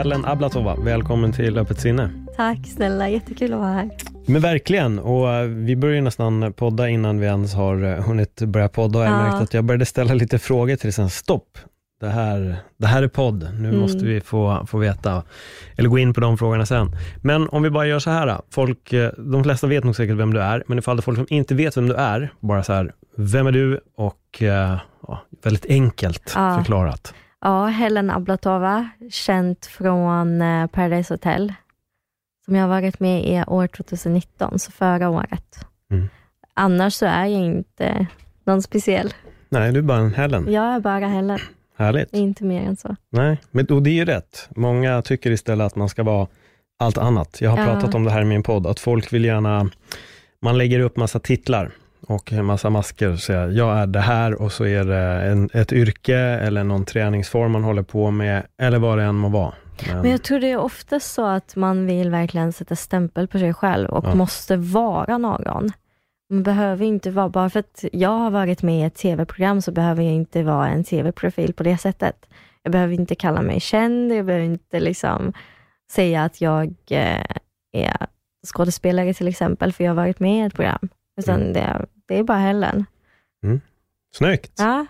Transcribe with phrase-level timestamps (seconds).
[0.00, 2.10] Helen Ablatova, välkommen till Öppet sinne.
[2.36, 3.90] Tack snälla, jättekul att vara här.
[4.26, 8.68] Men verkligen, och eh, vi börjar nästan podda innan vi ens har eh, hunnit börja
[8.68, 9.22] podda och jag Ja.
[9.22, 11.10] märkte att jag började ställa lite frågor till dig sen.
[11.10, 11.58] Stopp,
[12.00, 13.80] det här, det här är podd, nu Mm.
[13.80, 15.22] måste vi få, få veta,
[15.76, 16.96] eller gå in på de frågorna sen.
[17.22, 20.34] Men om vi bara gör så här, folk, eh, de flesta vet nog säkert vem
[20.34, 22.72] du är, men ifall det är folk som inte vet vem du är, bara så
[22.72, 24.78] här, vem är du och ja,
[25.44, 26.56] väldigt enkelt Ja.
[26.58, 27.14] förklarat.
[27.40, 31.52] Ja, Helen Ablatova, känt från eh, Paradise Hotel,
[32.44, 35.66] som jag har varit med i år 2019, så förra året.
[35.90, 36.08] Mm.
[36.54, 38.06] Annars så är jag inte
[38.44, 39.14] någon speciell.
[39.48, 40.52] Nej, du är bara en Helen.
[40.52, 41.38] Jag är bara Helen,
[41.76, 42.12] Härligt.
[42.14, 42.96] inte mer än så.
[43.10, 44.48] Nej, men, och det är ju rätt.
[44.56, 46.26] Många tycker istället att man ska vara
[46.78, 47.40] allt annat.
[47.40, 47.64] Jag har Ja.
[47.66, 49.70] pratat om det här i min podd, att folk vill gärna,
[50.42, 51.70] man lägger upp massa titlar
[52.02, 55.50] och en massa masker och säger, jag är det här och så är det en,
[55.52, 59.54] ett yrke eller någon träningsform man håller på med, eller vad det än må vara.
[59.86, 63.38] Men, Men jag tror det är ofta så att man vill verkligen sätta stämpel på
[63.38, 64.14] sig själv och Ja.
[64.14, 65.68] måste vara någon.
[66.32, 69.72] Man behöver inte vara, bara för att jag har varit med i ett tv-program så
[69.72, 72.26] behöver jag inte vara en tv-profil på det sättet.
[72.62, 75.32] Jag behöver inte kalla mig känd, jag behöver inte liksom
[75.92, 77.24] säga att jag eh,
[77.72, 78.06] är
[78.46, 80.88] skådespelare till exempel, för jag har varit med i ett program.
[81.20, 81.52] Utan Mm.
[81.52, 82.84] det, det är bara Helen.
[84.16, 84.52] Snyggt!
[84.58, 84.86] Ja,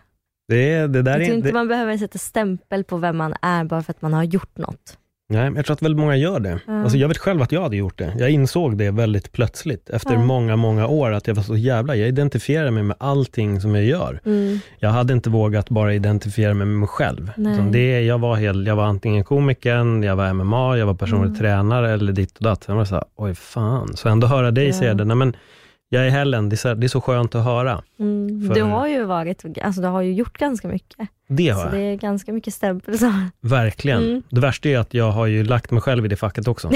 [0.48, 3.64] Det, det där jag tror inte det, man behöver sätta stämpel på vem man är
[3.64, 4.96] bara för att man har gjort något.
[5.28, 6.60] nej, men jag tror att väldigt många gör det.
[6.66, 6.82] Ja.
[6.82, 8.14] Alltså, jag vet själv att jag hade gjort det.
[8.18, 10.18] Jag insåg det väldigt plötsligt, efter Ja.
[10.18, 13.84] många, många år, att jag var så jävla, jag identifierar mig med allting som jag
[13.84, 14.20] gör.
[14.24, 14.58] Mm.
[14.78, 17.30] Jag hade inte vågat bara identifiera mig med mig själv.
[17.72, 21.38] Det, jag, var hel, jag var antingen komikern, jag var MMA, jag var personlig Mm.
[21.38, 22.64] tränare eller ditt och datt.
[22.64, 23.96] Sen var så här, oj fan.
[23.96, 24.72] Så ändå höra dig Ja.
[24.72, 25.36] säga det, nej men
[25.92, 27.82] jag är Helen, det är, så, det är så skönt att höra.
[28.00, 28.46] Mm.
[28.48, 31.08] För- Du har ju varit, alltså du har ju gjort ganska mycket.
[31.28, 32.98] Det har Så jag, det är ganska mycket stämpel.
[32.98, 33.12] Så.
[33.40, 34.02] verkligen.
[34.02, 34.22] Mm.
[34.30, 36.70] Det värsta är att jag har ju lagt mig själv i det facket också.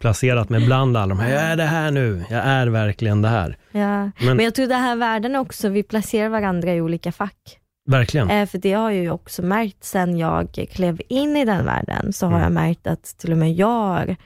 [0.00, 3.28] Placerat mig bland alla de här, jag är det här nu, jag är verkligen det
[3.28, 3.56] här.
[3.72, 3.78] Ja.
[3.78, 7.58] Men- Men, jag tror det här världen också, vi placerar varandra i olika fack.
[7.90, 8.30] Verkligen.
[8.30, 12.12] Eh, för det har jag ju också märkt sen jag klev in i den världen,
[12.12, 12.42] så har Mm.
[12.42, 14.16] jag märkt att till och med jag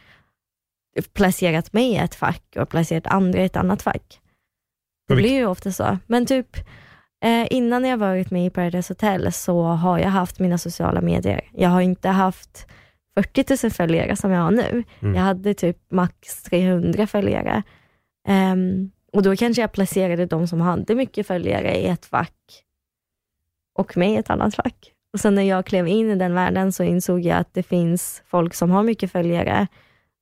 [1.12, 4.20] placerat mig i ett fack och placerat andra i ett annat fack.
[5.08, 5.98] Det blir ju ofta så.
[6.06, 6.56] Men typ
[7.24, 11.50] eh, innan jag varit med i Paradise Hotel så har jag haft mina sociala medier.
[11.52, 12.66] Jag har inte haft
[13.14, 14.84] 40 000 följare som jag har nu.
[15.00, 15.14] Mm.
[15.14, 17.62] Jag hade typ max 300 följare.
[18.28, 22.64] Ehm, och då kanske jag placerade de som hade mycket följare i ett fack
[23.74, 24.92] och mig i ett annat fack.
[25.12, 28.22] Och sen när jag klev in i den världen så insåg jag att det finns
[28.26, 29.66] folk som har mycket följare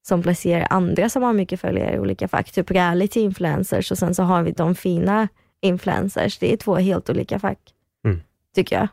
[0.03, 4.15] som placerar andra som har mycket följare i olika fack, typ reality influencers och sen
[4.15, 5.29] så har vi de fina
[5.63, 6.39] influencers.
[6.39, 7.59] Det är två helt olika fack,
[8.05, 8.21] Mm.
[8.55, 8.89] tycker jag.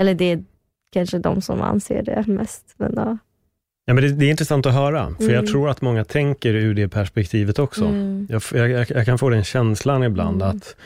[0.00, 0.44] Eller det är
[0.92, 2.74] kanske de som anser det mest.
[2.76, 3.18] Men, ja.
[3.84, 5.46] Ja, men det, det är intressant att höra, för jag Mm.
[5.46, 7.84] tror att många tänker ur det perspektivet också.
[7.84, 8.26] Mm.
[8.30, 10.56] Jag, jag, jag, jag kan få den känslan ibland Mm.
[10.56, 10.76] att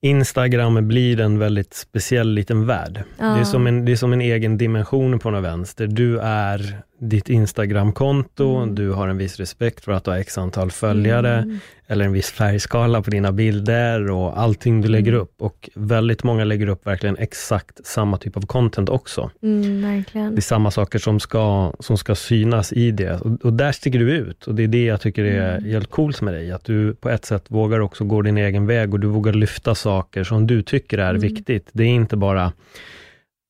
[0.00, 3.02] Instagram blir en väldigt speciell liten värld.
[3.18, 3.44] Det, är Ja.
[3.44, 5.86] som en, det är som en egen dimension på något vänster.
[5.86, 8.74] Du är ditt Instagramkonto, Mm.
[8.74, 11.58] du har en viss respekt för att du har x antal följare, Mm.
[11.86, 15.22] eller en viss färgskala på dina bilder och allting du lägger Mm.
[15.22, 15.34] upp.
[15.38, 19.30] Och väldigt många lägger upp verkligen exakt samma typ av content också.
[19.42, 20.34] Mm, verkligen.
[20.34, 23.20] Det är samma saker som ska, som ska synas i det.
[23.20, 24.46] Och, och där sticker du ut.
[24.46, 25.70] Och det är det jag tycker är Mm.
[25.70, 26.52] helt coolt med dig.
[26.52, 29.74] Att du på ett sätt vågar också gå din egen väg och du vågar lyfta
[29.74, 31.68] saker som du tycker är viktigt.
[31.72, 32.52] Det är inte bara,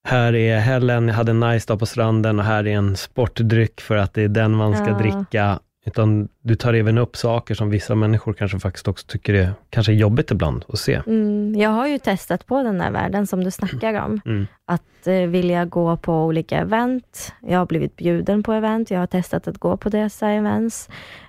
[0.04, 3.80] här är Helen, jag hade en nice dag på stranden och här är en sportdryck
[3.80, 4.98] för att det är den man ska Ja.
[4.98, 5.58] dricka.
[5.86, 9.92] Utan du tar även upp saker som vissa människor kanske faktiskt också tycker är, kanske
[9.92, 11.00] jobbigt ibland att se.
[11.06, 14.20] Mm, jag har ju testat på den här världen som du snackar om.
[14.26, 14.46] Mm.
[14.66, 17.32] Att eh, vilja gå på olika event.
[17.42, 18.90] Jag har blivit bjuden på event.
[18.90, 20.88] Jag har testat att gå på dessa events.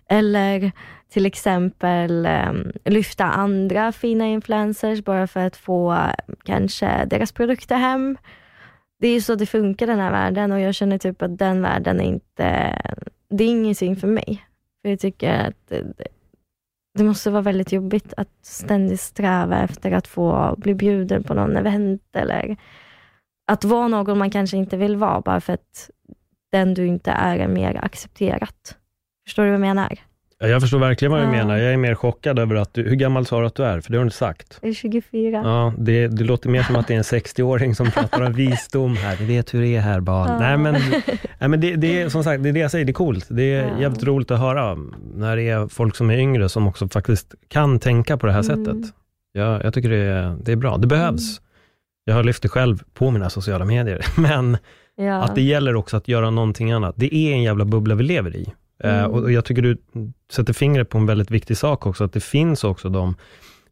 [0.10, 0.72] Eller
[1.10, 2.52] till exempel eh,
[2.86, 8.18] lyfta andra fina influencers bara för att få eh, kanske deras produkter hem.
[9.02, 11.62] Det är ju så det funkar den här världen och jag känner typ att den
[11.62, 12.82] världen är inte,
[13.30, 14.46] det är ingenting för mig.
[14.82, 15.94] För jag tycker att det,
[16.98, 21.58] det måste vara väldigt jobbigt att ständigt sträva efter att få bli bjuden på någon
[21.58, 22.58] event eller
[23.48, 25.90] att vara någon man kanske inte vill vara bara för att
[26.52, 28.78] den du inte är är mer accepterat.
[29.26, 30.00] Förstår du vad jag menar?
[30.42, 31.32] Ja, Jag förstår verkligen vad du Ja.
[31.32, 31.58] menar.
[31.58, 33.82] Jag är mer chockad över att du, hur gammal sa du att du är?
[33.82, 34.60] För det har du inte sagt.
[34.62, 35.42] Jag är 24.
[35.44, 38.96] Ja, det, det låter mer som att det är en 60-åring som pratar om visdom
[38.96, 39.16] här.
[39.18, 40.28] Du vet hur det är här barn.
[40.30, 40.40] Ja.
[40.40, 40.74] Nej men,
[41.40, 43.26] nej, men det, det är som sagt, det är det jag säger, det är coolt.
[43.30, 43.82] Det är Ja.
[43.82, 44.78] jävligt roligt att höra
[45.16, 48.52] när det är folk som är yngre som också faktiskt kan tänka på det här
[48.52, 48.66] Mm.
[48.66, 48.94] sättet.
[49.34, 50.78] Ja, jag tycker det är, det är bra.
[50.78, 51.42] Det behövs.
[52.06, 54.58] Jag har lyft det själv på mina sociala medier, men
[54.96, 55.24] Ja.
[55.24, 56.96] att det gäller också att göra någonting annat.
[56.98, 58.54] Det är en jävla bubbla vi lever i.
[58.84, 59.12] Eh, Mm.
[59.12, 59.78] och jag tycker du
[60.32, 63.16] sätter fingret på en väldigt viktig sak också, att det finns också de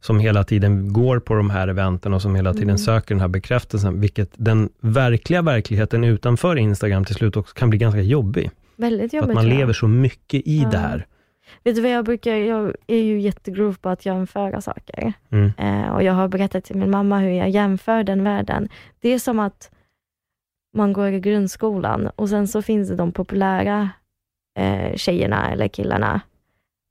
[0.02, 2.78] som hela tiden går på de här eventen och som hela tiden Mm.
[2.78, 7.80] söker den här bekräftelsen, vilket den verkliga verkligheten utanför Instagram till slut också kan bli
[7.80, 8.52] ganska jobbig.
[8.76, 9.30] Väldigt För jobbigt.
[9.30, 10.70] att man lever så mycket i Ja.
[10.70, 11.06] det här.
[11.64, 15.14] Vet du vad jag brukar, jag är ju jättegrov på att jämföra saker.
[15.32, 15.52] Mm.
[15.58, 18.70] Eh, och jag har berättat till min mamma hur jag jämför den världen.
[19.02, 19.72] Det är som att
[20.78, 23.90] man går i grundskolan och sen så finns det de populära
[24.60, 26.22] eh, tjejerna eller killarna.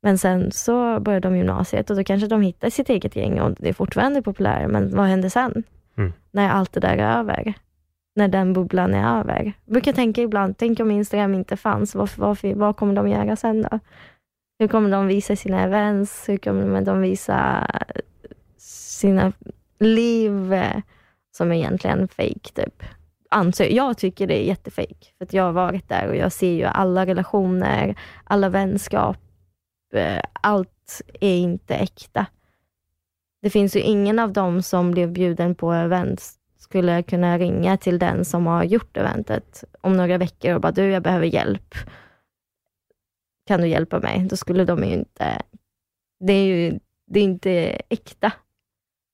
[0.03, 3.56] Men sen så börjar de gymnasiet och då kanske de hittar sitt eget gäng och
[3.59, 4.70] det är fortfarande populärt.
[4.70, 5.62] Men vad händer sen?
[5.99, 6.12] Mm.
[6.31, 7.55] När allt det där är över?
[8.15, 9.53] När den bubblan är över?
[9.65, 13.37] Jag brukar tänka ibland, tänk om Instagram inte fanns, vad, vad, vad kommer de göra
[13.37, 13.79] sen då?
[14.59, 16.29] Hur kommer de visa sina events?
[16.29, 17.67] Hur kommer de visa
[18.59, 19.32] sina
[19.79, 20.82] liv eh,
[21.31, 22.82] som är egentligen fake typ?
[23.30, 26.52] Anser, jag tycker det är jättefake, för att jag har varit där och jag ser
[26.52, 29.19] ju alla relationer, alla vänskap,
[29.94, 32.26] eh, allt är inte äkta.
[33.42, 37.98] Det finns ju ingen av dem som blev bjuden på event skulle kunna ringa till
[37.98, 41.74] den som har gjort eventet om några veckor och bara du, jag behöver hjälp.
[43.46, 44.26] Kan du hjälpa mig?
[44.31, 45.42] Då skulle de ju inte...
[46.20, 46.78] Det är ju
[47.10, 47.50] det är inte
[47.88, 48.32] äkta.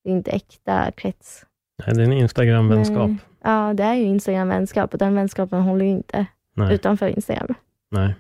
[0.05, 1.47] Det är inte äkta krets.
[1.87, 3.11] Nej, det är en Instagram-vänskap.
[3.45, 6.27] Ja, det är ju Instagram-vänskap och den vänskapen håller ju inte
[6.57, 6.75] Nej.
[6.75, 7.55] utanför Instagram.
[7.91, 8.15] Nej.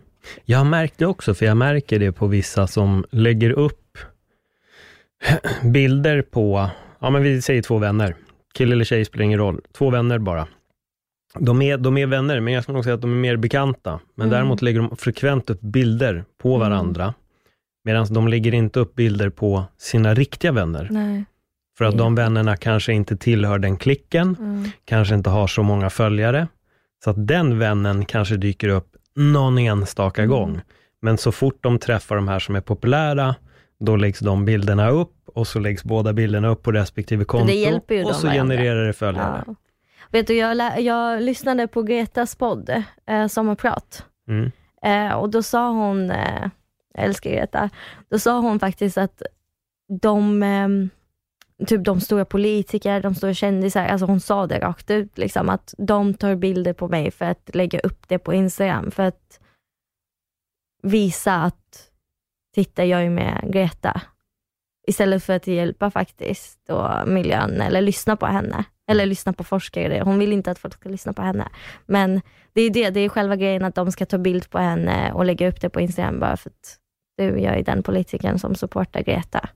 [0.44, 3.98] Jag har märkt det också, för jag märker det på vissa som lägger upp
[5.72, 6.68] bilder på,
[6.98, 8.14] ja men vi säger två vänner,
[8.54, 10.46] kille eller tjej spelar ingen roll, två vänner bara.
[11.38, 14.00] De är, de är vänner, men jag skulle nog säga att de är mer bekanta.
[14.14, 14.36] Men Mm.
[14.36, 16.60] däremot lägger de frekvent upp bilder på Mm.
[16.60, 17.14] varandra,
[17.84, 20.88] medan de lägger inte upp bilder på sina riktiga vänner.
[20.90, 21.24] Nej.
[21.78, 21.98] För att Ja.
[21.98, 24.64] de vännerna kanske inte tillhör den klicken, Mm.
[24.84, 26.48] kanske inte har så många följare.
[27.04, 30.30] Så att den vännen kanske dyker upp någon enstaka Mm.
[30.36, 30.60] gång.
[31.02, 33.34] Men så fort de träffar de här som är populära,
[33.80, 37.94] då läggs de bilderna upp och så läggs båda bilderna upp på respektive konto hjälper
[37.94, 39.44] ju och så genererar det följare.
[39.46, 39.54] Ja.
[40.10, 42.70] Vet du, jag, jag lyssnade på Gretas podd,
[43.06, 44.04] eh, Sommarprat.
[44.28, 44.50] Mm.
[44.82, 46.48] Eh, och då sa hon, eh,
[46.94, 47.70] jag älskar Greta,
[48.10, 49.22] då sa hon faktiskt att
[50.02, 50.68] de, eh,
[51.66, 55.74] typ de stora politiker, de stora kändisar, alltså hon sa det rakt ut, liksom, att
[55.78, 59.40] de tar bilder på mig för att lägga upp det på Instagram, för att
[60.82, 61.90] visa att
[62.54, 64.00] titta, jag är med Greta.
[64.86, 68.64] Istället för att hjälpa faktiskt då miljön eller lyssna på henne.
[68.90, 70.02] Eller lyssna på forskare.
[70.04, 71.48] Hon vill inte att folk ska lyssna på henne.
[71.86, 72.20] Men
[72.52, 75.24] det är det, det är själva grejen att de ska ta bild på henne och
[75.24, 76.78] lägga upp det på Instagram bara för att
[77.16, 79.48] du, jag är den politikern som supportar Greta.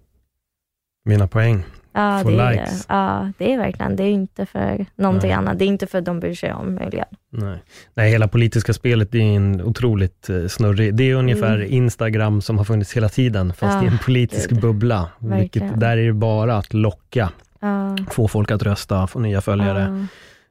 [1.04, 1.64] Mina poäng.
[1.98, 2.86] Ja, Få det är, likes.
[2.88, 5.36] ja, det är verkligen, det är inte för någonting Nej.
[5.38, 5.58] annat.
[5.58, 7.04] Det är inte för att de bryr sig om miljön.
[7.32, 7.62] Nej.
[7.94, 10.94] Nej, hela politiska spelet är en otroligt eh, snurrig.
[10.94, 11.72] Det är ungefär Mm.
[11.72, 14.60] Instagram som har funnits hela tiden, fast Ja, i en politisk gud.
[14.60, 15.08] bubbla.
[15.18, 15.38] Verkligen.
[15.68, 20.06] Vilket, där är det bara att locka, Ja, få folk att rösta, få nya följare.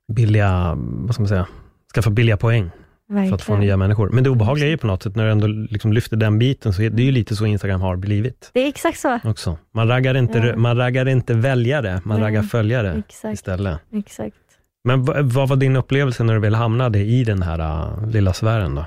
[0.07, 1.47] ja, billiga, vad ska man säga,
[1.95, 2.69] skaffa billiga poäng
[3.07, 3.59] för att få verkligen.
[3.59, 4.09] nya människor.
[4.09, 6.73] Men det obehagliga är ju på något sätt, när du ändå liksom lyfter den biten,
[6.73, 9.19] så är det ju lite så Instagram har blivit Det är exakt så.
[9.23, 9.57] också.
[9.73, 10.55] Man raggar inte, Ja.
[10.55, 13.79] man raggar inte väljare, man Nej, raggar följare Exakt, istället.
[13.93, 14.35] exakt.
[14.83, 18.75] Men vad var din upplevelse när du väl hamnade i den här uh, lilla sfären
[18.75, 18.85] då?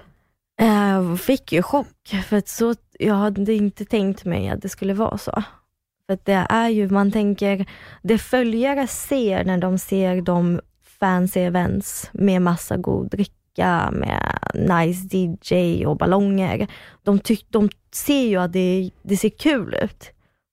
[0.58, 1.86] Jag fick ju chock,
[2.26, 5.42] för att så, jag hade inte tänkt mig att det skulle vara så.
[6.06, 7.66] För det är ju, man tänker,
[8.02, 10.60] det följare ser när de ser de
[11.00, 13.32] fancy events med massa god dricka,
[13.92, 16.66] med nice DJ och ballonger.
[17.02, 20.10] De, tyck, de ser ju att det, det ser kul ut.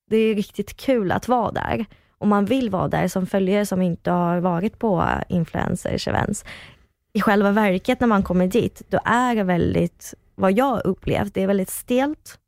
[0.10, 1.86] Det är riktigt kul att vara där.
[2.18, 6.46] Och man vill vara där som följare som inte har varit på influencers events
[7.18, 11.44] i själva verket när man kommer dit, då är det väldigt, vad jag upplevt, det
[11.44, 12.40] är väldigt stelt.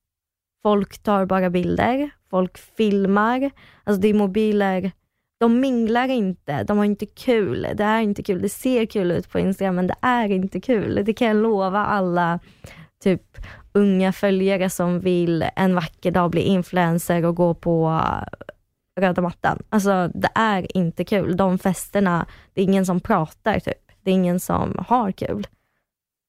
[0.63, 3.51] Folk tar bara bilder, folk filmar,
[3.83, 4.91] alltså det är mobiler,
[5.39, 9.29] de minglar inte, de har inte kul, det är inte kul, det ser kul ut
[9.29, 12.39] på Instagram men det är inte kul, det kan jag lova alla
[13.03, 13.37] typ
[13.73, 19.63] unga följare som vill en vacker dag bli influencer och gå på eh, röda mattan.
[19.69, 21.37] Alltså det är inte kul.
[21.37, 23.91] De festerna, det är ingen som pratar typ.
[24.01, 25.47] Det är ingen som har kul.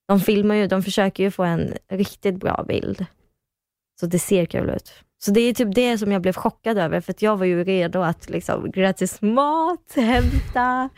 [0.08, 3.06] De filmar ju, de försöker ju få en riktigt bra bild.
[4.00, 5.04] Så det ser kul ut.
[5.22, 8.00] Så det är typ det som jag blev chockad över, för jag var ju redo
[8.00, 10.88] att liksom gratis mat, hämta,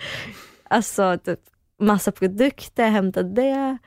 [0.64, 1.40] alltså typ
[1.78, 3.78] massa produkter, hämta det.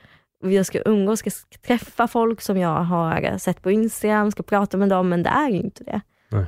[0.42, 1.30] Jag ska umgås, ska
[1.66, 5.48] träffa folk som jag har sett på Instagram, ska prata med dem, men det är
[5.48, 6.00] ju inte det.
[6.28, 6.46] Nej.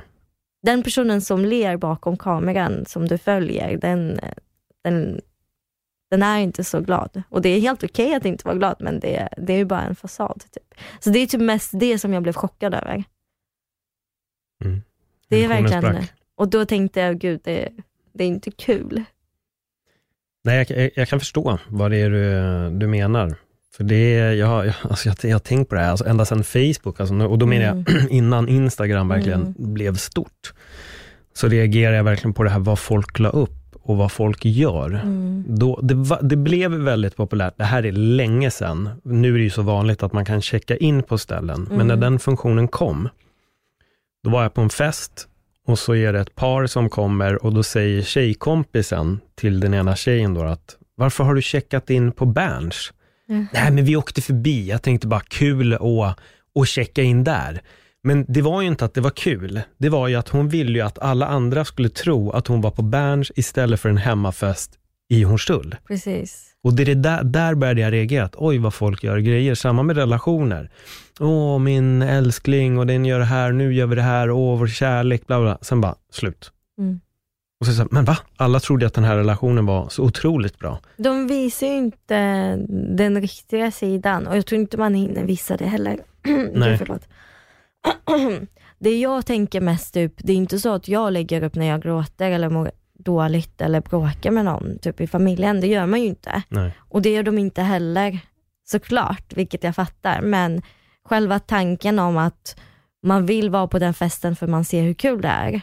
[0.61, 4.19] Den personen som ler bakom kameran som du följer, den,
[4.83, 5.21] den,
[6.11, 7.23] den är inte så glad.
[7.29, 9.65] Och det är helt okej okay att inte vara glad, men det, det är ju
[9.65, 10.43] bara en fasad.
[10.51, 10.79] Typ.
[10.99, 13.03] Så det är typ mest det som jag blev chockad över.
[14.65, 14.81] Mm.
[15.29, 16.11] Det är verkligen sprack.
[16.35, 17.69] Och då tänkte jag, gud, det,
[18.13, 19.03] det är inte kul.
[20.43, 23.35] Nej, jag, jag, kan förstå vad det är du, du menar.
[23.77, 26.43] För det jag, jag, alltså jag, jag har tänkt på det här, alltså ända sedan
[26.43, 29.73] Facebook, alltså, och då menar jag innan Instagram verkligen Mm.
[29.73, 30.53] blev stort,
[31.33, 33.51] så reagerar jag verkligen på det här vad folk la upp
[33.81, 34.89] och vad folk gör.
[35.03, 35.43] Mm.
[35.47, 38.89] Då, det, va, det blev väldigt populärt, det här är länge sedan.
[39.03, 41.95] Nu är det ju så vanligt att man kan checka in på ställen, men när
[41.95, 41.99] Mm.
[41.99, 43.09] den funktionen kom,
[44.23, 45.27] då var jag på en fest
[45.67, 49.95] och så är det ett par som kommer och då säger tjejkompisen till den ena
[49.95, 52.93] tjejen då att, varför har du checkat in på Berns?
[53.27, 53.45] Ja.
[53.53, 54.69] Nej, men vi åkte förbi.
[54.69, 56.19] Jag tänkte bara kul att,
[56.59, 57.61] att checka in där.
[58.03, 59.61] Men det var ju inte att det var kul.
[59.77, 62.71] Det var ju att hon ville ju att alla andra skulle tro att hon var
[62.71, 64.71] på Berns istället för en hemmafest
[65.09, 65.75] i Hornstull.
[65.87, 66.45] Precis.
[66.63, 69.55] Och det är där, där började jag reagera, att oj vad folk gör grejer.
[69.55, 70.71] Samma med relationer.
[71.19, 74.67] Åh, min älskling och den gör det här, nu gör vi det här, åh, vår
[74.67, 75.57] kärlek, bla bla.
[75.61, 76.51] Sen bara, slut.
[76.77, 76.99] Mm.
[77.59, 78.17] Och så, så men va?
[78.37, 80.79] Alla trodde att den här relationen var så otroligt bra.
[80.97, 82.55] De visar ju inte
[82.95, 85.99] den riktiga sidan och jag tror inte man hinner visa det heller.
[86.53, 86.77] Nej.
[86.77, 87.07] Förlåt.
[88.81, 91.81] Det jag tänker mest typ, det är inte så att jag lägger upp när jag
[91.81, 95.61] gråter eller mår dåligt eller bråkar med någon typ i familjen.
[95.61, 96.41] Det gör man ju inte.
[96.49, 96.71] Nej.
[96.79, 98.19] Och det gör de inte heller
[98.65, 100.21] såklart, vilket jag fattar.
[100.21, 100.61] Men
[101.09, 102.59] själva tanken om att
[103.03, 105.61] man vill vara på den festen för man ser hur kul det är.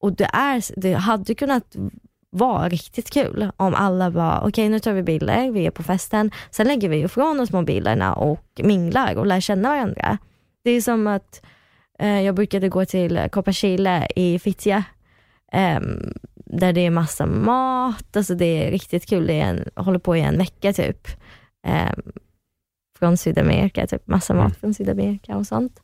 [0.00, 1.76] Och det, är, det hade kunnat
[2.30, 6.30] vara riktigt kul om alla var, okej nu tar vi bilder, vi är på festen,
[6.50, 10.18] sen lägger vi ifrån oss mobilerna och minglar och lär känna varandra.
[10.64, 11.42] Det är som att
[11.98, 14.84] eh, jag brukade gå till Kopparkile i Fittja,
[15.52, 15.80] eh,
[16.34, 20.16] där det är massa mat, alltså det är riktigt kul, det är en, håller på
[20.16, 21.08] i en vecka typ.
[21.66, 21.92] Eh,
[22.98, 24.54] från Sydamerika, typ massa mat Mm.
[24.60, 25.80] från Sydamerika och sånt.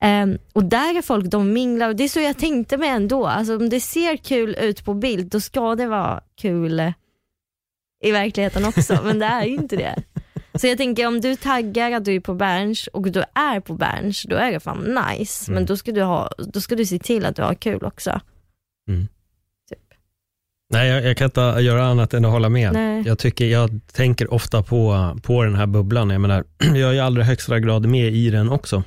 [0.00, 3.26] Ehm, och där är folk, de minglar och det är så jag tänkte mig ändå.
[3.26, 6.92] Alltså om det ser kul ut på bild, då ska det vara kul
[8.04, 10.02] i verkligheten också, men det är ju inte det.
[10.54, 13.74] Så jag tänker om du taggar att du är på Berns och du är på
[13.74, 15.50] Berns, då är det fan nice.
[15.50, 15.66] Men Mm.
[15.66, 18.20] då ska, du ha, då ska du se till att du har kul också.
[18.88, 19.10] Typ.
[20.70, 22.72] Nej, jag, jag kan inte göra annat än att hålla med.
[22.72, 23.02] Nej.
[23.06, 26.10] Jag, tycker, jag tänker ofta på, på den här bubblan.
[26.10, 28.82] Jag, menar, jag är i allra högsta grad med i den också.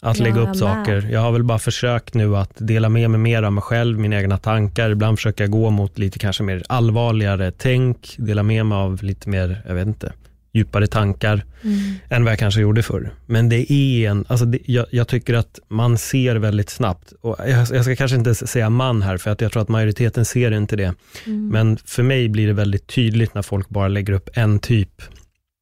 [0.00, 1.08] Att Ja, lägga upp jag saker.
[1.10, 4.16] Jag har väl bara försökt nu att dela med mig mer av mig själv, mina
[4.16, 4.90] egna tankar.
[4.90, 9.28] Ibland försöker jag gå mot lite kanske mer allvarligare tänk, dela med mig av lite
[9.28, 10.12] mer, jag vet inte,
[10.56, 11.94] djupare tankar Mm.
[12.10, 13.10] än vad jag kanske gjorde förr.
[13.26, 17.36] Men det är en, alltså det, jag, jag tycker att man ser väldigt snabbt, och
[17.38, 20.50] jag, jag ska kanske inte säga man här, för att jag tror att majoriteten ser
[20.50, 20.94] inte det.
[21.26, 21.48] Mm.
[21.48, 25.02] Men för mig blir det väldigt tydligt när folk bara lägger upp en typ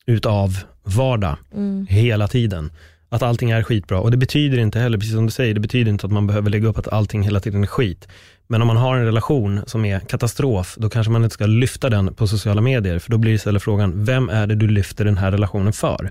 [0.06, 1.86] utav vardag Mm.
[1.90, 2.70] hela tiden.
[3.08, 4.00] Att allting är skitbra.
[4.00, 6.50] Och det betyder inte heller, precis som du säger, det betyder inte att man behöver
[6.50, 8.08] lägga upp att allting hela tiden är skit.
[8.46, 11.90] Men om man har en relation som är katastrof, då kanske man inte ska lyfta
[11.90, 12.98] den på sociala medier.
[12.98, 16.10] För då blir istället frågan, vem är det du lyfter den här relationen för?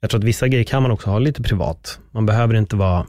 [0.00, 1.98] Jag tror att vissa grejer kan man också ha lite privat.
[2.10, 3.06] Man behöver inte vara,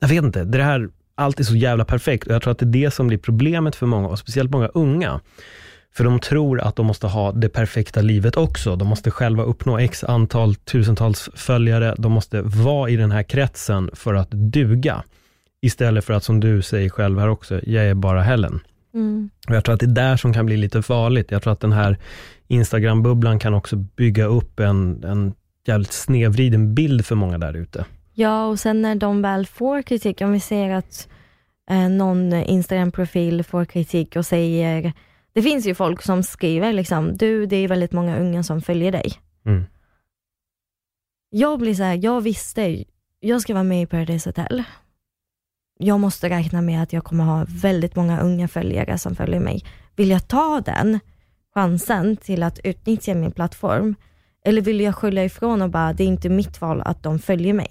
[0.00, 2.26] jag vet inte, det här, allt är så jävla perfekt.
[2.26, 4.66] Och jag tror att det är det som blir problemet för många, och speciellt många
[4.66, 5.20] unga.
[5.92, 8.76] För de tror att de måste ha det perfekta livet också.
[8.76, 11.94] De måste själva uppnå x antal tusentals följare.
[11.98, 15.02] De måste vara i den här kretsen för att duga.
[15.60, 18.60] Istället för att, som du säger själv här också, jag är bara Helen.
[18.94, 19.30] Mm.
[19.48, 21.30] Och jag tror att det är där som kan bli lite farligt.
[21.30, 21.98] Jag tror att den här
[22.48, 25.34] Instagram-bubblan kan också bygga upp en, en
[25.66, 27.84] jävligt snedvriden bild för många där ute.
[28.14, 31.08] Ja, och sen när de väl får kritik, om vi ser att
[31.70, 34.92] eh, någon Instagram-profil får kritik och säger,
[35.32, 38.92] det finns ju folk som skriver liksom, du det är väldigt många unga som följer
[38.92, 39.12] dig.
[39.46, 39.64] Mm.
[41.30, 42.84] Jag blir så här, jag visste,
[43.20, 44.62] jag ska vara med i Paradise Hotel.
[45.78, 49.64] Jag måste räkna med att jag kommer ha väldigt många unga följare som följer mig.
[49.96, 51.00] Vill jag ta den
[51.54, 53.94] chansen till att utnyttja min plattform?
[54.44, 57.52] Eller vill jag skylla ifrån och bara, det är inte mitt val att de följer
[57.52, 57.70] mig?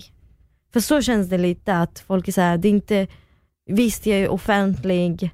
[0.74, 3.08] För så känns det lite att folk är såhär, det är inte,
[3.66, 5.32] visst jag är offentlig,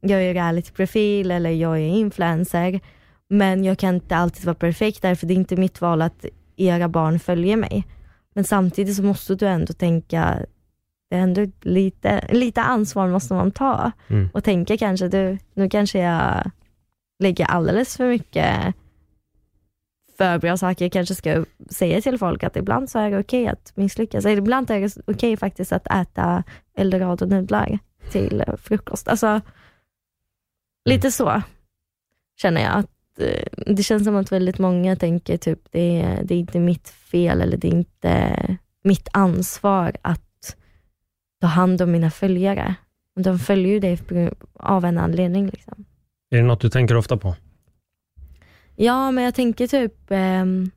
[0.00, 2.80] jag är reality-profil eller jag är influencer,
[3.28, 6.24] men jag kan inte alltid vara perfekt därför det är inte mitt val att
[6.56, 7.86] era barn följer mig.
[8.34, 10.38] Men samtidigt så måste du ändå tänka,
[11.10, 14.28] det är ändå lite, lite ansvar måste man ta Mm.
[14.32, 16.50] och tänka kanske, du, nu kanske jag
[17.18, 18.74] lägger alldeles för mycket
[20.18, 20.84] för bra saker.
[20.84, 24.24] Jag kanske ska säga till folk att ibland så är det okej att misslyckas.
[24.24, 26.42] Eller ibland är det okej faktiskt att äta
[26.74, 27.78] eldorado-nudlar
[28.10, 29.08] till eh, frukost.
[29.08, 29.40] Alltså,
[30.88, 31.42] lite så
[32.40, 32.72] känner jag.
[32.78, 36.60] att eh, Det känns som att väldigt många tänker typ det är, det är inte
[36.60, 40.56] mitt fel eller det är inte mitt ansvar att
[41.40, 42.74] ta hand om mina följare.
[43.20, 43.98] De följer ju dig
[44.54, 45.46] av en anledning.
[45.46, 45.84] Liksom.
[46.30, 47.36] Är det något du tänker ofta på?
[48.76, 50.70] Ja, men jag tänker typ, ehm,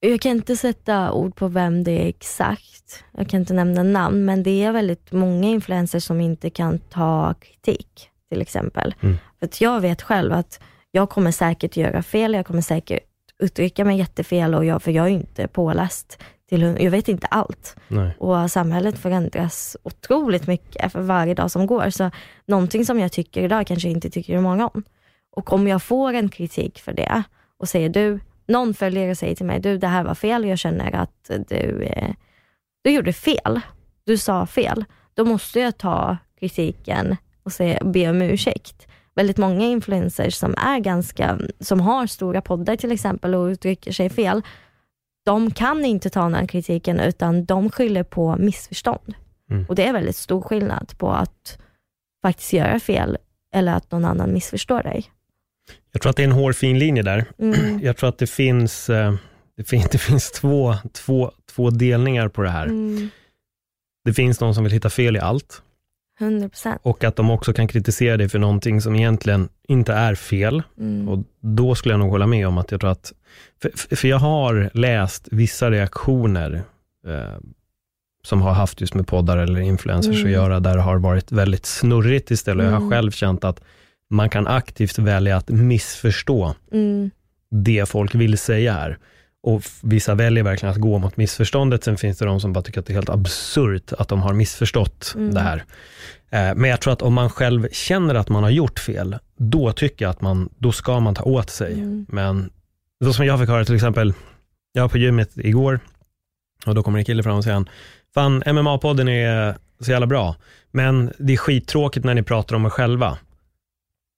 [0.00, 3.04] jag kan inte sätta ord på vem det är exakt.
[3.12, 7.34] Jag kan inte nämna namn, men det är väldigt många influencers som inte kan ta
[7.34, 8.94] kritik, till exempel.
[9.00, 9.16] Mm.
[9.38, 13.00] För att jag vet själv att jag kommer säkert göra fel, jag kommer säkert
[13.38, 16.22] uttrycka mig jättefel, och jag, för jag är inte påläst.
[16.48, 17.76] Till, jag vet inte allt.
[17.88, 18.16] Nej.
[18.18, 21.90] Och samhället förändras otroligt mycket för varje dag som går.
[21.90, 22.10] Så
[22.46, 24.82] någonting som jag tycker idag kanske jag inte tycker imorgon.
[25.36, 27.22] Och om jag får en kritik för det
[27.58, 30.94] och säger du, någon följare säger till mig, du det här var fel, jag känner
[30.94, 32.10] att du, eh,
[32.82, 33.60] du gjorde fel.
[34.04, 34.84] Du sa fel.
[35.14, 38.86] Då måste jag ta kritiken och säga, be om ursäkt.
[39.14, 44.10] Väldigt många influencers som är ganska, som har stora poddar till exempel och uttrycker sig
[44.10, 44.42] fel,
[45.24, 49.14] de kan inte ta den kritiken utan de skyller på missförstånd.
[49.50, 49.64] Mm.
[49.68, 51.58] Och det är väldigt stor skillnad på att
[52.22, 53.18] faktiskt göra fel
[53.54, 55.04] eller att någon annan missförstår dig.
[55.92, 57.24] Jag tror att det är en hårfin linje där.
[57.38, 57.78] Mm.
[57.82, 59.14] Jag tror att det finns, eh,
[59.56, 62.66] det finns, det finns två, två, två delningar på det här.
[62.66, 63.10] Mm.
[64.04, 65.62] Det finns de som vill hitta fel i allt
[66.20, 66.80] 100 procent.
[66.84, 70.62] och att de också kan kritisera dig för någonting som egentligen inte är fel.
[70.78, 71.08] Mm.
[71.08, 73.12] Och då skulle jag nog hålla med om att jag tror att,
[73.62, 76.62] för, för jag har läst vissa reaktioner
[77.06, 77.38] eh,
[78.26, 80.26] som har haft just med poddar eller influencers Mm.
[80.26, 82.64] att göra, där det har varit väldigt snurrigt istället.
[82.64, 82.90] Jag har Mm.
[82.90, 83.60] själv känt att
[84.10, 87.10] man kan aktivt välja att missförstå Mm.
[87.50, 88.98] det folk vill säga här.
[89.46, 91.84] Och vissa väljer verkligen att gå mot missförståndet.
[91.84, 94.32] Sen finns det de som bara tycker att det är helt absurt att de har
[94.32, 95.34] missförstått Mm.
[95.34, 95.64] det här.
[96.30, 99.72] Eh, Men jag tror att om man själv känner att man har gjort fel, då
[99.72, 101.72] tycker jag att man, då ska man ta åt sig.
[101.72, 102.06] Mm.
[102.08, 102.50] Men
[103.04, 104.14] så som jag fick höra till exempel,
[104.72, 105.80] jag var på gymmet igår
[106.66, 107.64] och då kommer en kille fram och säger,
[108.14, 110.36] fan MMA-podden är så jävla bra,
[110.70, 113.18] men det är skittråkigt när ni pratar om er själva.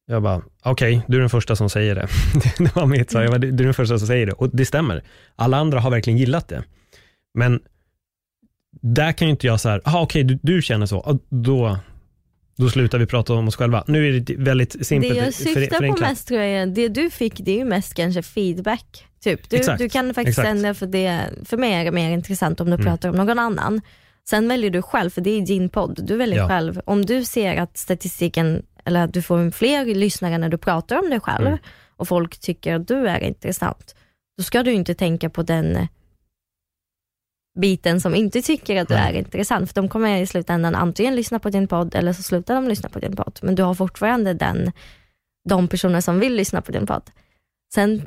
[0.06, 2.08] Jag bara, okej, du är den första som säger det.
[2.64, 4.32] det var mitt svar, jag bara, du är den första som säger det.
[4.32, 5.02] Och det stämmer.
[5.36, 6.62] Alla andra har verkligen gillat det.
[7.38, 7.60] Men
[8.82, 11.78] där kan ju inte jag så här, okej, du, du känner så, då,
[12.56, 13.84] då slutar vi prata om oss själva.
[13.86, 17.10] Nu är det väldigt Det simpelt jag för- syftar på mest tror jag, det du
[17.10, 19.06] fick det är ju mest kanske feedback.
[19.24, 19.50] Typ.
[19.50, 22.66] Du, Exakt, du kan faktiskt ändra för det, för mig är det mer intressant om
[22.66, 22.86] du Mm.
[22.86, 23.80] pratar om någon annan.
[24.28, 26.00] Sen väljer du själv, för det är din podd.
[26.06, 26.48] Du väljer Ja.
[26.48, 26.80] själv.
[26.84, 31.10] Om du ser att statistiken, eller att du får fler lyssnare när du pratar om
[31.10, 31.58] dig själv Mm.
[31.96, 33.94] och folk tycker att du är intressant,
[34.38, 35.88] då ska du inte tänka på den
[37.58, 39.72] biten som inte tycker att du är intressant.
[39.72, 42.88] För de kommer i slutändan antingen lyssna på din podd eller så slutar de lyssna
[42.88, 43.38] på din podd.
[43.42, 44.72] Men du har fortfarande den,
[45.48, 47.10] de personer som vill lyssna på din podd.
[47.74, 48.02] Sen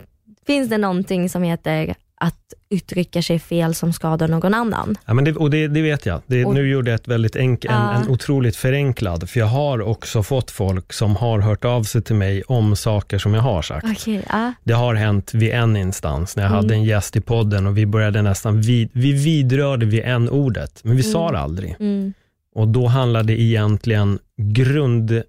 [0.45, 4.97] finns det någonting som heter att uttrycka sig fel som skadar någon annan.
[5.05, 6.21] Ja, men det, och det, det vet jag.
[6.27, 7.93] Det, Och- nu gjorde jag ett väldigt enk, en, Ja.
[7.93, 12.15] en otroligt förenklad, för jag har också fått folk som har hört av sig till
[12.15, 13.85] mig om saker som jag har sagt.
[13.91, 14.53] Okej, ja.
[14.63, 16.63] Det har hänt vid en instans, när jag Mm.
[16.63, 20.79] hade en gäst i podden och vi började nästan, vid, vi vidrörde vid en ordet
[20.83, 21.33] men vi sa Mm.
[21.33, 21.75] det aldrig.
[21.79, 22.13] Mm.
[22.55, 25.23] Och då handlade det egentligen grund,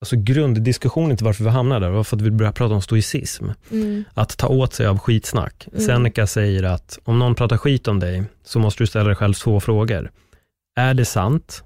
[0.00, 3.44] alltså grunddiskussionen till varför vi hamnade där, var för att vi började prata om stoicism.
[3.70, 4.04] Mm.
[4.14, 5.68] Att ta åt sig av skitsnack.
[5.72, 5.84] Mm.
[5.86, 9.34] Seneca säger att om någon pratar skit om dig, så måste du ställa dig själv
[9.34, 10.10] två frågor.
[10.76, 11.62] Är det sant?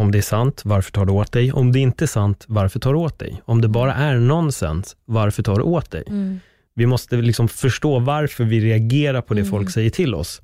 [0.00, 1.52] Om det är sant, varför tar du åt dig?
[1.52, 3.42] Om det inte är sant, varför tar du åt dig?
[3.44, 6.04] Om det bara är nonsens, varför tar du åt dig?
[6.06, 6.40] Mm.
[6.74, 9.50] Vi måste liksom förstå varför vi reagerar på det Mm.
[9.50, 10.42] folk säger till oss.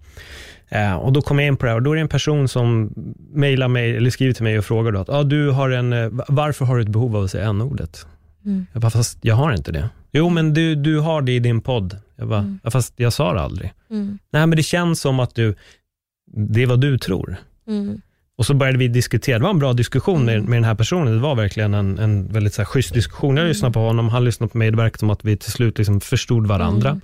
[0.68, 2.48] Eh, och då kommer jag in på det här och då är det en person
[2.48, 2.92] som
[3.32, 6.08] mejlar mig, eller skriver till mig och frågar då att ah, du har en, eh,
[6.28, 8.06] varför har du ett behov av att säga n-ordet?
[8.44, 8.66] Mm.
[8.72, 9.88] Jag bara, fast jag har inte det.
[10.12, 11.96] Jo, men du, du har det i din podd.
[12.16, 12.60] Jag bara, Mm.
[12.70, 13.72] fast jag sa det aldrig.
[13.90, 14.18] Mm.
[14.32, 15.54] Nej, men det känns som att du,
[16.36, 17.36] det är vad du tror.
[17.68, 18.00] Mm.
[18.38, 20.50] Och så började vi diskutera, det var en bra diskussion med, Mm.
[20.50, 21.12] med den här personen.
[21.14, 23.36] Det var verkligen en, en väldigt så här, schysst diskussion.
[23.36, 23.48] Jag Mm.
[23.48, 24.70] lyssnade på honom, han lyssnade på mig.
[24.70, 27.00] Det verkade som att vi till slut liksom förstod varandra.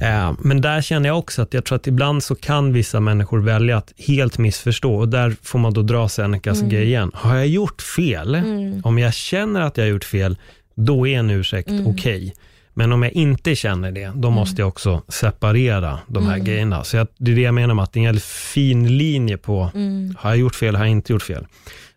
[0.00, 0.28] Mm.
[0.30, 3.40] Eh, men där känner jag också att jag tror att ibland så kan vissa människor
[3.40, 6.68] välja att helt missförstå och där får man då dra Senecas Mm.
[6.70, 7.10] grej igen.
[7.14, 8.42] Har jag gjort fel?
[8.84, 10.36] Om jag känner att jag har gjort fel,
[10.74, 11.86] då är en ursäkt Mm.
[11.86, 12.34] okej.
[12.76, 16.46] Men om jag inte känner det, då måste jag också separera de här Mm.
[16.46, 16.84] grejerna.
[16.84, 19.70] Så jag, det är det jag menar med att det är en fin linje på,
[19.74, 20.14] Mm.
[20.18, 21.46] har jag gjort fel, har jag inte gjort fel?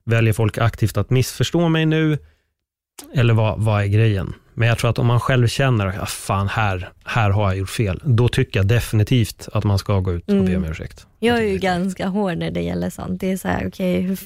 [0.05, 2.17] Väljer folk aktivt att missförstå mig nu?
[3.15, 4.33] Eller vad, vad är grejen?
[4.59, 7.57] Men jag tror att om man själv känner att ah, fan, här, här har jag
[7.57, 10.71] gjort fel, då tycker jag definitivt att man ska gå ut och be om Mm.
[10.71, 11.07] ursäkt.
[11.19, 13.19] Jag är ju det ganska hård när det gäller sånt.
[13.21, 14.19] Det är så här, okej, hur,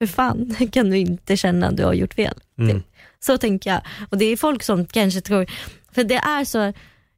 [0.00, 2.34] hur fan kan du inte känna att du har gjort fel?
[2.58, 2.82] Mm.
[3.20, 3.80] Så tänker jag.
[4.10, 5.46] Och det är folk som kanske tror,
[5.92, 6.72] för det är så,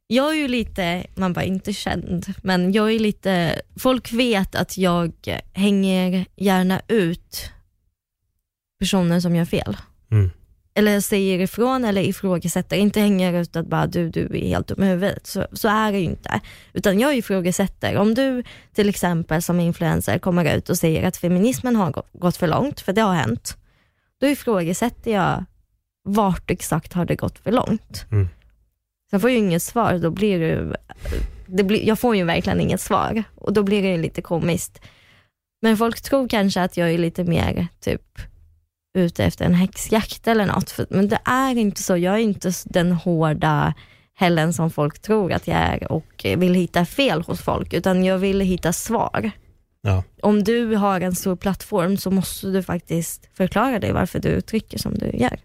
[0.07, 4.77] jag är ju lite, man bara inte känd, men jag är lite, folk vet att
[4.77, 5.11] jag
[5.53, 7.49] hänger gärna ut
[8.79, 9.77] personer som gör fel.
[10.11, 10.31] Mm.
[10.75, 14.83] Eller säger ifrån eller ifrågasätter, inte hänger ut att bara du, du är helt dum
[14.83, 15.27] i huvudet.
[15.27, 16.39] Så, så är det ju inte.
[16.73, 17.97] Utan jag ifrågasätter.
[17.97, 22.37] Om du till exempel som influencer kommer ut och säger att feminismen har gå- gått
[22.37, 23.57] för långt, för det har hänt.
[24.21, 25.45] Då ifrågasätter jag
[26.03, 28.05] vart exakt har det gått för långt.
[28.11, 28.27] Mm.
[29.09, 30.77] Sen får jag ju inget svar, då blir det,
[31.45, 34.81] det blir, jag får ju verkligen inget svar och då blir det lite komiskt.
[35.61, 38.01] Men folk tror kanske att jag är lite mer typ
[38.93, 41.97] ute efter en häxjakt eller något, för, men det är inte så.
[41.97, 43.73] Jag är inte den hårda
[44.15, 48.17] Helen som folk tror att jag är och vill hitta fel hos folk, utan jag
[48.17, 49.31] vill hitta svar.
[49.81, 50.03] Ja.
[50.21, 54.77] Om du har en stor plattform så måste du faktiskt förklara dig varför du uttrycker
[54.77, 55.39] som du gör.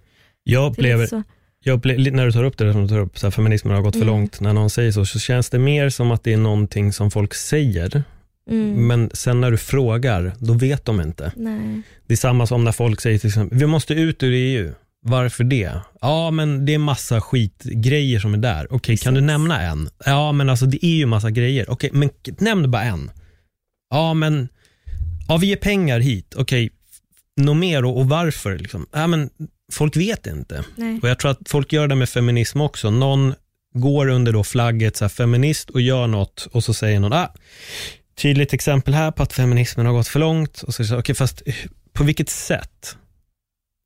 [0.45, 1.23] Jag upplever,
[1.65, 3.75] jag upplever, när du tar upp det där som du tar upp, så här, feminismen
[3.75, 4.15] har gått för Mm.
[4.15, 7.11] långt, när någon säger så, så känns det mer som att det är någonting som
[7.11, 8.03] folk säger,
[8.49, 8.87] Mm.
[8.87, 11.33] men sen när du frågar, då vet de inte.
[11.37, 11.83] Nej.
[12.07, 14.73] Det är samma som när folk säger till exempel, vi måste ut ur EU.
[15.03, 15.73] Varför det?
[16.01, 18.67] Ja, men det är massa skitgrejer som är där.
[18.71, 19.89] Okej, kan du nämna en?
[20.05, 21.71] Ja, men alltså det är ju massa grejer.
[21.71, 23.11] Okej, men k- nämn bara en.
[23.91, 24.49] Ja, men
[25.29, 26.35] ja, vi ger pengar hit.
[26.37, 26.71] Okej,
[27.37, 28.59] något mer och, och varför?
[28.59, 28.87] Liksom?
[28.93, 29.31] Ja, men
[29.73, 30.65] folk vet inte.
[30.77, 30.99] Nej.
[31.03, 32.91] Och jag tror att folk gör det med feminism också.
[32.91, 33.35] Någon
[33.75, 37.35] går under då flagget så här, feminist och gör något och så säger någon, ah,
[38.19, 40.63] tydligt exempel här på att feminismen har gått för långt.
[40.63, 41.55] Och så säger jag, okej, fast eh,
[41.93, 42.97] på vilket sätt?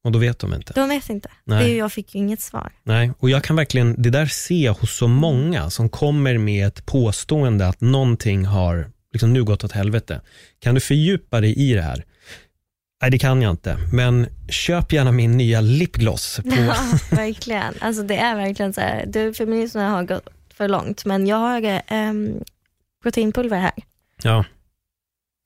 [0.05, 0.73] Och då vet de inte.
[0.73, 1.29] De vet inte.
[1.45, 1.65] Nej.
[1.65, 2.73] Det, jag fick ju inget svar.
[2.83, 6.87] Nej, och jag kan verkligen, det där se hos så många som kommer med ett
[6.87, 10.21] påstående att någonting har liksom nu gått åt helvete.
[10.59, 12.05] Kan du fördjupa dig i det här?
[13.03, 16.37] Nej, det kan jag inte, men köp gärna min nya lipgloss.
[16.37, 16.77] På, Ja,
[17.11, 17.75] verkligen.
[17.81, 21.83] Alltså det är verkligen så här, du, feminismen har gått för långt, men jag har
[21.89, 22.45] ähm,
[23.03, 23.73] proteinpulver här
[24.25, 24.45] ja,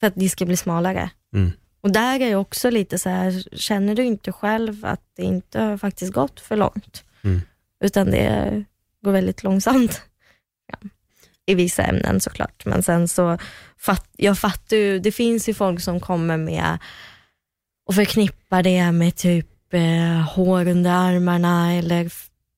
[0.01, 1.11] för att de ska bli smalare.
[1.35, 1.53] Mm.
[1.81, 5.61] Och där är jag också lite så här, känner du inte själv att det inte
[5.61, 7.05] har faktiskt gått för långt?
[7.23, 7.41] Mm.
[7.81, 8.65] Utan det
[9.05, 10.03] går väldigt långsamt.
[10.73, 10.89] Ja.
[11.47, 13.39] I vissa ämnen såklart, men sen så,
[13.79, 16.79] fatt, jag fattar ju, det finns ju folk som kommer med
[17.87, 22.13] och förknippar det med typ eh, hår under armarna eller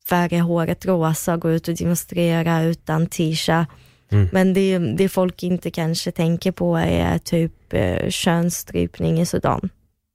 [0.09, 3.69] färga håret rosa och gå ut och demonstrera utan t-shirt.
[4.11, 4.29] Mm.
[4.33, 9.71] Men det, det folk inte kanske tänker på är typ eh, könsstrypning i Sudan.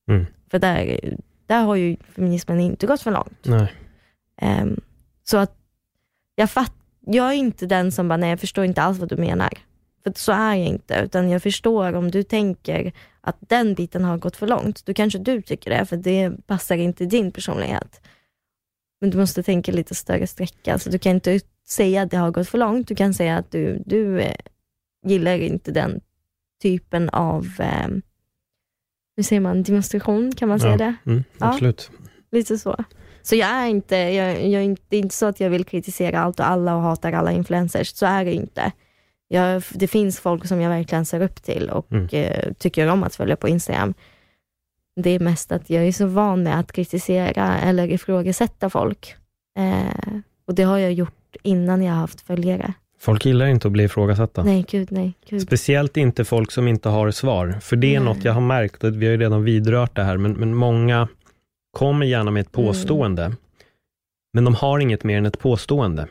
[0.09, 0.25] Mm.
[0.51, 0.99] För där,
[1.47, 3.47] där har ju feminismen inte gått för långt.
[4.41, 4.81] Ehm,
[5.23, 5.55] så att
[6.35, 9.17] jag, fatt, jag är inte den som bara, nej jag förstår inte alls vad du
[9.17, 9.49] menar.
[10.03, 14.17] För så är jag inte, utan jag förstår om du tänker att den biten har
[14.17, 18.01] gått för långt, då kanske du tycker det, för det passar inte din personlighet.
[19.01, 22.31] Men du måste tänka lite större sträcka, så du kan inte säga att det har
[22.31, 24.35] gått för långt, du kan säga att du, du eh,
[25.05, 26.01] gillar inte den
[26.61, 27.87] typen av, eh,
[29.15, 30.77] hur säger man, demonstration, kan man säga Ja.
[30.77, 30.95] det?
[31.11, 31.47] Mm, Ja.
[31.49, 31.91] absolut.
[32.31, 32.83] Lite så.
[33.21, 35.65] Så jag är inte, jag, jag är inte, det är inte så att jag vill
[35.65, 38.71] kritisera allt och alla och hatar alla influencers, så är det inte.
[39.27, 42.07] Jag, det finns folk som jag verkligen ser upp till och Mm.
[42.11, 43.93] eh, tycker om att följa på Instagram.
[44.95, 49.15] Det är mest att jag är så van med att kritisera eller ifrågasätta folk.
[49.59, 52.73] Eh, och det har jag gjort innan jag har haft följare.
[52.99, 54.43] Folk gillar inte att bli ifrågasatta.
[54.43, 55.41] Nej, gud, nej, gud.
[55.41, 57.57] Speciellt inte folk som inte har svar.
[57.61, 58.13] För det är Nej.
[58.15, 61.07] något jag har märkt, och vi har ju redan vidrört det här, men, men många
[61.77, 62.67] kommer gärna med ett Mm.
[62.67, 63.31] påstående,
[64.33, 66.07] men de har inget mer än ett påstående.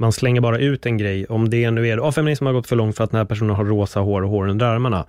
[0.00, 2.76] Man slänger bara ut en grej, om det nu är, oh, feminism har gått för
[2.76, 5.06] långt för att den här personen har rosa hår och hår under armarna.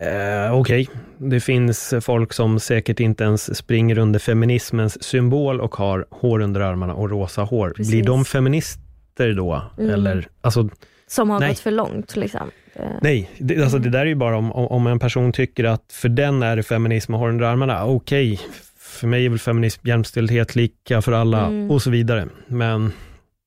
[0.00, 6.06] Eh, Okej, det finns folk som säkert inte ens springer under feminismens symbol och har
[6.10, 7.70] hår under armarna och rosa hår.
[7.76, 7.92] Precis.
[7.92, 9.62] Blir de feminister då?
[9.78, 9.90] Mm.
[9.90, 10.68] Eller, alltså,
[11.06, 11.48] Som har Nej.
[11.48, 12.16] gått för långt.
[12.16, 12.50] Liksom.
[12.74, 15.84] Det, Nej, det, alltså det där är ju bara om, om en person tycker att
[15.92, 18.40] för den är det feminism och har under armarna, okej,
[18.78, 21.70] för mig är väl feminism jämställdhet lika för alla Mm.
[21.70, 22.26] och så vidare.
[22.46, 22.92] Men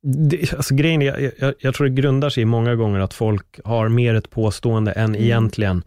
[0.03, 3.13] Det, alltså grejen är, jag, jag, jag tror det grundar sig i många gånger att
[3.13, 5.21] folk har mer ett påstående än Mm.
[5.21, 5.83] egentligen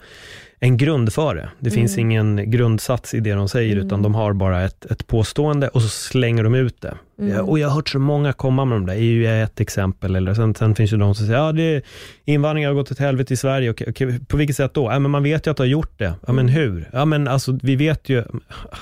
[0.64, 1.48] en grund för det.
[1.60, 2.10] Det finns Mm.
[2.10, 3.86] ingen grundsats i det de säger, Mm.
[3.86, 6.94] utan de har bara ett, ett påstående och så slänger de ut det.
[7.20, 7.40] Mm.
[7.44, 10.34] Och jag har hört så många komma med de där, EU är ett exempel, eller
[10.34, 11.82] sen, sen finns ju de som säger, ja, det,
[12.24, 14.84] invandringen har gått åt helvete i Sverige, okej, okej, på vilket sätt då?
[14.92, 16.14] Ja, men man vet ju att det har gjort det.
[16.26, 16.54] Ja, men Mm.
[16.54, 16.88] hur?
[16.92, 18.24] Ja, men alltså, vi vet ju,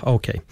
[0.00, 0.42] okej.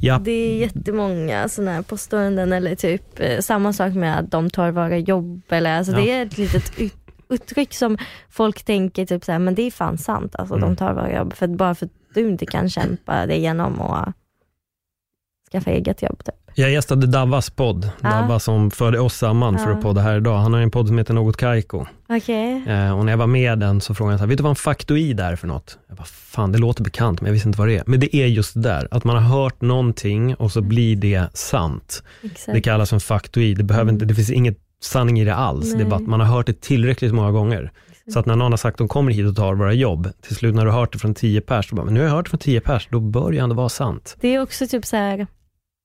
[0.00, 4.50] Ja, Det är jättemånga sådana här påståenden eller typ eh, samma sak med att de
[4.50, 5.42] tar våra jobb.
[5.48, 5.98] Eller, alltså Ja.
[5.98, 6.94] Det är ett litet ut-
[7.34, 7.98] uttryck som
[8.30, 10.34] folk tänker typ så här, men det är fan sant.
[10.36, 10.68] Alltså, Mm.
[10.68, 14.12] De tar våra jobb för, bara för att du inte kan kämpa dig igenom och
[15.52, 16.24] skaffa eget jobb.
[16.24, 16.34] Typ.
[16.56, 18.08] Jag gästade Davas podd, Ja.
[18.10, 19.76] Davva som förde oss samman för Ja.
[19.76, 20.38] att podda här idag.
[20.38, 21.86] Han har en podd som heter Något Kaiko.
[22.08, 22.64] Okej.
[22.68, 24.50] Eh, och när jag var med den så frågade han så här, vet du vad
[24.50, 25.78] en faktoid är för något?
[25.88, 27.82] Jag bara, fan det låter bekant men jag visste inte vad det är.
[27.86, 31.36] Men det är just det där, att man har hört någonting och så blir det
[31.36, 32.02] sant.
[32.22, 32.52] Exakt.
[32.54, 35.70] Det kallas en faktoid, det, behöver inte, det finns inget sanning i det alls.
[35.70, 35.86] Det är Nej.
[35.86, 37.72] bara att man har hört det tillräckligt många gånger.
[38.12, 40.36] Så att när någon har sagt att de kommer hit och tar våra jobb, till
[40.36, 42.26] slut när du har hört det från tio pers, bara, men nu har jag hört
[42.26, 44.16] det från tio pers, då bör det ju ändå vara sant.
[44.20, 45.26] Det är också typ så här,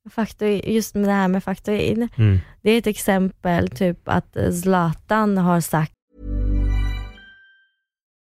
[0.09, 2.07] faktoid, just med det här med faktoid.
[2.15, 2.39] Mm.
[2.61, 5.93] Det är ett exempel typ att Zlatan har sagt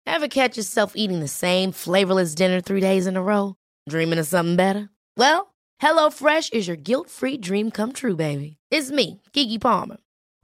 [0.09, 3.55] Ever catch yourself eating the same flavorless dinner three days in a row?
[3.89, 4.87] Dreaming of something better?
[5.17, 8.57] Well, HelloFresh is your guilt-free dream come true, baby.
[8.71, 9.97] It's me, Gigi Palmer.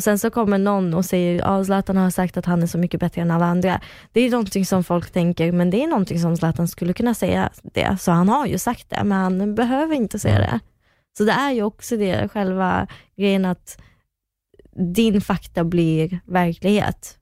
[0.00, 2.78] Och sen så kommer någon och säger att Zlatan har sagt att han är så
[2.78, 3.80] mycket bättre än alla andra.
[4.12, 7.50] Det är någonting som folk tänker, men det är någonting som Zlatan skulle kunna säga
[7.62, 7.96] det.
[8.00, 10.50] Så han har ju sagt det, men han behöver inte säga Mm.
[10.50, 10.60] det.
[11.18, 12.86] Så det är ju också det, själva
[13.16, 13.82] grejen att
[14.96, 17.18] din fakta blir verklighet.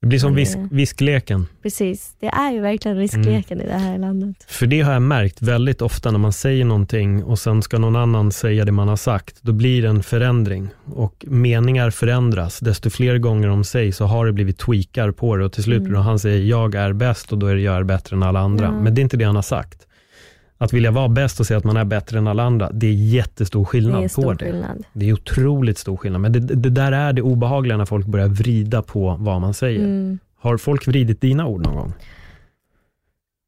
[0.00, 1.46] Det blir som visk, viskleken.
[1.62, 4.36] Precis, det är ju verkligen riskleken i det här landet.
[4.48, 7.96] För det har jag märkt väldigt ofta när man säger någonting och sen ska någon
[7.96, 9.36] annan säga det man har sagt.
[9.42, 12.58] Då blir det en förändring och meningar förändras.
[12.58, 15.80] Desto fler gånger de sägs så har det blivit tweakar på det och till slut
[15.80, 15.92] Mm.
[15.92, 18.40] då han säger jag är bäst och då är det jag är bättre än alla
[18.40, 18.64] andra.
[18.64, 18.72] Ja.
[18.72, 19.87] Men det är inte det han har sagt.
[20.60, 22.92] Att vilja vara bäst och säga att man är bättre än alla andra, det är
[22.92, 24.44] jättestor Det skillnad är på stor det.
[24.44, 24.84] skillnad.
[24.92, 26.20] Det är otroligt stor skillnad.
[26.20, 29.84] Men det, det där är det obehagliga när folk börjar vrida på vad man säger.
[29.84, 30.18] Mm.
[30.38, 31.92] Har folk vridit dina ord någon gång?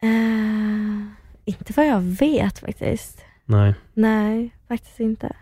[0.03, 1.07] Eh,
[1.45, 3.25] inte vad jag vet faktiskt.
[3.45, 3.75] Nej.
[3.95, 5.33] Nej, faktiskt inte.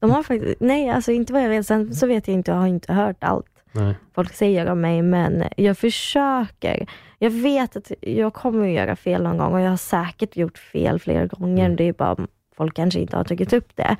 [0.00, 2.58] De har faktiskt, nej alltså inte vad jag vet, sen så vet jag inte, jag
[2.58, 3.94] har inte hört allt Nej.
[4.14, 6.86] folk säger om mig, men jag försöker.
[7.18, 10.58] Jag vet att jag kommer att göra fel någon gång och jag har säkert gjort
[10.58, 11.64] fel flera gånger.
[11.64, 11.76] Mm.
[11.76, 13.96] Det är bara folk kanske inte har tagit upp det.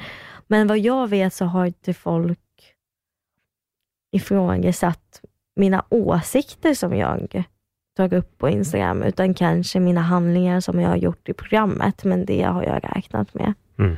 [0.46, 2.38] Men vad jag vet så har inte folk
[4.12, 5.20] ifrågasatt
[5.56, 7.44] mina åsikter som jag
[7.96, 12.24] tar upp på Instagram, utan kanske mina handlingar som jag har gjort i programmet, men
[12.24, 13.54] det har jag räknat med.
[13.78, 13.96] Mm.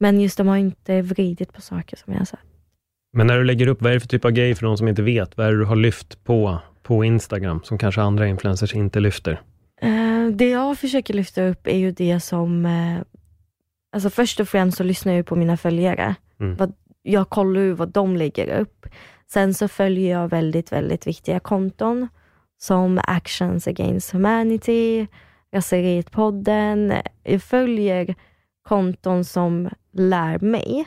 [0.00, 2.51] Men just de har inte vridit på saker som jag har sagt.
[3.12, 4.88] Men när du lägger upp, vad är det för typ av grej för de som
[4.88, 5.36] inte vet?
[5.36, 9.40] Vad är det du har lyft på, på Instagram, som kanske andra influencers inte lyfter?
[9.80, 13.00] Eh, det jag försöker lyfta upp är ju det som, eh,
[13.92, 16.14] alltså först och främst så lyssnar jag på mina följare.
[16.40, 16.56] Mm.
[16.56, 16.72] Vad,
[17.02, 18.86] jag kollar ju vad de lägger upp.
[19.32, 22.08] Sen så följer jag väldigt, väldigt viktiga konton
[22.58, 25.06] som Actions Against Humanity,
[25.54, 27.02] Raseriet-podden.
[27.22, 28.14] Jag följer
[28.62, 30.86] konton som lär mig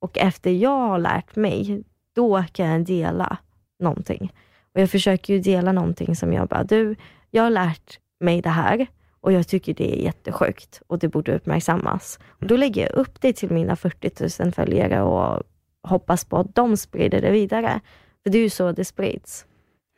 [0.00, 1.82] och efter jag har lärt mig,
[2.14, 3.38] då kan jag dela
[3.80, 4.32] någonting.
[4.74, 6.96] Och jag försöker ju dela någonting som jag bara, du,
[7.30, 8.86] jag har lärt mig det här
[9.20, 12.18] och jag tycker det är jättesjukt och det borde uppmärksammas.
[12.28, 15.42] Och då lägger jag upp det till mina 40 000 följare och
[15.82, 17.80] hoppas på att de sprider det vidare.
[18.22, 19.46] För det är ju så det sprids.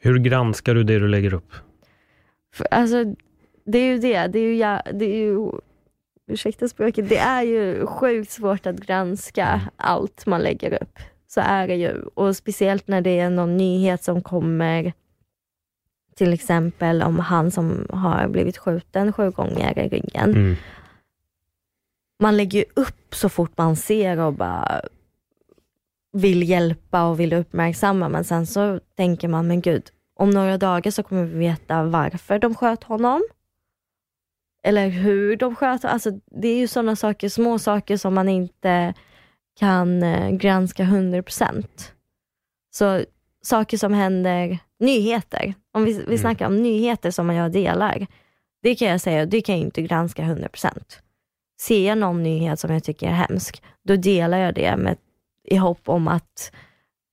[0.01, 1.53] Hur granskar du det du lägger upp?
[2.55, 3.05] För, alltså,
[3.65, 4.27] det är ju det.
[4.27, 5.51] Det är ju, det är ju
[6.33, 10.99] ursäkta språket, det är ju sjukt svårt att granska allt man lägger upp.
[11.29, 12.03] Så är det ju.
[12.15, 14.93] Och speciellt när det är någon nyhet som kommer,
[16.17, 20.31] till exempel om han som har blivit skjuten sju gånger i ryggen.
[20.31, 20.57] Mm.
[22.21, 24.83] Man lägger upp så fort man ser och bara
[26.13, 29.83] vill hjälpa och vill uppmärksamma, men sen så tänker man, men gud,
[30.15, 33.23] om några dagar så kommer vi veta varför de sköt honom.
[34.65, 38.95] Eller hur de sköt alltså Det är ju sådana saker, små saker som man inte
[39.59, 41.67] kan eh, granska 100%.
[42.75, 43.05] Så
[43.43, 46.19] saker som händer, nyheter, om vi, vi Mm.
[46.19, 48.07] snackar om nyheter som jag delar,
[48.63, 50.69] det kan jag säga, det kan jag inte granska 100%.
[51.61, 54.97] Ser jag någon nyhet som jag tycker är hemsk, då delar jag det med,
[55.45, 56.53] i hopp om att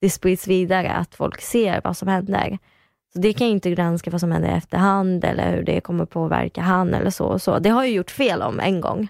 [0.01, 2.57] det sprids vidare, att folk ser vad som händer.
[3.13, 6.05] Så det kan jag inte granska vad som händer i efterhand eller hur det kommer
[6.05, 7.59] påverka han eller så och så.
[7.59, 9.07] Det har jag gjort fel om en gång.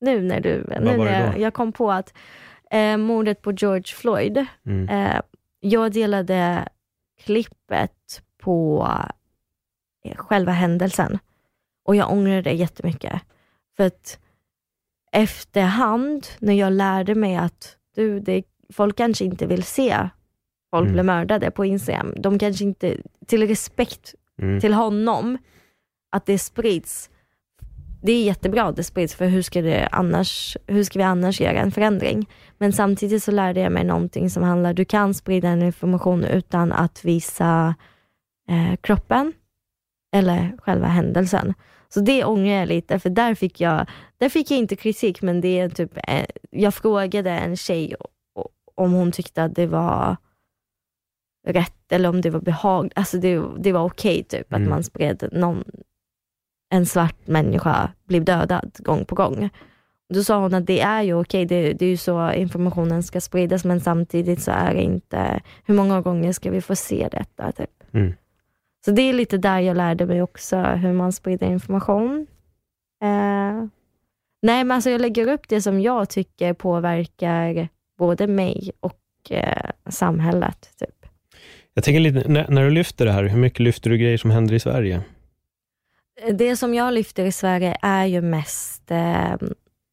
[0.00, 2.14] Nu när du, nu var det när jag, jag kom på att
[2.70, 4.88] eh, mordet på George Floyd, Mm.
[4.88, 5.20] Eh,
[5.60, 6.68] jag delade
[7.24, 8.88] klippet på
[10.04, 11.18] eh, själva händelsen
[11.84, 13.22] och jag ångrar det jättemycket.
[13.76, 14.18] För att
[15.12, 20.08] efterhand, när jag lärde mig att du, det, folk kanske inte vill se
[20.72, 20.92] folk Mm.
[20.92, 22.14] bli mördade på Instagram.
[22.16, 24.60] De kanske inte, till respekt Mm.
[24.60, 25.38] till honom,
[26.12, 27.10] att det sprids.
[28.02, 31.40] Det är jättebra att det sprids, för hur ska, det annars, hur ska vi annars
[31.40, 32.28] göra en förändring?
[32.58, 36.72] Men samtidigt så lärde jag mig någonting som handlar, du kan sprida en information utan
[36.72, 37.74] att visa
[38.48, 39.32] eh, kroppen
[40.16, 41.54] eller själva händelsen.
[41.88, 43.86] Så det ångrar jag lite, för där fick jag,
[44.18, 47.94] där fick jag inte kritik, men det är typ, eh, jag frågade en tjej
[48.74, 50.16] om hon tyckte att det var
[51.46, 52.92] rätt eller om det var behagligt.
[52.96, 54.62] Alltså det, det var okej typ Mm.
[54.62, 55.64] att man spred någon,
[56.70, 59.50] en svart människa blev dödad gång på gång.
[60.14, 63.20] Då sa hon att det är ju okej, det, det är ju så informationen ska
[63.20, 67.52] spridas, men samtidigt så är det inte, hur många gånger ska vi få se detta?
[67.52, 67.70] Typ.
[67.92, 68.12] Mm.
[68.84, 72.26] Så det är lite där jag lärde mig också hur man sprider information.
[73.02, 73.64] Eh,
[74.42, 79.70] nej men alltså jag lägger upp det som jag tycker påverkar både mig och eh,
[79.90, 80.70] samhället.
[80.78, 81.01] Typ.
[81.74, 84.30] Jag tänker lite, när, när du lyfter det här, hur mycket lyfter du grejer som
[84.30, 85.00] händer i Sverige?
[86.32, 89.34] Det som jag lyfter i Sverige är ju mest eh,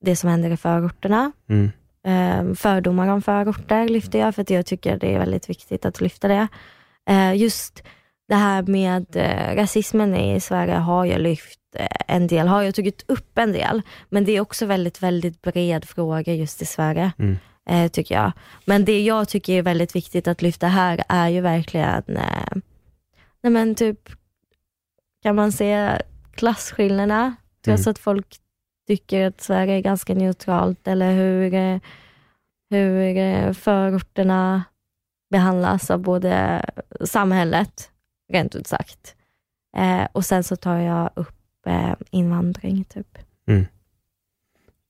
[0.06, 1.32] det som händer i förorterna.
[1.50, 1.72] Mm.
[2.06, 6.02] Eh, fördomar om förorter lyfter jag, för att jag tycker det är väldigt viktigt att
[6.02, 6.48] lyfta det.
[7.10, 7.84] Eh, just
[8.28, 12.76] det här med eh, rasismen i Sverige har jag lyft eh, en del, har jag
[12.76, 17.12] tagit upp en del, men det är också väldigt, väldigt bred fråga just i Sverige,
[17.20, 17.38] Mm.
[17.69, 18.32] Eh, tycker jag.
[18.65, 22.53] Men det jag tycker är väldigt viktigt att lyfta här är ju verkligen, eh,
[23.41, 24.10] nej men typ,
[25.23, 26.01] kan man säga
[26.36, 27.91] klasskillnaderna, trots Mm.
[27.91, 28.38] att folk
[28.88, 31.79] tycker att Sverige är ganska neutralt, eller hur, eh,
[32.69, 34.63] hur eh, förorterna
[35.32, 36.65] behandlas av både
[37.05, 37.91] samhället,
[38.34, 39.15] rent ut sagt.
[39.77, 43.17] Eh, och sen så tar jag upp eh, invandring, typ.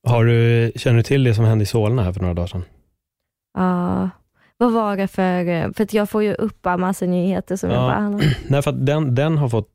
[0.10, 2.63] Har du, känner du till det som hände i Solna här för några dagar sedan?
[3.58, 4.10] Ja,
[4.58, 7.84] vad var det för, för att jag får ju upp en massa nyheter som jag
[7.84, 7.88] Ja.
[7.88, 9.69] bara, Nej, för att den, den har fått,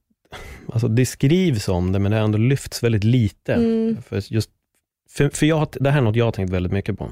[0.72, 3.54] alltså det skrivs om det, men det har ändå lyfts väldigt lite.
[3.54, 4.50] mm, För, just,
[5.10, 7.10] för, för jag, det här är något jag har tänkt väldigt mycket på.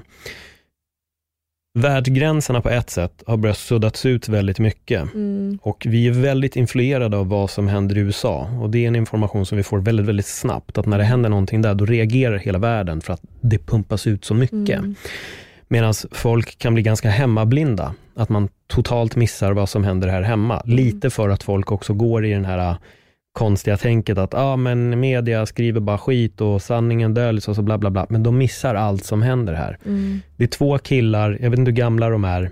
[1.74, 5.14] Världsgränserna på ett sätt har börjat suddats ut väldigt mycket.
[5.14, 8.48] mm, Och vi är väldigt influerade av vad som händer i USA.
[8.60, 10.78] Och det är en information som vi får väldigt, väldigt snabbt.
[10.78, 14.24] Att när det händer någonting där, då reagerar hela världen för att det pumpas ut
[14.24, 14.78] så mycket.
[14.78, 14.94] mm,
[15.68, 17.94] Medan folk kan bli ganska hemmablinda.
[18.16, 20.60] Att man totalt missar vad som händer här hemma.
[20.60, 20.76] Mm.
[20.76, 22.76] Lite för att folk också går i den här
[23.32, 27.78] konstiga tänket att ah, men media skriver bara skit och sanningen döljs och så bla
[27.78, 28.06] bla bla.
[28.08, 29.78] Men de missar allt som händer här.
[29.86, 32.50] mm, Det är två killar, jag vet inte hur gamla de är,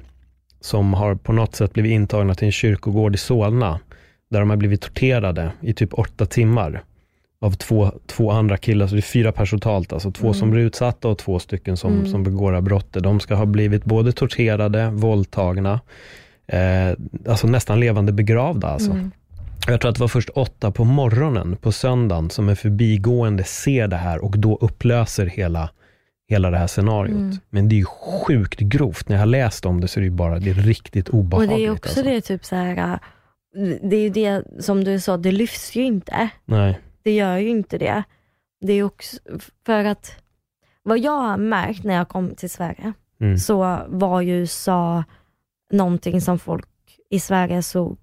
[0.61, 3.81] som har på något sätt blivit intagna till en kyrkogård i Solna,
[4.31, 6.83] där de har blivit torterade i typ åtta timmar
[7.43, 10.35] av två, två andra killar, så det är fyra personer totalt, alltså två Mm.
[10.35, 12.07] som blir utsatta och två stycken som, Mm.
[12.07, 13.03] som begår brottet.
[13.03, 15.81] De ska ha blivit både torterade, våldtagna,
[16.47, 16.91] eh,
[17.29, 18.69] alltså nästan levande begravda.
[18.69, 18.91] Alltså.
[18.91, 19.11] mm,
[19.67, 23.87] Jag tror att det var först åtta på morgonen på söndagen som en förbigående ser
[23.89, 25.71] det här och då upplöser hela,
[26.29, 27.17] hela det här scenariot.
[27.19, 27.37] Mm.
[27.51, 29.09] Men det är ju sjukt grovt.
[29.09, 31.15] När jag har läst om det så är det ju bara det är riktigt Och
[31.15, 31.57] obehagligt.
[31.57, 32.03] det är också alltså.
[32.03, 32.99] det typ så här, äh,
[33.83, 36.29] det är ju det som du sa, det lyfts ju inte.
[36.45, 36.79] Nej.
[37.03, 38.03] Det gör ju inte det.
[38.61, 39.17] Det är också
[39.67, 40.13] för att
[40.83, 43.39] vad jag har märkt när jag kom till Sverige Mm.
[43.39, 45.05] så var ju USA
[45.73, 46.69] någonting som folk
[47.11, 47.99] i Sverige såg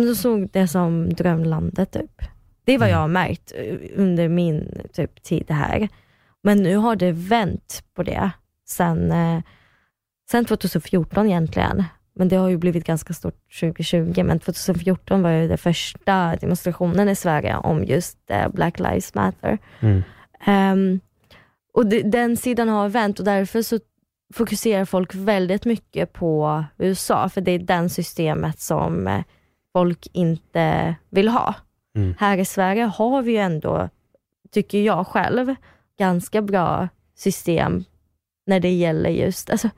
[0.00, 2.22] de såg det som drömlandet typ.
[2.64, 2.94] Det är vad Mm.
[2.94, 5.88] jag har märkt eh, under min typ, tid här.
[6.42, 8.30] Men nu har det vänt på det
[8.68, 9.42] sen, eh,
[10.30, 11.84] sen 2014 egentligen.
[12.14, 17.08] Men det har ju blivit ganska stort 2020, men 2014 var ju den första demonstrationen
[17.08, 19.58] i Sverige om just eh, Black Lives Matter.
[19.80, 20.02] Mm.
[20.44, 21.00] Ehm,
[21.74, 23.78] och det, den sidan har vänt och därför så
[24.34, 29.22] fokuserar folk väldigt mycket på USA, för det är den systemet som
[29.72, 31.54] folk inte vill ha.
[31.96, 32.14] Mm.
[32.18, 33.88] Här i Sverige har vi ju ändå,
[34.50, 35.54] tycker jag själv,
[35.98, 37.84] ganska bra system
[38.46, 39.70] när det gäller just, alltså,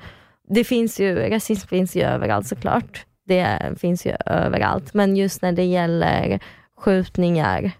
[0.48, 3.06] det finns ju, rasism finns ju överallt såklart.
[3.26, 6.40] Det finns ju överallt, men just när det gäller
[6.76, 7.70] skjutningar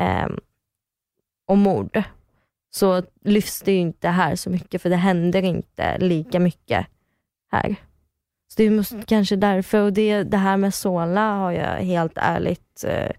[0.00, 0.28] eh,
[1.46, 2.02] och mord,
[2.70, 6.86] så lyfts det ju inte här så mycket, för det händer inte lika mycket
[7.52, 7.76] här.
[8.52, 12.12] Så det är måste, kanske därför, och det, det här med Sola har jag helt
[12.16, 13.10] ärligt, eh,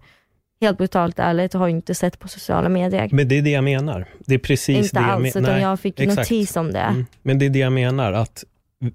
[0.60, 3.08] helt brutalt ärligt, har inte sett på sociala medier.
[3.12, 4.06] Men det är det jag menar.
[4.26, 5.48] Det är precis inte det jag alls, menar.
[5.48, 6.30] utan jag fick exakt.
[6.30, 6.78] notis om det.
[6.80, 7.06] Mm.
[7.22, 8.44] Men det är det jag menar, att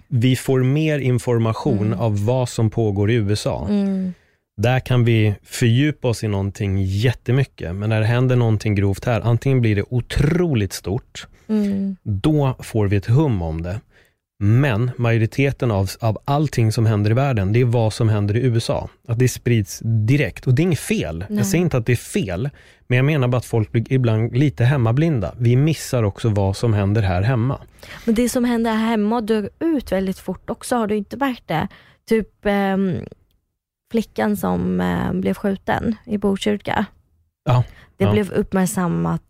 [0.08, 2.00] vi får mer information Mm.
[2.00, 3.68] av vad som pågår i USA.
[3.70, 4.14] Mm.
[4.62, 9.22] Där kan vi fördjupa oss i någonting jättemycket, men när det händer någonting grovt här,
[9.22, 11.96] antingen blir det otroligt stort, Mm.
[12.04, 13.80] då får vi ett hum om det.
[14.40, 18.40] Men majoriteten av, av allting som händer i världen, det är vad som händer i
[18.46, 18.90] USA.
[19.08, 20.48] Att det sprids direkt.
[20.48, 21.26] Och det är inget fel.
[21.30, 21.38] Nej.
[21.38, 22.50] Jag säger inte att det är fel,
[22.88, 25.34] men jag menar bara att folk blir ibland lite hemmablinda.
[25.38, 27.62] Vi missar också vad som händer här hemma.
[28.06, 31.48] Men det som händer här hemma dör ut väldigt fort också, har du inte märkt
[31.48, 31.68] det?
[32.10, 32.96] Typ ehm,
[33.92, 36.86] flickan som eh, blev skjuten i Botkyrka.
[37.46, 37.64] Ja,
[37.98, 38.12] Det ja.
[38.12, 39.24] blev uppmärksammat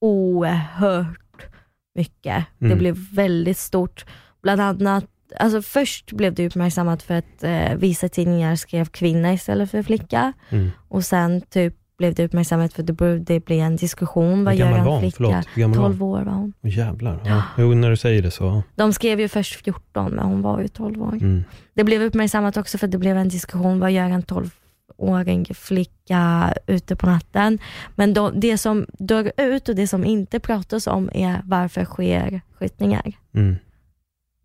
[0.00, 1.46] oerhört
[1.94, 2.44] mycket.
[2.58, 2.78] Det Mm.
[2.78, 4.04] blev väldigt stort.
[4.42, 5.04] Bland annat,
[5.38, 10.32] alltså först blev det uppmärksammat för att eh, vissa tidningar skrev kvinna istället för flicka.
[10.50, 10.70] Mm.
[10.88, 14.44] Och sen typ blev det uppmärksammat för att det bli en diskussion.
[14.44, 15.00] Vad gör en var hon?
[15.00, 15.16] flicka?
[15.16, 15.92] Förlåt, hur gammal var hon?
[15.92, 16.52] 12 år var hon.
[16.60, 17.20] Jävlar.
[17.24, 17.42] Ja.
[17.58, 18.62] Jo, när du säger det så.
[18.74, 21.12] De skrev ju först 14, men hon var ju 12 år.
[21.12, 21.44] Mm.
[21.74, 26.54] Det blev uppmärksammat också för att det blev en diskussion, vad gör en 12-åring flicka
[26.66, 27.58] ute på natten?
[27.94, 32.40] Men då, det som dör ut och det som inte pratas om är varför sker
[32.58, 33.12] skjutningar?
[33.34, 33.56] Mm.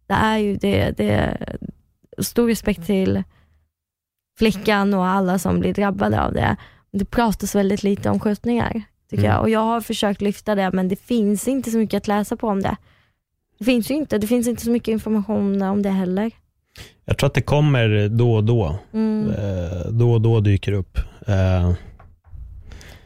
[0.08, 1.38] Det är ju det, det
[2.24, 3.24] stor respekt till
[4.38, 6.56] flickan och alla som blir drabbade av det.
[6.92, 9.32] Det pratas väldigt lite om skjutningar, tycker Mm.
[9.36, 9.42] jag.
[9.42, 12.48] Och jag har försökt lyfta det, men det finns inte så mycket att läsa på
[12.48, 12.76] om det.
[13.60, 16.32] Det finns ju inte, det finns inte så mycket information om det heller.
[17.06, 18.80] Jag tror att det kommer då och då.
[18.94, 19.30] Mm.
[19.32, 20.98] Eh, då och då dyker upp.
[21.28, 21.72] Eh,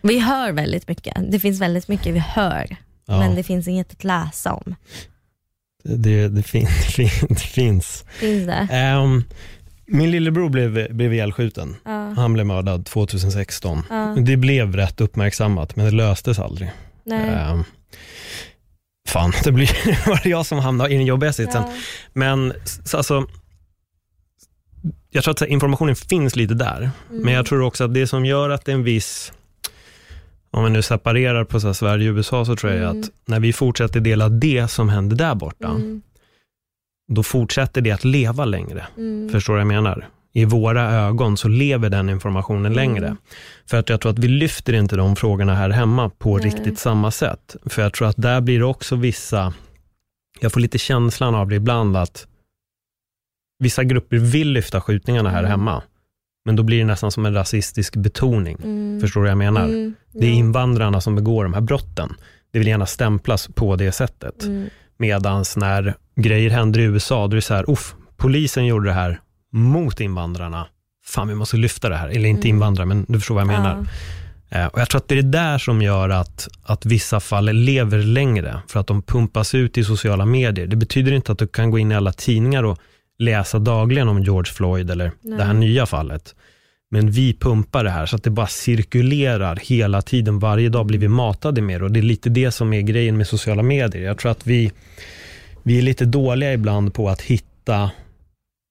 [0.01, 1.31] Vi hör väldigt mycket.
[1.31, 4.75] Det finns väldigt mycket vi hör, ja, men det finns inget att läsa om.
[5.83, 8.05] Det, det, fin, det, fin, det finns.
[8.09, 8.67] Finns det?
[8.71, 9.23] Ehm,
[9.85, 11.75] min lillebror blev, blev ihjälskjuten.
[11.85, 11.91] Ja.
[12.15, 13.81] Han blev mördad 2016.
[13.89, 14.15] Ja.
[14.25, 16.71] Det blev rätt uppmärksammat, men det löstes aldrig.
[17.03, 17.29] Nej.
[17.29, 17.63] Ehm,
[19.09, 21.63] fan, det blir, var det jag som hamnade i den jobbiga sitsen.
[21.67, 21.73] Ja.
[22.13, 22.53] Men
[22.85, 23.27] så, alltså,
[25.09, 26.77] jag tror att informationen finns lite där,
[27.09, 27.21] Mm.
[27.23, 29.33] men jag tror också att det som gör att det är en viss,
[30.51, 32.99] om vi nu separerar på så Sverige och USA, så tror jag Mm.
[33.01, 36.01] att när vi fortsätter dela det som händer där borta, Mm.
[37.11, 38.87] då fortsätter det att leva längre.
[38.97, 39.29] Mm.
[39.29, 40.07] Förstår du vad jag menar?
[40.33, 42.75] I våra ögon så lever den informationen Mm.
[42.75, 43.15] längre.
[43.65, 46.45] För att jag tror att vi lyfter inte de frågorna här hemma på Nej.
[46.45, 47.55] riktigt samma sätt.
[47.65, 49.53] För jag tror att där blir det också vissa,
[50.39, 52.27] jag får lite känslan av det ibland att
[53.59, 55.51] vissa grupper vill lyfta skjutningarna här Mm.
[55.51, 55.81] hemma,
[56.45, 58.57] men då blir det nästan som en rasistisk betoning.
[58.63, 59.01] Mm.
[59.01, 59.63] Förstår du vad jag menar?
[59.65, 59.95] Mm.
[60.13, 60.35] Det är Ja.
[60.35, 62.13] invandrarna som begår de här brotten.
[62.51, 64.43] Det vill gärna stämplas på det sättet.
[64.43, 64.69] Mm.
[64.97, 68.93] Medans när grejer händer i USA, då är det så här, uff, polisen gjorde det
[68.93, 69.19] här
[69.51, 70.67] mot invandrarna.
[71.05, 72.09] Fan, vi måste lyfta det här.
[72.09, 72.55] Eller inte Mm.
[72.55, 73.85] invandrare, men du förstår vad jag menar.
[74.49, 77.45] Eh, och jag tror att det är det där som gör att, att vissa fall
[77.53, 80.67] lever längre, för att de pumpas ut i sociala medier.
[80.67, 82.77] Det betyder inte att du kan gå in i alla tidningar och
[83.19, 85.37] läsa dagligen om George Floyd eller Nej.
[85.37, 86.35] det här nya fallet.
[86.91, 90.39] Men vi pumpar det här så att det bara cirkulerar hela tiden.
[90.39, 93.17] Varje dag blir vi matade med det och det är lite det som är grejen
[93.17, 94.03] med sociala medier.
[94.03, 94.71] Jag tror att vi,
[95.63, 97.91] vi är lite dåliga ibland på att hitta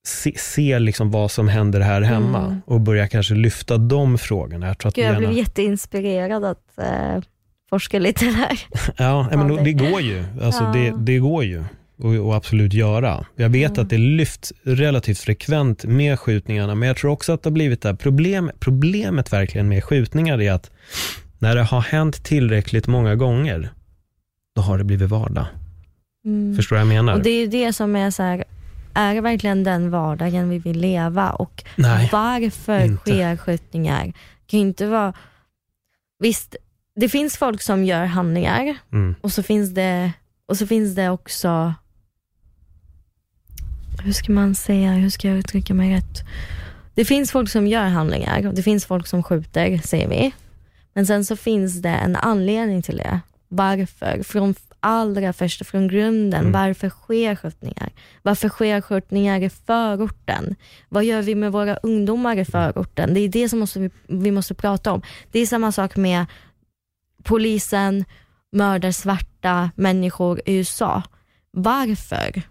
[0.07, 2.61] se, se liksom vad som händer här hemma Mm.
[2.67, 4.67] och börja kanske lyfta de frågorna.
[4.67, 7.23] Jag tror att Gud, jag blev gärna- jätteinspirerad att eh,
[7.71, 8.61] forska lite där.
[8.97, 10.25] Ja, men det går ju.
[10.43, 10.73] Alltså, Ja.
[10.73, 11.65] det, det går ju
[11.99, 13.27] att att absolut göra.
[13.37, 13.83] Jag vet Mm.
[13.83, 17.83] att det lyfts relativt frekvent med skjutningarna, men jag tror också att det har blivit
[17.83, 20.71] det här problem, problemet verkligen med skjutningar är att
[21.39, 23.71] när det har hänt tillräckligt många gånger,
[24.55, 25.47] då har det blivit vardag.
[26.25, 26.57] Mm.
[26.57, 27.15] Förstår du vad jag menar?
[27.15, 28.45] Och det är ju det som är så här,
[28.95, 33.01] är det verkligen den vardagen vi vill leva och Nej, varför inte.
[33.11, 34.07] sker skjutningar?
[34.07, 35.13] Det kan ju inte vara,
[36.19, 36.57] visst
[36.97, 39.15] det finns folk som gör handlingar mm.
[39.21, 40.13] och så finns det,
[40.49, 41.75] och så finns det också,
[44.03, 46.25] hur ska man säga, hur ska jag uttrycka mig rätt?
[46.95, 50.33] Det finns folk som gör handlingar och det finns folk som skjuter, säger vi.
[50.93, 53.21] Men sen så finns det en anledning till det.
[53.49, 54.23] Varför?
[54.23, 56.41] Från allra första, från grunden.
[56.41, 56.53] Mm.
[56.53, 57.91] Varför sker skjutningar?
[58.23, 60.57] Varför sker skjutningar i förorten?
[60.89, 63.15] Vad gör vi med våra ungdomar i förorten?
[63.15, 65.03] Det är det som måste vi, vi måste prata om.
[65.33, 66.27] Det är samma sak med
[67.23, 68.05] polisen
[68.53, 71.03] mördar svarta människor i USA.
[71.51, 72.43] Varför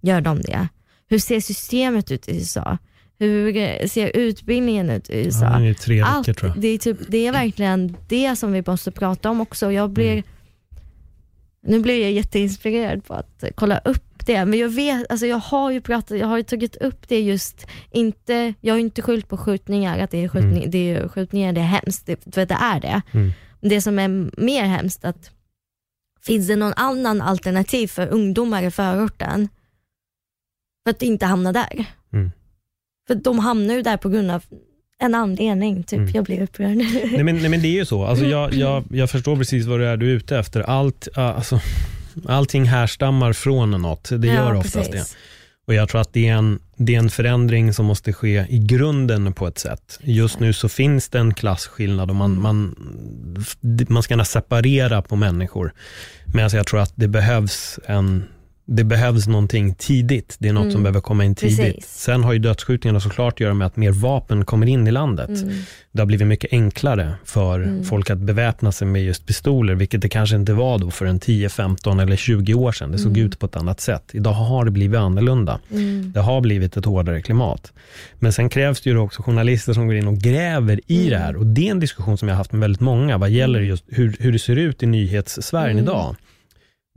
[0.00, 0.68] gör de det?
[1.08, 2.78] Hur ser systemet ut i USA?
[3.18, 5.44] Hur ser utbildningen ut i USA?
[5.44, 6.60] Ja, det är tre veckor Allt, tror jag.
[6.60, 9.72] det, är typ, det är verkligen det som vi måste prata om också.
[9.72, 10.24] Jag blir, Mm.
[11.62, 14.44] Nu blir jag jätteinspirerad på att kolla upp det.
[14.44, 17.66] Men jag vet, alltså jag har ju pratat, jag har ju tagit upp det just,
[17.90, 21.60] inte, jag har inte skyllt på skjutningar, att det är, skjutning, det är skjutningar, det
[21.60, 23.02] är hemskt, det, för det är det.
[23.12, 23.32] Mm.
[23.60, 25.30] Det som är mer hemskt, att
[26.22, 29.48] finns det någon annan alternativ för ungdomar i förorten
[30.88, 31.84] för att inte hamna där?
[32.12, 32.30] Mm.
[33.06, 34.42] För de hamnar ju där på grund av
[34.98, 35.98] en anledning, typ.
[35.98, 36.10] Mm.
[36.14, 36.76] Jag blir upprörd.
[36.76, 38.04] Nej men, nej men det är ju så.
[38.04, 40.60] Alltså jag, jag, jag förstår precis vad det är du är ute efter.
[40.60, 41.60] Allt, alltså,
[42.26, 44.08] allting härstammar från något.
[44.18, 45.10] Det gör Ja, oftast precis.
[45.12, 45.16] det.
[45.66, 48.58] Och jag tror att det är, en, det är en förändring som måste ske i
[48.58, 49.98] grunden på ett sätt.
[50.02, 52.42] Just nu så finns det en klasskillnad och man, Mm.
[52.42, 52.74] man,
[53.88, 55.72] man ska gärna separera på människor.
[56.34, 58.24] Men alltså jag tror att det behövs en
[58.70, 60.36] det behövs någonting tidigt.
[60.38, 60.82] Det är något som Mm.
[60.82, 61.56] behöver komma in tidigt.
[61.58, 61.86] Precis.
[61.88, 65.28] Sen har ju dödsskjutningarna såklart att göra med att mer vapen kommer in i landet.
[65.28, 65.54] Mm.
[65.92, 67.84] Det har blivit mycket enklare för Mm.
[67.84, 71.20] folk att beväpna sig med just pistoler, vilket det kanske inte var då för en
[71.20, 72.92] 10, 15 eller 20 år sedan.
[72.92, 73.26] Det såg Mm.
[73.26, 74.10] ut på ett annat sätt.
[74.12, 75.58] Idag har det blivit annorlunda.
[75.70, 76.12] Mm.
[76.14, 77.72] Det har blivit ett hårdare klimat.
[78.18, 81.10] Men sen krävs det ju också journalister som går in och gräver i Mm.
[81.10, 81.36] det här.
[81.36, 83.84] Och det är en diskussion som jag har haft med väldigt många, vad gäller just
[83.88, 86.16] hur, hur det ser ut i nyhetssfären idag.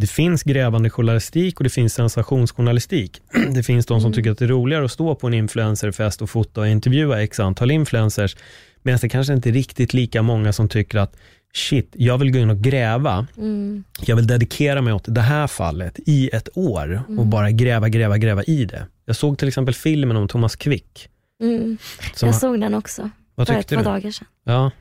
[0.02, 3.22] Det finns grävande journalistik och det finns sensationsjournalistik.
[3.56, 4.16] Det finns de som Mm.
[4.16, 7.40] tycker att det är roligare att stå på en influencerfest och fota och intervjua x
[7.40, 8.36] antal influencers,
[8.82, 11.16] medan det kanske inte är riktigt lika många som tycker att
[11.54, 13.84] shit, jag vill gå in och gräva, Mm.
[14.06, 17.30] jag vill dedikera mig åt det här fallet i ett år och Mm.
[17.30, 18.88] bara gräva, gräva, gräva i det.
[19.06, 21.10] Jag såg till exempel filmen om Thomas Quick.
[21.42, 21.78] Mm.
[22.22, 23.84] Jag såg den också vad för ett par du?
[23.84, 24.28] dagar sedan.
[24.44, 24.72] Ja.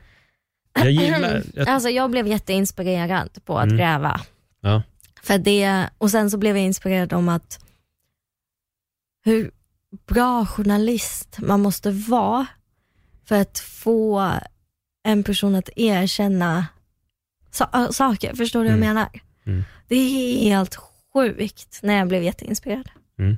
[0.75, 3.77] Jag gillar, jag, Alltså jag blev jätteinspirerad på att Mm.
[3.77, 4.21] gräva.
[4.61, 4.83] Ja.
[5.23, 7.65] För det, och sen så blev jag inspirerad om att
[9.25, 9.51] hur
[10.07, 12.45] bra journalist man måste vara
[13.25, 14.31] för att få
[15.03, 16.65] en person att erkänna
[17.51, 18.35] sa- saker.
[18.35, 18.87] Förstår du vad Mm.
[18.87, 19.09] jag menar?
[19.45, 19.63] Mm.
[19.87, 20.75] Det är helt
[21.13, 22.89] sjukt när jag blev jätteinspirerad.
[23.19, 23.35] Eh,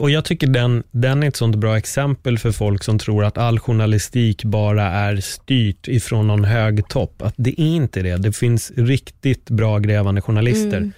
[0.00, 3.38] Och jag tycker den, den är ett sånt bra exempel för folk som tror att
[3.38, 7.22] all journalistik bara är styrt ifrån någon hög topp.
[7.22, 8.16] Att det är inte det.
[8.16, 10.92] Det finns riktigt bra grävande journalister Mm.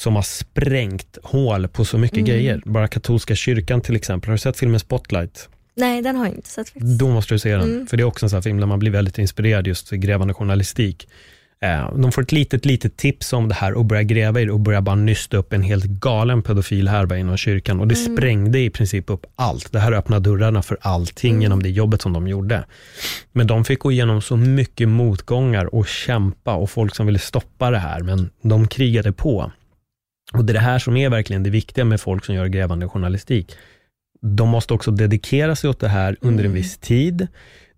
[0.00, 2.28] som har sprängt hål på så mycket Mm.
[2.30, 2.62] grejer.
[2.64, 4.28] Bara katolska kyrkan till exempel.
[4.28, 5.48] Har du sett filmen Spotlight?
[5.76, 6.98] Nej, den har jag inte sett faktiskt.
[6.98, 7.60] Då måste du se den.
[7.74, 7.86] Mm.
[7.86, 10.34] För det är också en sån film där man blir väldigt inspirerad just för grävande
[10.34, 11.08] journalistik.
[11.62, 14.50] Eh, De får ett litet, litet tips om det här och börjar gräva i det
[14.52, 17.80] och börjar bara nysta upp en helt galen pedofil härva inom kyrkan.
[17.80, 18.16] Och det Mm.
[18.16, 19.72] sprängde i princip upp allt.
[19.72, 21.42] Det här öppnade dörrarna för allting Mm.
[21.42, 22.64] genom det jobbet som de gjorde.
[23.32, 27.70] Men de fick gå igenom så mycket motgångar och kämpa och folk som ville stoppa
[27.70, 29.52] det här, men de krigade på.
[30.32, 32.88] Och det är det här som är verkligen det viktiga med folk som gör grävande
[32.88, 33.52] journalistik.
[34.22, 36.62] De måste också dedikera sig åt det här under en Mm.
[36.62, 37.26] viss tid.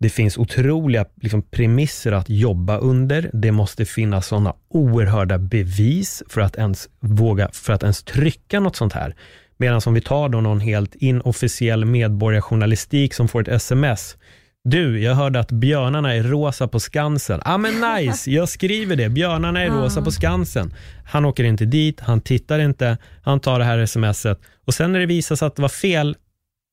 [0.04, 3.30] Det finns otroliga liksom, premisser att jobba under.
[3.32, 8.76] Det måste finnas sådana oerhörda bevis för att ens våga, för att ens trycka något
[8.76, 9.14] sånt här.
[9.56, 14.16] Medan om vi tar då någon helt inofficiell medborgarjournalistik som får ett sms.
[14.64, 17.40] Du, jag hörde att björnarna är rosa på Skansen.
[17.44, 19.08] Ja ah, men nice, jag skriver det.
[19.08, 20.74] Björnarna är rosa på Skansen.
[21.04, 25.00] Han åker inte dit, han tittar inte, han tar det här smset och sen när
[25.00, 26.16] det visar sig att det var fel,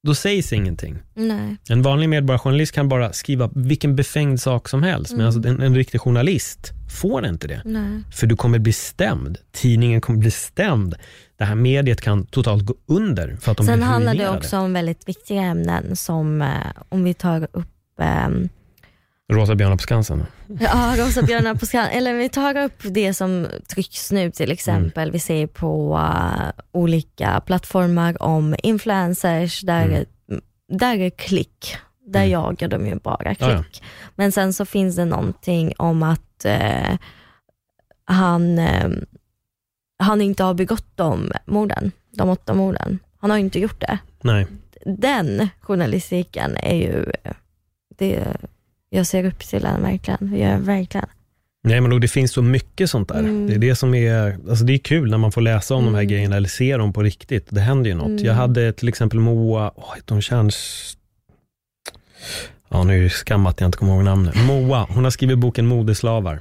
[0.04, 0.97] då sägs ingenting.
[1.14, 1.58] Nej.
[1.70, 5.76] En vanlig medborgarjournalist kan bara skriva vilken befängd sak som helst, men alltså en, en
[5.76, 7.62] riktig journalist får inte det.
[7.66, 8.04] Nej.
[8.12, 9.38] För du kommer bli stämd.
[9.52, 10.95] Tidningen kommer bli stämd.
[11.38, 14.74] Det här mediet kan totalt gå under för att de Sen handlar det också om
[14.74, 16.47] väldigt viktiga ämnen som eh,
[16.89, 18.49] om vi tar upp ehm,
[19.32, 20.25] Rosa björnar på Skansen.
[20.59, 21.88] Ja, Rosa björnar på skan.
[21.88, 25.11] Eller vi tar upp det som trycks nu till exempel.
[25.11, 30.05] Vi ser på eh, olika plattformar om influencers där, Mm.
[30.69, 31.75] där är klick.
[32.05, 32.32] Där Mm.
[32.32, 33.41] jagar de ju bara klick.
[33.49, 33.63] Ja, ja.
[34.15, 36.97] Men sen så finns det någonting om att eh,
[38.05, 38.89] han, eh,
[39.99, 42.99] han inte har begått de morden, de åtta morden.
[43.19, 43.97] Han har inte gjort det.
[44.21, 44.47] Nej.
[44.86, 47.05] Den journalistiken är ju,
[47.97, 48.23] det,
[48.96, 50.30] jag ser upp till den verkligen.
[50.36, 51.06] Jag gör verkligen.
[51.64, 53.20] Nej, men och det finns så mycket sånt där.
[53.20, 53.48] Mm.
[53.48, 55.94] Det är det som är, alltså det är kul när man får läsa om de
[55.94, 56.10] här Mm.
[56.12, 57.48] grejerna eller se dem på riktigt.
[57.50, 58.08] Det händer ju något.
[58.08, 58.24] Mm.
[58.26, 60.98] Jag hade till exempel Moa, åh, heter hon Tjärns...
[62.70, 64.36] Ja, nu är det skam att jag inte kommer ihåg namnet.
[64.48, 66.39] Moa, hon har skrivit boken Modeslavar.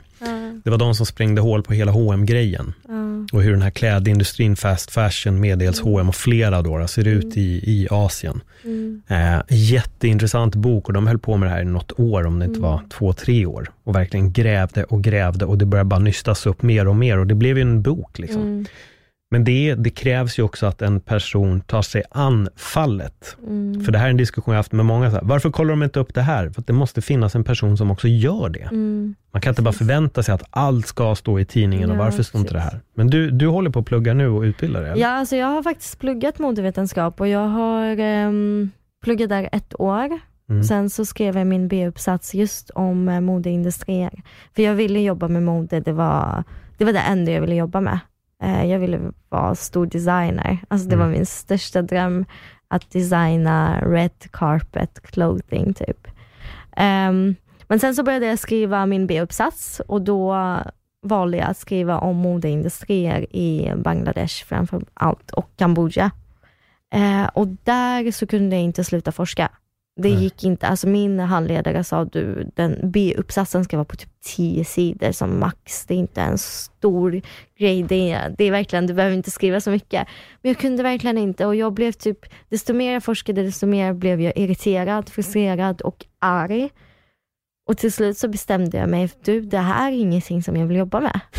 [0.61, 0.63] Mm.
[0.65, 3.27] Det var de som sprängde hål på hela hm grejen Ja.
[3.33, 7.37] och hur den här klädindustrin, fast fashion med dels H&M och flera då, ser ut
[7.37, 8.41] i, i Asien.
[8.65, 9.03] Mm.
[9.09, 12.45] Eh, jätteintressant bok och de höll på med det här i något år, om det
[12.45, 12.71] inte Mm.
[12.71, 13.71] var två, tre år.
[13.85, 17.27] Och verkligen grävde och grävde och det började bara nystas upp mer och mer och
[17.27, 18.19] det blev ju en bok.
[18.19, 18.67] Liksom.
[19.33, 23.37] Men det, det krävs ju också att en person tar sig an fallet.
[23.47, 23.85] Mm.
[23.85, 25.11] För det här är en diskussion jag haft med många.
[25.11, 26.51] Så här, varför kollar de inte upp det här?
[26.51, 28.63] För att det måste finnas en person som också gör det.
[28.63, 29.15] Mm.
[29.33, 32.23] Man kan inte bara förvänta sig att allt ska stå i tidningen och Ja, varför
[32.23, 32.81] står inte det här?
[32.95, 34.99] Men du, du håller på att plugga nu och utbildar dig?
[34.99, 38.71] Ja, alltså jag har faktiskt pluggat modevetenskap och jag har ehm,
[39.05, 40.19] pluggat där ett år.
[40.51, 40.65] Mm.
[40.65, 44.23] Sen så skrev jag min B-uppsats just om eh, modeindustrier.
[44.57, 46.45] För jag ville jobba med mode, det var
[46.79, 47.99] det, var det enda jag ville jobba med.
[48.43, 50.59] Eh, jag ville vara stor designer.
[50.69, 51.07] Alltså det Mm.
[51.09, 52.25] var min största dröm,
[52.69, 56.09] att designa red carpet clothing typ.
[56.77, 57.35] Ehm,
[57.69, 60.37] men sen så började jag skriva min B-uppsats och då
[61.03, 66.11] valde jag att skriva om modeindustrier i Bangladesh framför allt och Kambodja.
[66.95, 69.49] Eh, och där så kunde jag inte sluta forska.
[70.03, 74.65] Det gick inte, alltså min handledare sa du, den B-uppsatsen ska vara på typ 10
[74.65, 75.87] sidor som max.
[75.87, 77.21] Det är inte en stor
[77.59, 77.83] grej.
[77.83, 80.09] Det är, det är verkligen, du behöver inte skriva så mycket.
[80.43, 83.93] Men jag kunde verkligen inte och jag blev typ, desto mer jag forskade, desto mer
[83.93, 86.71] blev jag irriterad, frustrerad och arg.
[87.69, 90.77] Och till slut så bestämde jag mig, du det här är ingenting som jag vill
[90.77, 91.21] jobba med.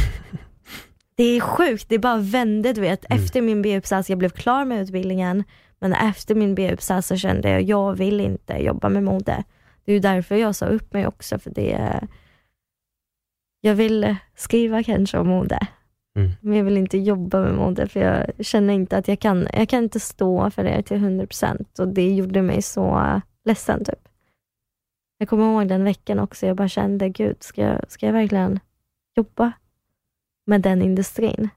[1.15, 3.05] Det är sjukt, det bara vände du vet.
[3.11, 3.23] Mm.
[3.23, 5.43] Efter min B-uppsats, jag blev klar med utbildningen,
[5.81, 9.43] men efter min B-uppsats så kände jag, jag vill inte jobba med mode.
[9.85, 11.99] Det är ju därför jag sa upp mig också, för det
[13.61, 15.67] jag vill skriva kanske om mode.
[16.15, 16.31] Mm.
[16.41, 19.69] Men jag vill inte jobba med mode, för jag känner inte att jag kan, jag
[19.69, 24.07] kan inte stå för det till 100% och det gjorde mig så ledsen typ.
[25.17, 28.59] Jag kommer ihåg den veckan också, jag bara kände, gud, ska jag, ska jag verkligen
[29.15, 29.51] jobba
[30.45, 31.49] med den industrin?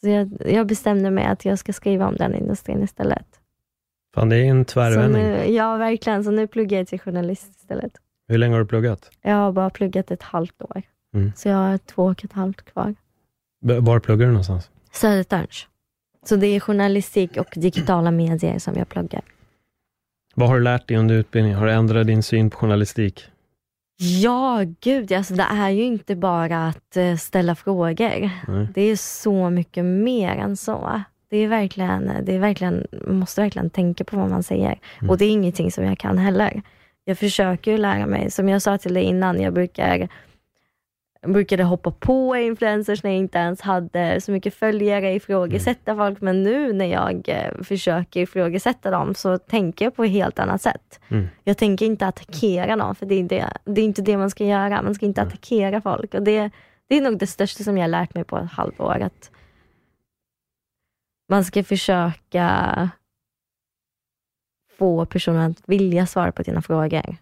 [0.00, 3.26] Så jag, jag bestämde mig att jag ska skriva om den industrin istället.
[4.14, 5.54] Fan, det är en tvärvändning.
[5.54, 6.24] ja, verkligen.
[6.24, 7.92] Så nu pluggar jag till journalist istället.
[8.28, 9.10] Hur länge har du pluggat?
[9.22, 10.82] Jag har bara pluggat ett halvt år,
[11.14, 11.32] Mm.
[11.36, 12.94] så jag har två och ett halvt kvar.
[13.64, 14.70] B- Var pluggar du någonstans?
[14.92, 15.66] Södertörns.
[16.24, 19.22] Så det är journalistik och digitala medier som jag pluggar.
[20.34, 21.58] Vad har du lärt dig under utbildningen?
[21.58, 23.24] Har du ändrat din syn på journalistik?
[23.96, 28.30] Ja, gud, alltså det är ju inte bara att eh, ställa frågor.
[28.48, 28.68] Nej.
[28.74, 31.02] Det är så mycket mer än så.
[31.30, 34.78] Det är verkligen, det är verkligen, man måste verkligen tänka på vad man säger.
[34.98, 35.10] Mm.
[35.10, 36.62] Och det är ingenting som jag kan heller.
[37.04, 40.08] Jag försöker ju lära mig, som jag sa till dig innan, jag brukar
[41.26, 46.20] jag brukade hoppa på influencers när jag inte ens hade så mycket följare, ifrågasätta folk,
[46.20, 50.62] men nu när jag eh, försöker ifrågasätta dem så tänker jag på ett helt annat
[50.62, 51.00] sätt.
[51.08, 51.26] Mm.
[51.44, 54.44] Jag tänker inte attackera någon, för det är, det, det är inte det man ska
[54.44, 54.82] göra.
[54.82, 55.28] Man ska inte Mm.
[55.28, 56.14] attackera folk.
[56.14, 56.50] Och det,
[56.88, 59.00] det är nog det största som jag har lärt mig på ett halvår.
[59.00, 59.30] Att
[61.28, 62.90] man ska försöka
[64.78, 67.16] få personen att vilja svara på dina frågor.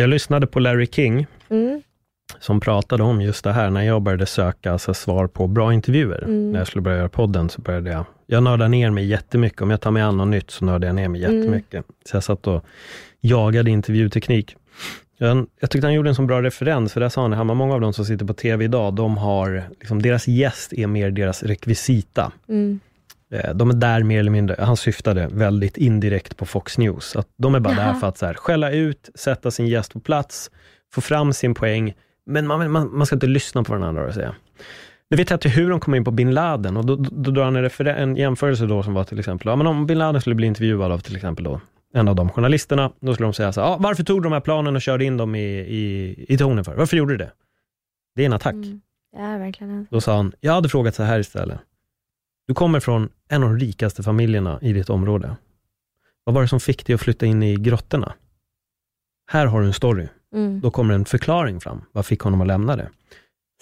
[0.00, 1.82] Jag lyssnade på Larry King, Mm.
[2.40, 6.22] som pratade om just det här, när jag började söka alltså, svar på bra intervjuer.
[6.24, 6.52] Mm.
[6.52, 9.60] När jag skulle börja göra podden, så började jag, jag nördade ner mig jättemycket.
[9.62, 11.36] Om jag tar mig an något nytt, så nördar jag ner mig Mm.
[11.38, 11.84] jättemycket.
[12.10, 12.64] Så jag satt och
[13.20, 14.56] jagade intervjuteknik.
[15.18, 17.74] Jag, jag tyckte han gjorde en så bra referens, för där sa han, Hammar, många
[17.74, 21.42] av de som sitter på TV idag, de har, liksom, deras gäst är mer deras
[21.42, 22.32] rekvisita.
[22.48, 22.80] Mm.
[23.30, 27.28] Eh, De är där mer eller mindre, han syftade väldigt indirekt på Fox News, att
[27.36, 27.94] de är bara där Jaha.
[27.94, 30.50] för att så här, skälla ut, sätta sin gäst på plats,
[30.94, 31.94] få fram sin poäng,
[32.26, 34.34] men man, man, man ska inte lyssna på vad den andra har att säga.
[35.10, 37.30] Nu vet jag inte hur de kom in på bin Laden och då, då, då
[37.30, 39.98] drar han en, referen- en jämförelse då som var till exempel, ja, men om bin
[39.98, 41.60] Laden skulle bli intervjuad av till exempel då
[41.94, 44.32] en av de journalisterna, då skulle de säga så här, ja, varför tog du de
[44.32, 46.74] här planen och körde in dem i, i, i tornen för?
[46.74, 47.30] Varför gjorde du det?
[48.14, 48.54] Det är en attack.
[48.54, 48.80] Mm.
[49.16, 49.86] Är verkligen en...
[49.90, 51.58] Då sa han, jag hade frågat så här istället.
[52.50, 55.36] Du kommer från en av de rikaste familjerna i ditt område.
[56.24, 58.14] Vad var det som fick dig att flytta in i grottorna?
[59.30, 60.08] Här har du en story.
[60.34, 60.60] Mm.
[60.60, 61.82] Då kommer en förklaring fram.
[61.92, 62.90] Vad fick honom att lämna det?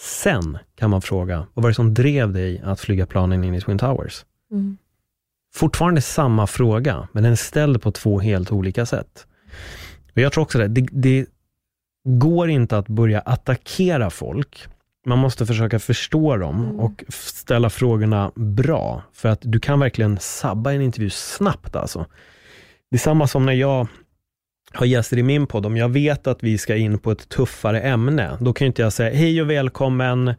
[0.00, 3.60] Sen kan man fråga, vad var det som drev dig att flyga planen in i
[3.60, 4.24] Twin Towers?
[4.50, 4.76] Mm.
[5.54, 9.26] Fortfarande samma fråga, men den är ställd på två helt olika sätt.
[10.14, 11.26] Och jag tror också det, det, det
[12.04, 14.68] går inte att börja attackera folk.
[15.08, 16.80] Man måste försöka förstå dem Mm.
[16.80, 22.06] och ställa frågorna bra, för att du kan verkligen sabba en intervju snabbt alltså.
[22.90, 23.86] Det är samma som när jag
[24.72, 27.80] har gäster i min podd, om jag vet att vi ska in på ett tuffare
[27.80, 30.34] ämne, då kan inte jag säga hej och välkommen, eh,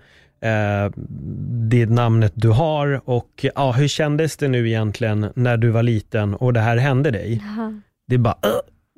[1.70, 5.84] det är namnet du har och ja, hur kändes det nu egentligen när du var
[5.84, 7.42] liten och det här hände dig?
[7.44, 7.82] Jaha.
[8.08, 8.38] Det är bara,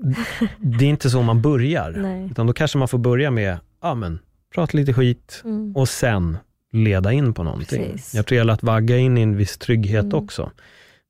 [0.03, 0.17] "Ugh,
[0.57, 1.91] det är inte så man börjar.
[1.97, 2.25] Nej.
[2.31, 4.19] Utan då kanske man får börja med, ja men,
[4.53, 5.75] prata lite skit Mm.
[5.75, 6.37] och sen
[6.71, 7.83] leda in på någonting.
[7.91, 8.15] Precis.
[8.15, 10.15] Jag tror det gäller att vagga in i en viss trygghet Mm.
[10.17, 10.51] också.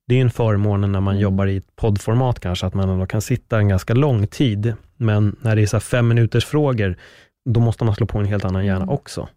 [0.07, 1.21] Det är en förmån när man Mm.
[1.21, 4.73] jobbar i ett poddformat kanske, att man ändå kan sitta en ganska lång tid.
[4.97, 6.97] Men när det är så fem minuters frågor,
[7.45, 8.89] då måste man slå på en helt annan hjärna Mm.
[8.89, 9.27] också.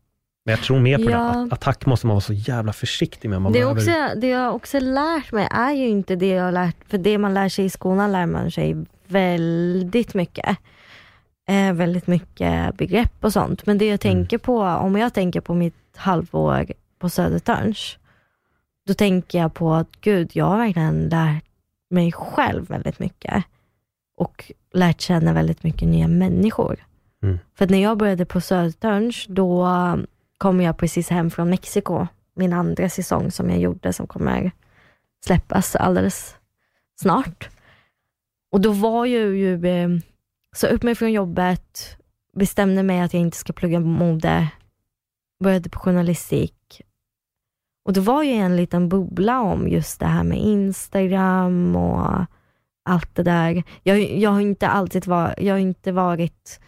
[0.44, 1.18] Men jag tror mer på Ja.
[1.18, 1.24] det.
[1.42, 3.42] Att attack måste man vara så jävla försiktig med.
[3.42, 3.80] Man Det, är behöver-
[4.10, 7.18] också, det jag också lärt mig är ju inte det jag har lärt, för det
[7.18, 8.76] man lär sig i skolan lär man sig
[9.06, 10.56] väldigt mycket.
[11.46, 13.66] Eh, väldigt mycket begrepp och sånt.
[13.66, 14.16] Men det jag Mm.
[14.16, 16.66] tänker på, om jag tänker på mitt halvår
[16.98, 17.98] på Södertörns,
[18.86, 21.44] då tänker jag på att gud, jag har verkligen lärt
[21.90, 23.44] mig själv väldigt mycket.
[24.16, 26.76] Och lärt känna väldigt mycket nya människor.
[27.22, 27.38] Mm.
[27.54, 29.68] För att när jag började på Södertörns, då
[30.38, 32.06] kom jag precis hem från Mexiko.
[32.36, 34.50] Min andra säsong som jag gjorde som kommer
[35.24, 36.36] släppas alldeles
[37.00, 37.48] snart.
[38.50, 39.88] Och då var jag ju, eh,
[40.54, 41.96] så upp mig från jobbet,
[42.36, 44.48] bestämde mig att jag inte ska plugga mode,
[45.42, 46.82] började på journalistik.
[47.84, 52.26] Och det var ju en liten bubbla om just det här med Instagram och
[52.84, 53.62] allt det där.
[53.82, 56.60] Jag, jag har inte alltid var, jag har inte varit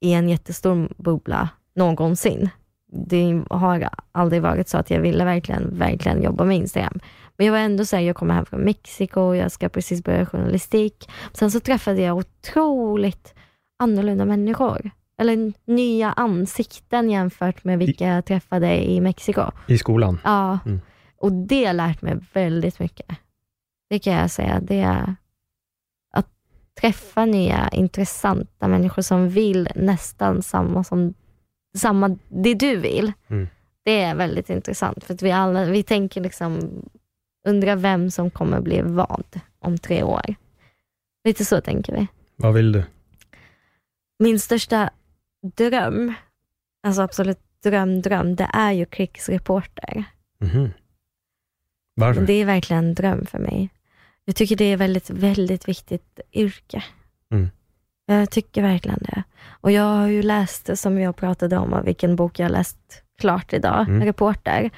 [0.00, 2.48] i en jättestor bubbla någonsin.
[2.92, 7.00] Det har aldrig varit så att jag ville verkligen, verkligen jobba med Instagram.
[7.38, 10.26] Men jag var ändå så här, jag kommer hem från Mexiko, jag ska precis börja
[10.26, 11.10] journalistik.
[11.32, 13.34] Sen så träffade jag otroligt
[13.78, 14.90] annorlunda människor.
[15.18, 19.42] Eller nya ansikten jämfört med vilka jag träffade i Mexiko.
[19.66, 20.18] I skolan.
[20.24, 20.80] Ja, Mm.
[21.16, 23.06] och det har lärt mig väldigt mycket.
[23.90, 24.60] Det kan jag säga.
[24.60, 25.14] Det är
[26.14, 26.28] att
[26.80, 31.14] träffa nya intressanta människor som vill nästan samma som
[31.76, 33.12] samma, det du vill.
[33.28, 33.48] Mm.
[33.84, 36.82] Det är väldigt intressant för att vi alla, vi tänker liksom,
[37.44, 39.24] undrar vem som kommer bli vad
[39.58, 40.34] om tre år.
[41.24, 42.06] Lite så tänker vi.
[42.36, 42.84] Vad vill du?
[44.18, 44.90] Min största
[45.56, 46.14] dröm,
[46.86, 50.04] alltså absolut dröm, dröm, det är ju krigsreporter.
[50.40, 50.70] Mhm.
[51.94, 52.22] Varför?
[52.22, 53.70] Det är verkligen en dröm för mig.
[54.24, 56.84] Jag tycker det är väldigt, väldigt viktigt yrke.
[57.32, 57.50] Mm.
[58.06, 59.22] Jag tycker verkligen det.
[59.48, 63.88] Och jag har ju läst, som jag pratade om, vilken bok jag läst klart idag,
[63.88, 64.04] Mm.
[64.04, 64.70] Reporter.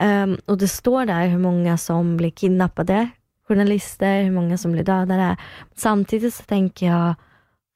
[0.00, 3.08] Ehm, och det står där hur många som blir kidnappade,
[3.48, 5.36] journalister, hur många som blir dödade.
[5.74, 7.14] Samtidigt så tänker jag,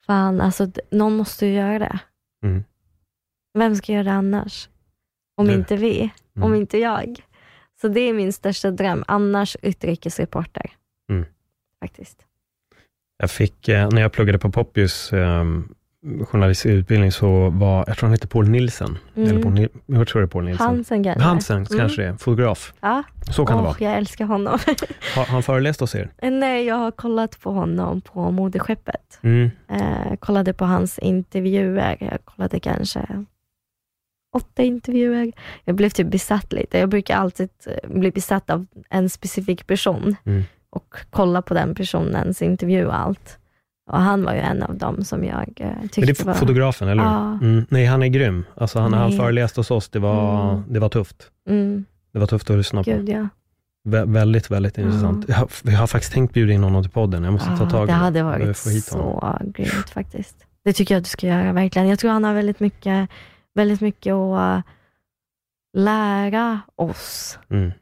[0.07, 1.99] fan, alltså någon måste ju göra det.
[2.45, 2.65] Mm.
[3.59, 4.69] Vem ska göra det annars?
[5.37, 5.55] Om Du.
[5.55, 6.47] inte vi, Mm.
[6.47, 7.21] om inte jag.
[7.81, 10.71] Så det är min största dröm, annars utrikesreporter.
[11.11, 11.25] Mm.
[11.81, 12.25] Faktiskt.
[13.19, 15.45] Jag fick, eh, när jag pluggade på Poppius eh,
[16.27, 18.99] journalistutbildning, så var, jag tror han heter Paul Nilsen.
[19.17, 19.29] Mm.
[19.31, 20.67] Eller Paul, jag tror det är Paul Nilsen.
[20.67, 21.23] Hansen kanske?
[21.23, 21.79] Hansen Mm.
[21.79, 22.73] kanske det är, fotograf.
[22.81, 23.77] Ja, Så kan det Åh, vara.
[23.81, 24.59] jag älskar honom.
[25.17, 26.11] Har han föreläst hos er?
[26.23, 29.19] Nej, jag har kollat på honom på modeskeppet.
[29.23, 29.51] Mm.
[29.69, 31.97] Eh, kollade på hans intervjuer.
[32.01, 33.25] Jag kollade kanske
[34.37, 35.33] åtta intervjuer.
[35.65, 36.79] Jag blev typ besatt lite.
[36.79, 40.43] Jag brukar alltid eh, bli besatt av en specifik person Mm.
[40.71, 43.39] och kolla på den personens intervju och allt.
[43.89, 46.35] Och han var ju en av dem som jag eh, tyckte Men det är var...
[46.35, 47.11] fotografen, eller hur?
[47.11, 47.33] Ja.
[47.43, 47.67] Mm.
[47.69, 48.45] Nej, han är grym.
[48.57, 49.19] Alltså, han, han Nej.
[49.19, 50.65] föreläst hos oss, det var, Mm.
[50.69, 51.31] det var tufft.
[51.49, 52.91] Mm, Det var tufft att lyssna på.
[52.91, 53.29] gud ja.
[53.89, 55.25] Vä- väldigt, väldigt intressant.
[55.29, 57.25] Jag, har- jag har faktiskt tänkt bjuda in honom till podden.
[57.25, 59.21] Jag måste ta Ja, tag i det hade Jag varit får hit honom.
[59.21, 60.45] så grymt faktiskt.
[60.65, 61.89] Det tycker jag att du ska göra verkligen.
[61.89, 63.09] Jag tror han har väldigt mycket,
[63.55, 64.63] väldigt mycket att eh,
[65.75, 67.73] lära oss Mm.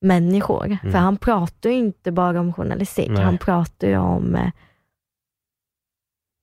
[0.00, 0.66] människor.
[0.66, 0.92] Mm.
[0.92, 3.24] För han pratar ju inte bara om journalistik, Nej.
[3.24, 4.50] han pratar ju om eh,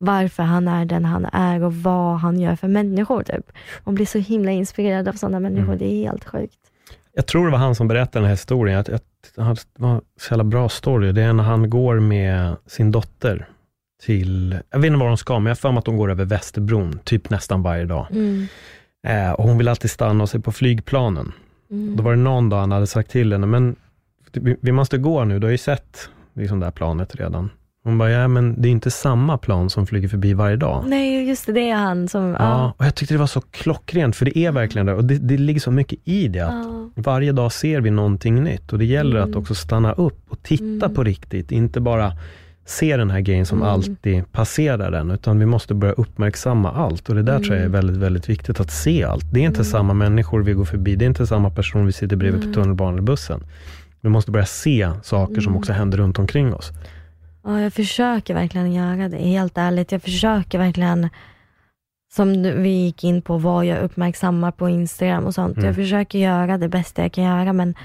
[0.02, 3.24] varför han är den han är och vad han gör för människor.
[3.24, 3.52] Typ.
[3.84, 5.78] Man blir så himla inspirerad av sådana människor, Mm.
[5.78, 6.58] det är helt sjukt.
[7.14, 8.80] Jag tror det var han som berättade den här historien.
[8.80, 9.04] Att, att,
[9.36, 11.12] att det var så jävla bra story.
[11.12, 13.48] Det är när han går med sin dotter
[14.04, 16.12] till, jag vet inte var de ska, men jag har för mig att de går
[16.12, 18.08] över Västerbron, typ nästan varje dag.
[18.12, 18.48] Mm.
[19.08, 21.32] Eh, och hon vill alltid stanna och se på flygplanen.
[21.72, 21.96] Mm.
[21.96, 23.76] Då var det någon dag han hade sagt till henne, men
[24.34, 27.50] vi, vi måste gå nu, du har ju sett liksom det här planet redan.
[27.84, 30.84] Hon bara, ja men det är inte samma plan som flyger förbi varje dag.
[30.88, 32.24] Nej, just det, det är han som...
[32.30, 32.74] Ja, Ja.
[32.78, 34.94] och jag tyckte det var så klockrent, för det är verkligen det.
[34.94, 36.90] Och det, det ligger så mycket i det, att Ja.
[36.96, 38.74] varje dag ser vi någonting nytt.
[38.74, 39.30] Och det gäller Mm.
[39.30, 40.94] att också stanna upp och titta Mm.
[40.96, 41.52] på riktigt.
[41.52, 42.12] Inte bara
[42.66, 43.70] se den här grejen som Mm.
[43.70, 47.10] alltid passerar den, utan vi måste börja uppmärksamma allt.
[47.10, 47.72] Och det där tror jag är Mm.
[47.72, 49.34] väldigt, väldigt viktigt, att se allt.
[49.34, 49.66] Det är inte Mm.
[49.72, 52.54] samma människor vi går förbi, det är inte samma person vi sitter bredvid Mm.
[52.54, 53.44] på tunnelbanan eller bussen.
[54.02, 55.58] Vi måste börja se saker som Mm.
[55.58, 56.72] också händer runt omkring oss.
[57.44, 59.92] Ja, jag försöker verkligen göra det, helt ärligt.
[59.92, 61.10] Jag försöker verkligen,
[62.14, 65.54] som vi gick in på, vad jag uppmärksammar på Instagram och sånt.
[65.58, 65.66] Mm.
[65.68, 67.76] Jag försöker göra det bästa jag kan göra, men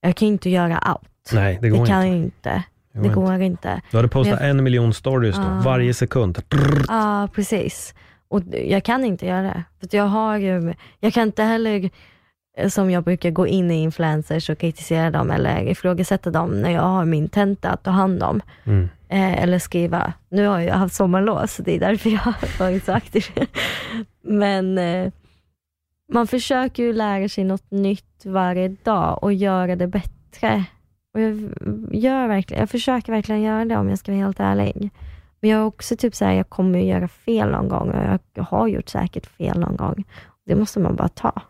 [0.00, 1.30] jag kan inte göra allt.
[1.32, 2.48] Nej, det går det kan inte.
[2.48, 2.62] jag inte.
[2.92, 3.14] går det inte.
[3.20, 3.80] går inte.
[3.90, 5.60] Du hade postat Men en miljon stories då, Ah.
[5.64, 6.38] varje sekund.
[6.88, 7.94] Ja, precis.
[8.28, 9.64] Och jag kan inte göra det.
[9.80, 11.90] För jag, har, ju- jag kan inte heller,
[12.68, 16.82] som jag brukar, gå in i influencers och kritisera dem eller ifrågasätta dem när jag
[16.82, 18.40] har min tenta att ta hand om.
[18.64, 18.88] Mm.
[19.08, 20.12] Eh, eller skriva.
[20.28, 23.24] Nu har jag haft sommarlov, så det är därför jag har varit så aktiv.
[24.22, 25.12] Men eh,
[26.12, 30.64] man försöker ju lära sig något nytt varje dag och göra det bättre.
[31.14, 31.52] Och jag,
[31.90, 34.90] gör verkligen, jag försöker verkligen göra det om jag ska vara helt ärlig.
[35.40, 38.20] Men jag är också typ så här, jag kommer ju göra fel någon gång och
[38.34, 40.04] jag har gjort säkert fel någon gång.
[40.46, 41.42] Det måste man bara ta.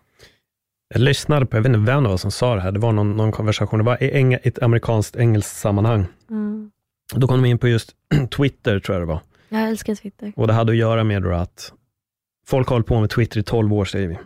[0.88, 2.92] Jag lyssnade på, jag vet inte vem det var som sa det här, det var
[2.92, 6.06] någon, någon konversation, det var i ett amerikanskt engelskt sammanhang.
[6.30, 6.70] Mm.
[7.14, 7.94] Då kom de in på just
[8.36, 9.20] Twitter, tror jag det var.
[9.48, 10.32] Jag älskar Twitter.
[10.36, 11.72] Och det hade att göra med att
[12.46, 14.18] folk har hållit på med Twitter i 12 år, säger vi.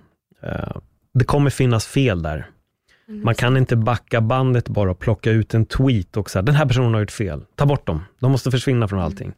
[0.43, 0.77] Eh,
[1.15, 2.51] det kommer finnas fel där.
[3.07, 6.67] Man kan inte backa bandet bara och plocka ut en tweet och säga, den här
[6.67, 7.45] personen har gjort fel.
[7.55, 8.05] Ta bort dem.
[8.19, 9.33] De måste försvinna från allting.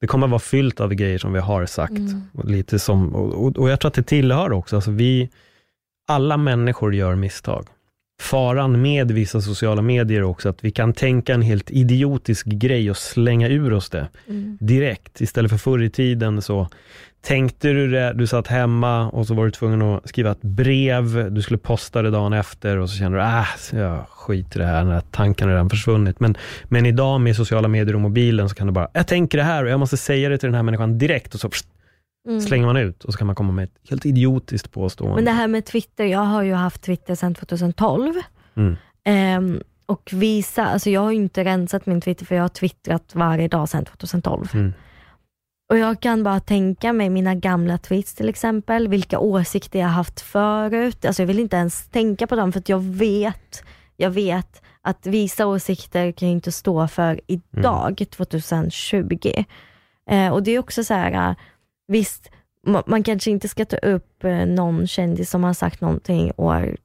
[0.00, 1.90] Det kommer vara fyllt av grejer som vi har sagt.
[1.90, 2.22] Mm.
[2.32, 5.30] Och lite som, och, och, och jag tror att det tillhör också, alltså vi,
[6.10, 7.66] alla människor gör misstag.
[8.22, 12.96] Faran med vissa sociala medier också att vi kan tänka en helt idiotisk grej och
[12.96, 14.58] slänga ur oss det Mm.
[14.60, 15.20] direkt.
[15.20, 16.68] Istället för förr i tiden så
[17.22, 21.32] tänkte du det, du satt hemma och så var du tvungen att skriva ett brev,
[21.34, 24.64] du skulle posta det dagen efter och så kände du, äh, jag skit i det
[24.64, 26.20] här, den här tanken har redan försvunnit.
[26.20, 29.44] Men, men idag med sociala medier och mobilen så kan du bara, jag tänker det
[29.44, 31.66] här och jag måste säga det till den här människan direkt och så pst,
[32.28, 32.40] Mm.
[32.40, 35.16] slänger man ut och så kan man komma med ett helt idiotiskt påstående.
[35.16, 38.14] Men det här med Twitter, jag har ju haft Twitter sedan 2012.
[38.54, 38.76] Mm.
[39.04, 43.14] Ehm, och visa, alltså jag har ju inte rensat min Twitter för jag har twittrat
[43.14, 44.48] varje dag sedan 2012.
[44.54, 44.72] Mm.
[45.70, 50.20] Och jag kan bara tänka mig mina gamla tweets till exempel, vilka åsikter jag haft
[50.20, 51.04] förut.
[51.04, 53.64] Alltså jag vill inte ens tänka på dem för jag vet,
[53.96, 59.44] jag vet att vissa åsikter kan jag inte stå för idag, 2020.
[60.10, 61.34] Eh, och det är också så här,
[61.90, 62.30] visst,
[62.66, 66.76] ma- man kanske inte ska ta upp eh, någon kändis som har sagt någonting år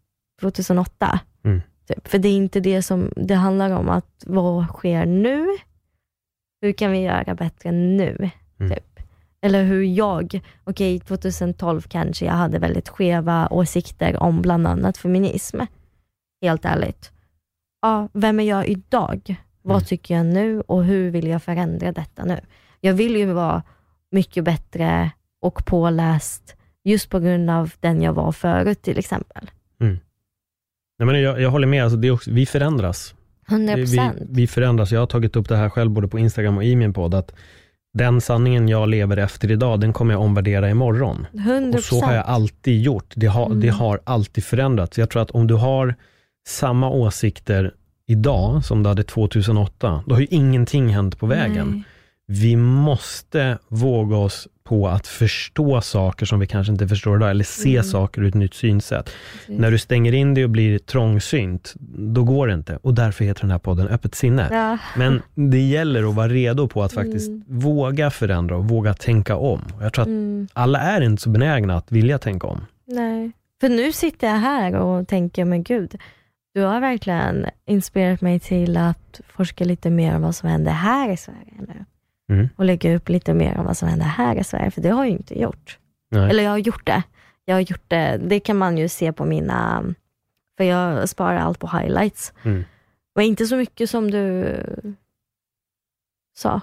[0.41, 1.19] 2008.
[1.45, 1.61] Mm.
[1.87, 2.07] Typ.
[2.07, 5.47] För det är inte det som det handlar om, att vad sker nu?
[6.61, 8.29] Hur kan vi göra bättre nu?
[8.59, 8.71] Mm.
[8.75, 8.99] Typ.
[9.41, 15.59] Eller hur jag, okej 2012 kanske jag hade väldigt skeva åsikter om bland annat feminism.
[16.41, 17.11] Helt ärligt.
[17.81, 19.35] Ja, vem är jag idag?
[19.61, 19.85] Vad Mm.
[19.85, 22.39] tycker jag nu och hur vill jag förändra detta nu?
[22.81, 23.63] Jag vill ju vara
[24.15, 25.11] mycket bättre
[25.41, 29.49] och påläst just på grund av den jag var förut till exempel.
[30.99, 33.15] Nej, men jag, jag håller med, alltså också, vi förändras.
[33.49, 34.17] 100 Vi, procent.
[34.29, 34.91] vi förändras.
[34.91, 37.31] Jag har tagit upp det här själv både på Instagram och i min podd, att
[37.93, 41.27] den sanningen jag lever efter idag, den kommer jag omvärdera imorgon.
[41.33, 43.13] 100 Och så har jag alltid gjort.
[43.15, 43.59] Det har, Mm.
[43.59, 44.97] det har alltid förändrats.
[44.97, 45.95] Jag tror att om du har
[46.47, 47.73] samma åsikter
[48.07, 51.67] idag som du hade 2008, då har ju ingenting hänt på vägen.
[51.71, 51.83] Nej.
[52.27, 57.43] Vi måste våga oss på att förstå saker som vi kanske inte förstår idag, eller
[57.43, 57.83] se Mm.
[57.83, 59.09] saker ur ett nytt synsätt.
[59.33, 59.59] Precis.
[59.59, 62.79] När du stänger in dig och blir trångsynt, då går det inte.
[62.81, 64.47] Och därför heter den här podden Öppet sinne.
[64.51, 64.77] Ja.
[64.97, 65.21] Men
[65.51, 67.43] det gäller att vara redo på att faktiskt Mm.
[67.47, 69.61] våga förändra och våga tänka om.
[69.81, 70.47] Jag tror att Mm.
[70.53, 72.65] alla är inte så benägna att vilja tänka om.
[72.87, 73.31] Nej.
[73.61, 75.95] För nu sitter jag här och tänker, men gud,
[76.53, 81.09] du har verkligen inspirerat mig till att forska lite mer om vad som händer här
[81.11, 81.85] i Sverige nu.
[82.29, 82.49] Mm.
[82.55, 85.03] Och lägga upp lite mer om vad som händer här i Sverige, för det har
[85.03, 85.79] jag ju inte gjort.
[86.11, 86.29] Nej.
[86.29, 87.03] Eller jag har gjort det.
[87.45, 89.83] Jag har gjort det, det kan man ju se på mina,
[90.57, 92.33] för jag sparar allt på highlights.
[92.43, 92.63] Mm.
[93.15, 94.55] Men inte så mycket som du
[96.37, 96.61] sa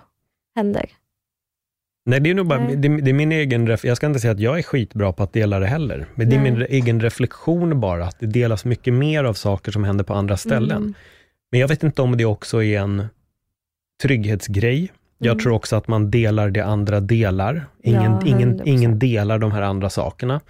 [0.55, 0.91] händer.
[2.05, 4.41] Nej, det är nog bara, det, det är min egen, jag ska inte säga att
[4.41, 6.53] jag är skitbra på att dela det heller, men det är Nej.
[6.53, 10.37] min egen reflektion bara, att det delas mycket mer av saker som händer på andra
[10.37, 10.77] ställen.
[10.77, 10.95] Mm.
[11.51, 13.07] Men jag vet inte om det också är en
[14.03, 14.93] trygghetsgrej.
[15.23, 15.39] Jag Mm.
[15.43, 17.67] tror också att man delar det andra delar.
[17.83, 18.63] Ingen, Ja, ingen, 100%.
[18.69, 20.41] ingen delar de här andra sakerna.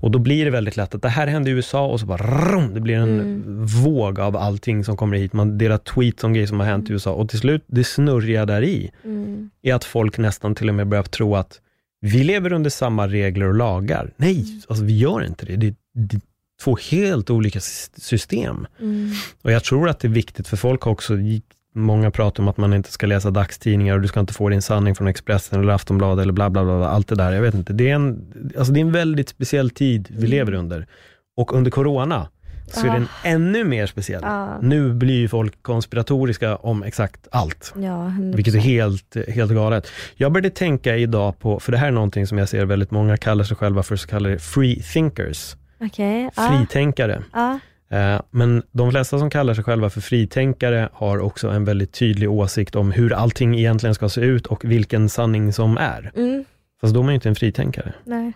[0.00, 2.52] Och då blir det väldigt lätt att det här hände i USA och så bara
[2.52, 3.66] rum, det blir en Mm.
[3.66, 5.32] våg av allting som kommer hit.
[5.32, 8.46] Man delar tweets om grejer som har hänt i USA och till slut, det snurriga
[8.46, 9.50] där i Mm.
[9.62, 11.60] är att folk nästan till och med börjar tro att
[12.00, 14.12] vi lever under samma regler och lagar.
[14.16, 15.56] Nej, alltså vi gör inte det.
[15.56, 16.20] Det är, det
[16.64, 18.66] två helt olika sys- system.
[18.80, 19.10] Mm.
[19.42, 21.14] Och jag tror att det är viktigt för folk också,
[21.74, 24.62] många pratar om att man inte ska läsa dagstidningar och du ska inte få din
[24.62, 27.32] sanning från Expressen eller Aftonbladet eller bla bla bla, allt det där.
[27.32, 27.72] Jag vet inte.
[27.72, 30.30] Det är en, alltså det är en väldigt speciell tid vi Mm.
[30.30, 30.86] lever under.
[31.36, 32.28] Och under corona
[32.66, 34.20] så är den ännu mer speciell.
[34.24, 34.58] Ja.
[34.62, 37.72] Nu blir ju folk konspiratoriska om exakt allt.
[37.76, 38.36] Ja, 100%.
[38.36, 39.86] Vilket är helt, helt galet.
[40.14, 43.16] Jag började tänka idag på, för det här är någonting som jag ser väldigt många
[43.16, 45.56] kallar sig själva för så kallade free thinkers.
[45.80, 46.48] Okej, ja.
[46.48, 47.22] Fritänkare.
[47.92, 52.30] Eh, Men de flesta som kallar sig själva för fritänkare har också en väldigt tydlig
[52.30, 56.12] åsikt om hur allting egentligen ska se ut och vilken sanning som är.
[56.16, 56.44] Mm,
[56.80, 57.92] Fast då är man ju inte en fritänkare.
[58.04, 58.32] nej,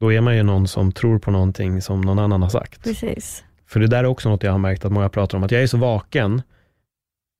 [0.00, 2.84] Då är man ju någon som tror på någonting som någon annan har sagt.
[2.84, 3.44] precis.
[3.66, 5.62] För det där är också något jag har märkt att många pratar om, att jag
[5.62, 6.42] är så vaken,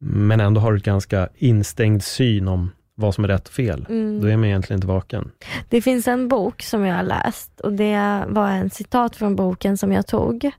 [0.04, 3.86] men ändå har ett ganska instängd syn om vad som är rätt och fel.
[3.88, 4.20] Mm.
[4.20, 5.30] Då är man egentligen inte vaken.
[5.68, 9.76] Det finns en bok som jag har läst och det var en citat från boken
[9.78, 10.50] som jag tog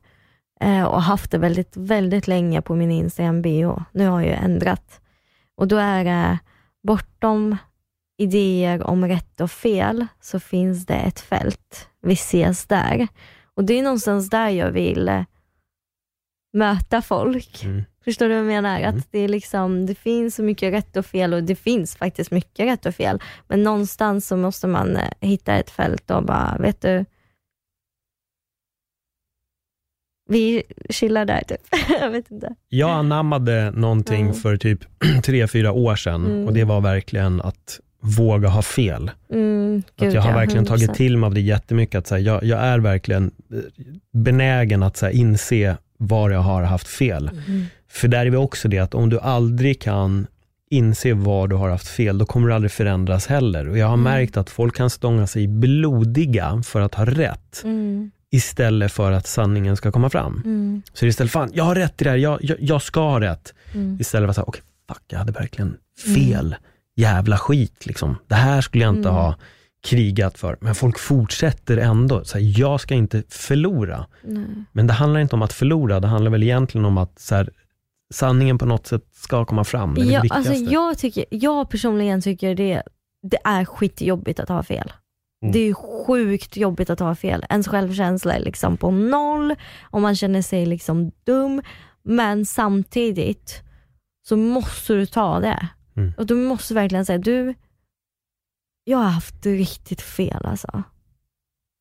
[0.62, 3.84] eh, och haft det väldigt, väldigt länge på min Instagram bio.
[3.92, 5.02] Nu har jag ändrat.
[5.56, 6.40] Och då är det
[6.84, 7.58] bortom
[8.18, 11.90] idéer om rätt och fel så finns det ett fält.
[12.02, 13.08] Vi ses där.
[13.56, 15.24] Och det är någonstans där jag vill eh,
[16.54, 17.64] möta folk.
[17.64, 17.84] Mm.
[18.04, 18.80] Förstår du vad jag menar?
[18.80, 18.98] Mm.
[18.98, 22.32] Att det, är liksom, det finns så mycket rätt och fel och det finns faktiskt
[22.32, 23.22] mycket rätt och fel.
[23.48, 27.06] Men någonstans så måste man eh, hitta ett fält och bara, vet du,
[30.30, 31.62] vi chillar där typ.
[32.02, 32.56] jag vet inte.
[32.70, 34.34] Jag anammade någonting Ja.
[34.34, 34.80] för typ
[35.24, 36.48] tre, fyra år sedan Mm.
[36.48, 37.80] och det var verkligen att
[38.18, 39.12] våga ha fel.
[39.34, 40.94] Mm, gud, att jag har ja, verkligen tagit 100%.
[40.94, 41.96] till mig av det jättemycket.
[42.00, 43.60] Att, så här, jag, jag är verkligen eh,
[44.14, 47.32] benägen att så här, inse var jag har haft fel.
[47.48, 47.66] Mm.
[47.90, 50.28] För där är vi också det att om du aldrig kan
[50.70, 53.70] inse var du har haft fel, då kommer du aldrig förändras heller.
[53.70, 54.04] Och jag har Mm.
[54.04, 59.28] märkt att folk kan stånga sig blodiga för att ha rätt, Mm, istället för att
[59.28, 60.42] sanningen ska komma fram.
[60.46, 63.20] mm, Så istället, fan jag har rätt i det här, jag, jag, jag ska ha
[63.20, 63.54] rätt.
[63.74, 65.78] mm, Istället för att säga, okej, fuck, jag hade verkligen
[66.16, 66.56] fel.
[66.96, 68.16] Jävla skit liksom.
[68.28, 69.22] Det här skulle jag inte Mm.
[69.22, 69.36] ha
[69.88, 70.58] krigat för.
[70.62, 72.24] Men folk fortsätter ändå.
[72.26, 74.06] Så här, jag ska inte förlora.
[74.24, 74.46] nej.
[74.72, 77.50] Men det handlar inte om att förlora, det handlar väl egentligen om att så här,
[78.14, 79.96] sanningen på något sätt ska komma fram.
[79.96, 80.50] Det är Ja, det viktigaste.
[80.52, 82.84] alltså jag, tycker, jag personligen tycker det,
[83.24, 84.92] det är skitjobbigt att ha fel.
[85.44, 85.52] Mm.
[85.52, 87.46] Det är sjukt jobbigt att ha fel.
[87.50, 91.62] Ens självkänsla är liksom på noll och man känner sig liksom dum.
[92.04, 93.64] Men samtidigt
[94.28, 95.68] så måste du ta det.
[95.96, 96.14] Mm.
[96.18, 97.54] Och du måste verkligen säga, du,
[98.84, 100.84] jag har haft riktigt fel alltså.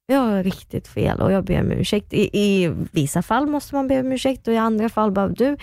[0.07, 2.13] Jag har riktigt fel och jag ber om ursäkt.
[2.13, 5.57] I, I vissa fall måste man be om ursäkt och i andra fall bara, du,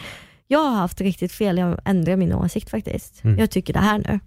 [0.47, 3.24] jag har haft riktigt fel, jag ändrar min åsikt faktiskt.
[3.24, 3.39] Mm.
[3.39, 4.20] Jag tycker det här nu.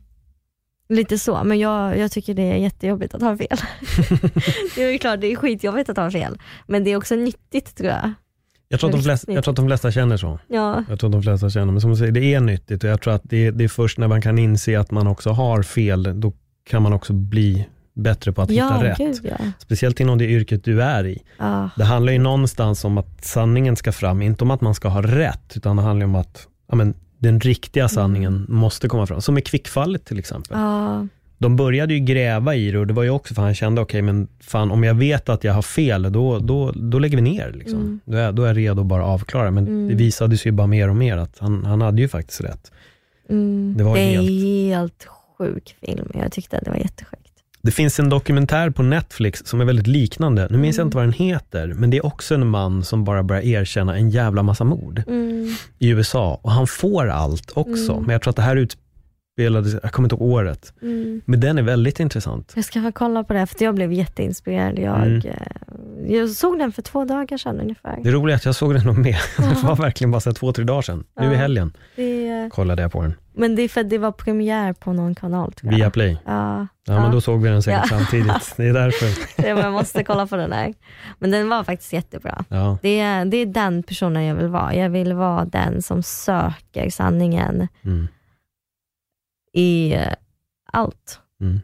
[0.88, 3.58] Lite så, men jag, jag tycker det är jättejobbigt att ha fel.
[4.74, 6.38] det är ju klart, det är skitjobbigt att ha fel.
[6.66, 8.12] Men det är också nyttigt tror jag.
[8.68, 10.38] jag, tror att de flesta, jag tror att de flesta känner så.
[10.46, 12.90] Ja, Jag tror att de flesta känner, men som du säger, det är nyttigt och
[12.90, 15.62] jag tror att det, det är först när man kan inse att man också har
[15.62, 16.32] fel, då
[16.64, 18.98] kan man också bli bättre på att ja hitta rätt.
[18.98, 19.46] gud ja.
[19.58, 21.22] Speciellt inom det yrket du är i.
[21.38, 21.70] ja.
[21.76, 25.02] Det handlar ju någonstans om att sanningen ska fram, inte om att man ska ha
[25.02, 29.20] rätt, utan det handlar om att ja, men, den riktiga sanningen måste komma fram.
[29.20, 30.58] Som i Kvickfallet till exempel.
[30.58, 31.06] ja.
[31.38, 34.02] De började ju gräva i det och det var ju också för han kände, okej
[34.02, 37.52] men fan om jag vet att jag har fel, då, då, då lägger vi ner.
[37.52, 37.78] Liksom.
[37.78, 38.00] Mm.
[38.04, 39.50] Då, är, då är jag redo att bara avklara.
[39.50, 39.88] Men Mm.
[39.88, 42.72] det visade sig ju bara mer och mer att han, han hade ju faktiskt rätt.
[43.30, 43.74] Mm.
[43.78, 44.30] Det var är helt-
[44.76, 45.06] helt
[45.38, 46.10] sjuk film.
[46.14, 47.21] Jag tyckte att det var jättesjukt.
[47.62, 50.48] Det finns en dokumentär på Netflix som är väldigt liknande.
[50.50, 50.88] Nu minns jag Mm.
[50.88, 54.10] inte vad den heter, men det är också en man som bara börjar erkänna en
[54.10, 55.02] jävla massa mord.
[55.06, 55.48] Mm.
[55.78, 57.92] i USA och han får allt också.
[57.92, 58.04] Mm.
[58.04, 58.56] Men jag tror att det här
[59.36, 61.20] utspelades, jag kommer inte ihåg året, Mm.
[61.24, 62.52] men den är väldigt intressant.
[62.56, 64.78] Jag ska få kolla på det för jag blev jätteinspirerad.
[64.78, 65.16] Jag, Mm.
[65.24, 67.98] eh, jag såg den för två dagar sedan ungefär.
[68.04, 70.52] Det roliga är att jag såg den nog med, det var verkligen bara så två,
[70.52, 71.04] tre dagar sedan.
[71.20, 71.34] Nu i Ja.
[71.34, 74.92] helgen Det, kollade jag på den, men det är för att det var premiär på
[74.92, 75.78] någon kanal tror jag.
[75.78, 76.16] via Play.
[76.26, 77.98] Ja, Ja, men då såg vi den säkert Ja.
[77.98, 78.54] samtidigt.
[78.56, 79.06] Det är därför.
[79.42, 80.74] det- jag måste kolla på den här.
[81.18, 82.44] Men den var faktiskt jättebra.
[82.48, 82.78] Ja.
[82.82, 84.74] Det är, det är den personen jag vill vara.
[84.74, 88.08] Jag vill vara den som söker sanningen Mm.
[89.52, 90.12] I eh,
[90.72, 91.20] allt.
[91.40, 91.60] Mm.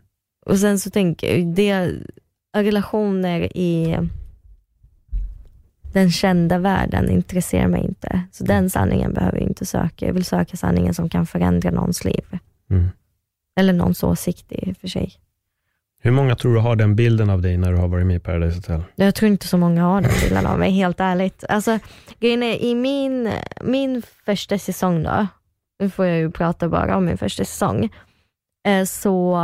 [0.47, 1.93] Och sen så tänker jag, det
[2.57, 3.99] relationer i
[5.93, 8.23] den kända världen intresserar mig inte.
[8.33, 10.07] Så den sanningen behöver jag inte söka.
[10.07, 12.25] Jag vill söka sanningen som kan förändra någons liv.
[12.71, 12.89] Mm.
[13.57, 15.13] Eller någons åsikt i och för sig.
[16.01, 18.21] Hur många tror du har den bilden av dig när du har varit med i
[18.21, 18.83] Paradise Hotel?
[18.97, 21.45] Jag tror inte så många har den bilden av mig, helt ärligt.
[21.49, 21.79] Alltså,
[22.21, 25.27] grejen är, i min, min första säsong då,
[25.79, 27.91] nu får jag ju prata bara om min första säsong,
[28.69, 29.39] eh, så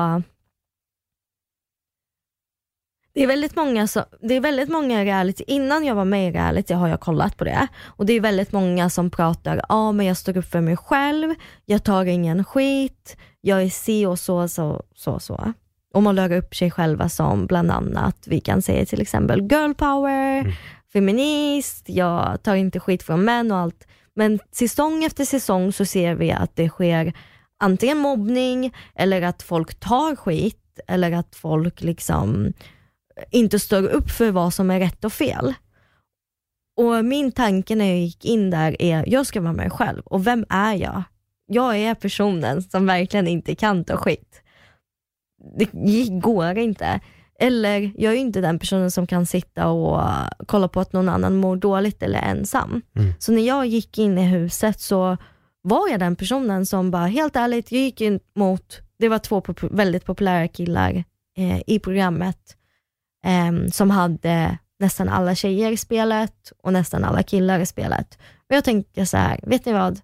[3.14, 6.32] det är väldigt många, så, det är väldigt många reality, innan jag var med i
[6.32, 9.93] reality har jag kollat på det och det är väldigt många som pratar, ja ah,
[9.93, 14.18] men jag står upp för mig själv, jag tar ingen skit, jag är si och
[14.18, 15.53] så, så, så, så.
[15.95, 19.74] Och man lägger upp sig själva som bland annat, vi kan säga till exempel girl
[19.74, 20.53] power, Mm.
[20.93, 23.87] feminist, jag tar inte skit från män och allt.
[24.17, 27.12] Men säsong efter säsong så ser vi att det sker
[27.59, 32.53] antingen mobbning eller att folk tar skit eller att folk liksom
[33.31, 35.55] inte står upp för vad som är rätt och fel.
[36.77, 40.03] Och min tanke när jag gick in där är, jag ska vara mig själv.
[40.05, 41.03] Och vem är jag?
[41.47, 44.43] Jag är personen som verkligen inte kan ta skit.
[45.57, 47.01] Det går inte.
[47.39, 50.01] Eller jag är inte den personen som kan sitta och
[50.47, 52.82] kolla på att någon annan mår dåligt eller är ensam.
[52.97, 53.12] Mm.
[53.18, 55.16] Så när jag gick in i huset så
[55.62, 59.41] var jag den personen som bara, helt ärligt, jag gick in mot, det var två
[59.41, 61.05] pop väldigt populära killar
[61.37, 62.57] eh, i programmet
[63.24, 68.18] eh, som hade nästan alla tjejer i spelet och nästan alla killar i spelet.
[68.49, 70.01] Och jag tänkte så här, vet ni vad?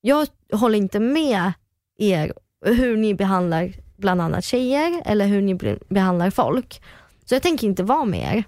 [0.00, 1.52] Jag håller inte med
[1.98, 2.32] er
[2.66, 6.82] hur ni behandlar bland annat tjejer eller hur ni behandlar folk.
[7.24, 8.44] Så jag tänker inte vara med er.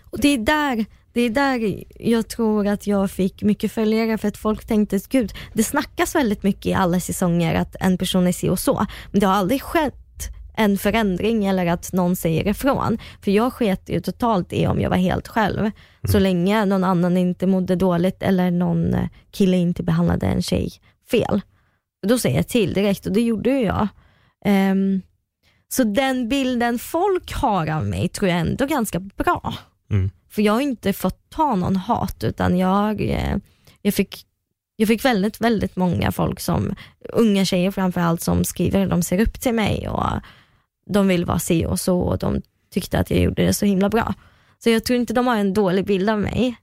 [0.00, 4.28] Och det är där det är där jag tror att jag fick mycket följare för
[4.28, 8.32] att folk tänkte, gud, det snackas väldigt mycket i alla säsonger att en person är
[8.32, 9.94] si och så, men det har aldrig skett
[10.56, 12.98] en förändring eller att någon säger ifrån.
[13.24, 15.58] För jag sket ju totalt i om jag var helt själv.
[15.58, 15.72] Mm.
[16.04, 18.96] Så länge någon annan inte mådde dåligt eller någon
[19.30, 20.72] kille inte behandlade en tjej
[21.10, 21.40] fel.
[22.06, 23.88] Då säger jag till direkt och det gjorde jag.
[24.44, 25.02] Um,
[25.68, 29.54] så den bilden folk har av mig tror jag ändå är ganska bra.
[29.90, 30.10] Mm.
[30.30, 33.36] För jag har inte fått ta någon hat utan jag, eh,
[33.82, 34.26] jag, fick,
[34.76, 36.74] jag fick väldigt, väldigt många folk som,
[37.12, 40.06] unga tjejer framförallt som skriver, de ser upp till mig och
[40.86, 43.88] de vill vara si och så och de tyckte att jag gjorde det så himla
[43.88, 44.14] bra.
[44.58, 46.56] Så jag tror inte de har en dålig bild av mig.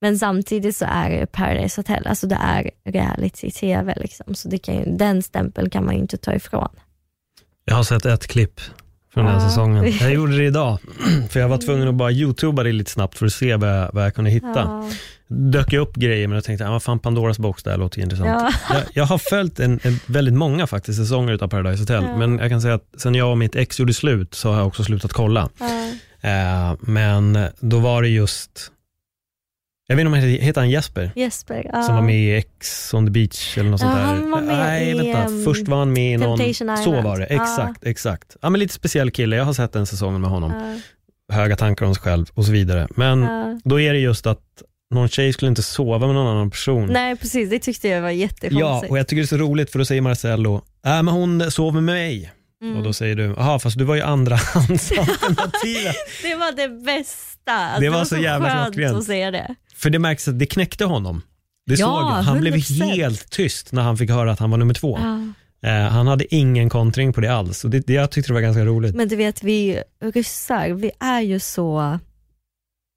[0.00, 4.34] Men samtidigt så är det Paradise Hotel, alltså det är reality-tv liksom.
[4.34, 6.68] Så det kan den stämpeln kan man ju inte ta ifrån.
[7.68, 8.60] Jag har sett ett klipp
[9.14, 9.92] från den här säsongen.
[10.00, 10.78] Jag gjorde det idag,
[11.30, 13.90] för jag var tvungen att bara youtuba det lite snabbt för att se vad jag,
[13.92, 14.48] vad jag kunde hitta.
[14.54, 14.90] Ja.
[15.28, 17.98] Dök jag upp grejer, men jag tänkte, ah, vad fan Pandoras box, det här låter
[17.98, 18.28] ju intressant.
[18.28, 18.52] Ja.
[18.74, 22.16] Jag, jag har följt en, en, väldigt många faktiskt säsonger utav Paradise Hotel, Ja.
[22.16, 24.66] men jag kan säga att sen jag och mitt ex gjorde slut så har jag
[24.66, 25.48] också slutat kolla.
[25.58, 25.66] Ja.
[26.28, 28.70] Eh, men då var det just,
[29.86, 31.10] jag vet inte om han heter, han Jesper?
[31.16, 31.82] Jesper, ja.
[31.82, 34.04] Som var med i X on the beach eller något Ja, sånt där.
[34.04, 35.22] han var med Nej, i, vänta.
[35.22, 37.26] ehm, Först var han med i någon, så var det.
[37.30, 37.42] Ja.
[37.42, 38.36] Exakt, exakt.
[38.42, 39.36] Ja, men lite speciell kille.
[39.36, 40.52] Jag har sett den säsongen med honom.
[41.28, 41.34] Ja.
[41.34, 42.88] Höga tankar om sig själv och så vidare.
[42.90, 43.60] Men Ja.
[43.64, 44.40] då är det just att
[44.94, 46.86] någon tjej skulle inte sova med någon annan person.
[46.92, 48.90] Nej precis, det tyckte jag var ja, jättekonstigt.
[48.90, 50.54] och jag tycker det är så roligt för då säger Marcello,
[50.86, 52.32] äh, men hon sov med mig.
[52.62, 52.76] Mm.
[52.76, 55.96] Och då säger du, jaha fast du var ju andrahandsalternativet.
[56.22, 57.52] Det var det bästa.
[57.52, 58.96] Alltså, Det var så jävla skönt klockrent.
[58.98, 59.54] att säga det.
[59.74, 61.22] för det märks att det knäckte honom.
[61.66, 62.06] Det Ja, såg jag.
[62.22, 62.84] Han blev 100%.
[62.84, 64.98] helt tyst när han fick höra att han var nummer två.
[65.02, 65.20] Ja.
[65.70, 68.40] Eh, han hade ingen kontring på det alls och det, det, jag tyckte det var
[68.40, 68.94] ganska roligt.
[68.94, 71.98] Men du vet, vi ryssar, vi är ju så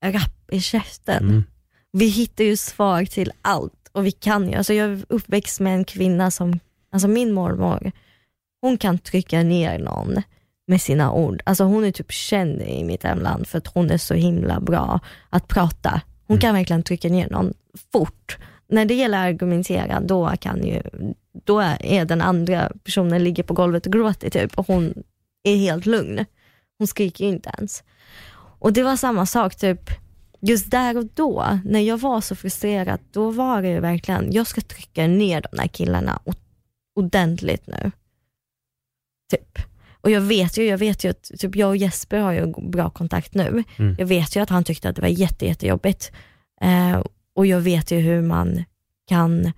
[0.06, 1.24] rapp i käften.
[1.30, 1.44] Mm.
[1.92, 5.74] Vi hittar ju svar till allt och vi kan ju, alltså jag är uppväxt med
[5.74, 6.60] en kvinna som,
[6.92, 7.92] alltså min mormor,
[8.62, 10.22] hon kan trycka ner någon
[10.68, 11.42] med sina ord.
[11.46, 15.00] Alltså hon är typ känd i mitt hemland för att hon är så himla bra
[15.30, 16.02] att prata.
[16.28, 16.42] Hon Mm.
[16.42, 17.54] kan verkligen trycka ner någon
[17.92, 18.38] fort.
[18.68, 20.82] När det gäller att argumentera, då kan ju,
[21.46, 25.04] då är den andra personen ligger på golvet och gråter typ och hon
[25.44, 26.26] är helt lugn.
[26.78, 27.84] Hon skriker ju inte ens.
[28.60, 29.90] Och det var samma sak, typ
[30.42, 34.48] just där och då, när jag var så frustrerad, då var det ju verkligen, jag
[34.48, 36.20] ska trycka ner de här killarna
[36.96, 37.92] ordentligt nu.
[39.30, 39.60] Typ.
[40.02, 42.90] Och jag vet ju, jag vet ju att typ jag och Jesper har ju bra
[42.90, 43.64] kontakt nu.
[43.78, 43.96] Mm.
[44.00, 46.12] Jag vet ju att han tyckte att det var jätte, jättejobbigt.
[46.62, 47.04] Eh,
[47.36, 48.64] och jag vet ju hur man
[49.08, 49.52] kan,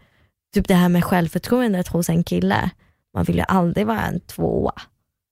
[0.54, 2.70] typ det här med självförtroendet hos en kille,
[3.14, 4.74] man vill ju aldrig vara en tvåa.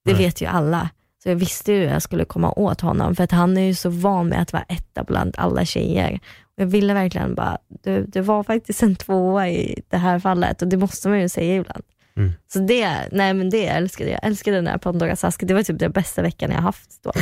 [0.05, 0.23] Det Nej.
[0.23, 0.89] vet ju alla.
[1.23, 3.75] Så jag visste ju hur jag skulle komma åt honom, för att han är ju
[3.75, 6.19] så van med att vara etta bland alla tjejer.
[6.43, 10.61] Och jag ville verkligen bara, du, du var faktiskt en tvåa i det här fallet
[10.61, 11.83] och det måste man ju säga ibland.
[12.19, 12.33] Mm.
[12.53, 14.19] Så det, nej men det älskade jag.
[14.23, 15.39] Jag älskade den här Pandoras ask.
[15.43, 17.11] Det var typ den bästa veckan jag haft då.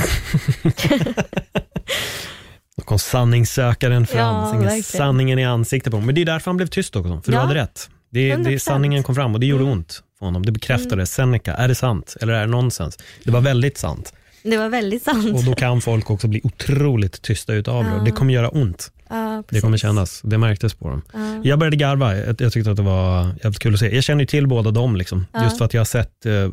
[2.78, 6.06] Då kom sanningssökaren fram, Ja, sanningen i ansiktet på honom.
[6.06, 7.38] Men det är därför han blev tyst också, för Ja.
[7.40, 7.90] du hade rätt.
[8.10, 8.58] Det, det, 100%.
[8.58, 9.74] sanningen kom fram och det gjorde Mm.
[9.74, 10.46] ont för honom.
[10.46, 11.54] Det bekräftade Seneca.
[11.54, 12.98] Är det sant eller är det nonsens?
[13.24, 14.14] Det var väldigt sant.
[14.44, 15.34] Det var väldigt sant.
[15.38, 18.16] Och då kan folk också bli otroligt tysta utav det och det Ja.
[18.16, 18.92] kommer göra ont.
[19.10, 20.22] Ja, Det kommer kännas.
[20.24, 21.02] Det märktes på dem.
[21.14, 21.20] Ja.
[21.44, 22.18] Jag började garva.
[22.18, 23.96] Jag, jag tyckte att det var jävligt kul att se.
[23.96, 25.26] Jag känner ju till båda dem, liksom.
[25.32, 25.44] Ja.
[25.44, 26.50] just för att jag har sett, uh,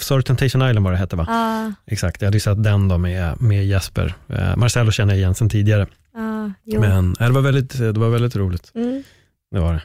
[0.00, 1.74] sorry Temptation Island var det hette va?
[1.86, 4.14] Exakt, jag hade ju sett den då med, med Jesper.
[4.30, 5.86] Uh, Marcello känner jag igen sen tidigare.
[6.64, 8.72] Men eh, det, var väldigt, det var väldigt roligt.
[8.74, 9.02] Mm,
[9.50, 9.80] Det var det.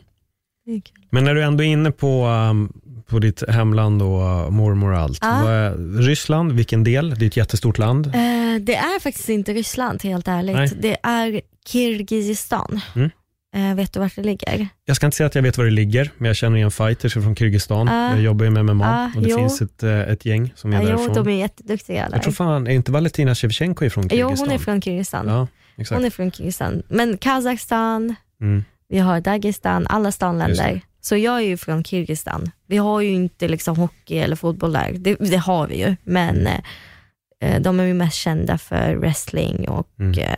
[1.10, 2.74] Men när du ändå är inne på, um,
[3.08, 5.20] på ditt hemland och uh, mormor och allt.
[5.22, 7.10] Vad är, Ryssland, vilken del?
[7.10, 8.08] Det är ett jättestort land.
[8.08, 8.12] Eh,
[8.62, 10.56] det är faktiskt inte Ryssland helt ärligt.
[10.56, 10.72] Nej.
[10.80, 12.82] Det är Kirgizistan.
[12.96, 13.10] Mm.
[13.56, 14.68] Eh, vet du vart det ligger?
[14.86, 17.14] Jag ska inte säga att jag vet var det ligger, men jag känner igen fighters
[17.14, 17.90] från Kyrgyzstan.
[17.90, 18.10] Ah.
[18.10, 19.38] jag jobbar ju med MMA Ah, och det jo.
[19.38, 21.14] finns ett, eh, ett gäng som är jo, därifrån.
[21.16, 22.16] de är jätteduktiga där.
[22.16, 24.48] Jag tror fan, är inte Valentina Shevchenko ifrån Jo, Kyrgyzstan?
[24.48, 25.28] hon är från Kyrgyzstan.
[25.28, 25.48] Ja,
[25.78, 25.98] exakt.
[25.98, 26.84] hon är från Kyrgyzstan.
[26.90, 28.64] Men Kazakstan, Mm.
[28.90, 30.82] vi har Dagestan, alla stanländer.
[31.02, 32.52] Så jag är ju från Kyrgyzstan.
[32.68, 34.92] Vi har ju inte liksom hockey eller fotboll där.
[34.98, 36.62] Det, det har vi ju, men Mm.
[37.42, 40.20] eh, de är ju mest kända för wrestling och Mm.
[40.20, 40.36] eh,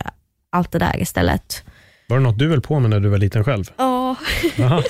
[0.52, 1.64] allt det där istället.
[2.10, 3.72] Var det något du höll på med när du var liten själv?
[3.78, 4.15] Ja.
[4.57, 4.84] Ja.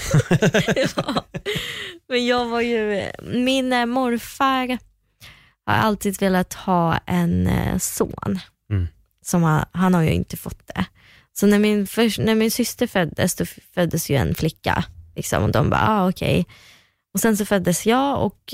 [2.09, 3.03] Men jag var ju,
[3.33, 4.77] min eh, morfar
[5.65, 8.39] har alltid velat ha en eh, son.
[8.71, 8.87] Mm.
[9.21, 10.85] Som han, han har ju inte fått det.
[11.39, 14.83] Så när min, förs- när min syster föddes, då föddes ju en flicka.
[15.15, 16.45] Liksom, och de bara, ah, okej.
[17.13, 18.53] Och sen så föddes jag och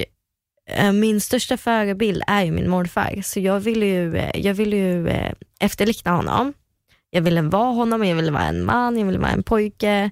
[0.69, 3.21] eh, min största förebild är ju min morfar.
[3.23, 6.53] Så jag ville ju, eh, jag ville ju eh, efterlikna honom.
[7.15, 10.09] Jag ville vara honom, jag ville vara en man, jag ville vara en pojke.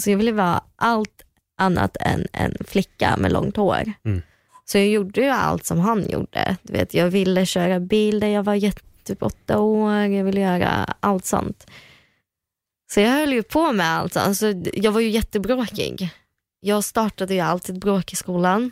[0.00, 1.22] Så jag ville vara allt
[1.58, 3.92] annat än en flicka med långt hår.
[4.04, 4.22] Mm.
[4.64, 6.56] Så jag gjorde ju allt som han gjorde.
[6.62, 10.40] Du vet, jag ville köra bil när jag var jätte- typ åtta år, jag ville
[10.40, 11.66] göra allt sånt.
[12.92, 14.16] Så jag höll ju på med allt.
[14.16, 16.10] Alltså, jag var ju jättebråkig.
[16.60, 18.70] Jag startade ju alltid bråk i skolan.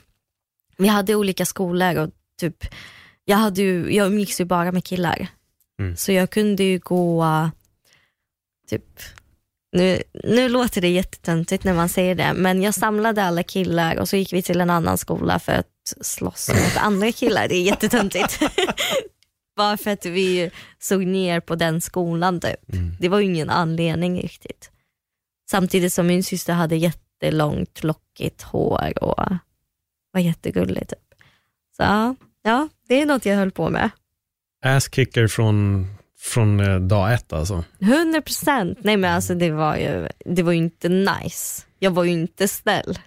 [0.77, 2.65] Vi hade olika skolor och typ,
[3.24, 5.27] jag, hade ju, jag umgicks ju bara med killar.
[5.81, 5.97] Mm.
[5.97, 7.24] Så jag kunde ju gå,
[8.70, 9.02] typ,
[9.72, 14.09] nu, nu låter det jättetöntigt när man säger det, men jag samlade alla killar och
[14.09, 15.66] så gick vi till en annan skola för att
[16.01, 17.48] slåss mot andra killar.
[17.48, 18.40] Det är jättetöntigt.
[19.56, 22.72] Bara för att vi såg ner på den skolan typ.
[22.72, 22.97] Mm.
[23.01, 24.70] Det var ju ingen anledning riktigt.
[25.51, 29.24] Samtidigt som min syster hade jättelångt lockigt hår och
[30.12, 31.14] var jättegullig typ.
[31.76, 31.82] Så
[32.42, 33.90] ja, det är något jag höll på med.
[34.64, 35.86] Ass-kicker från,
[36.20, 37.64] från eh, dag ett alltså.
[37.80, 38.78] 100 procent.
[38.82, 41.62] Nej men alltså det var, ju, det var ju inte nice.
[41.78, 42.98] Jag var ju inte snäll.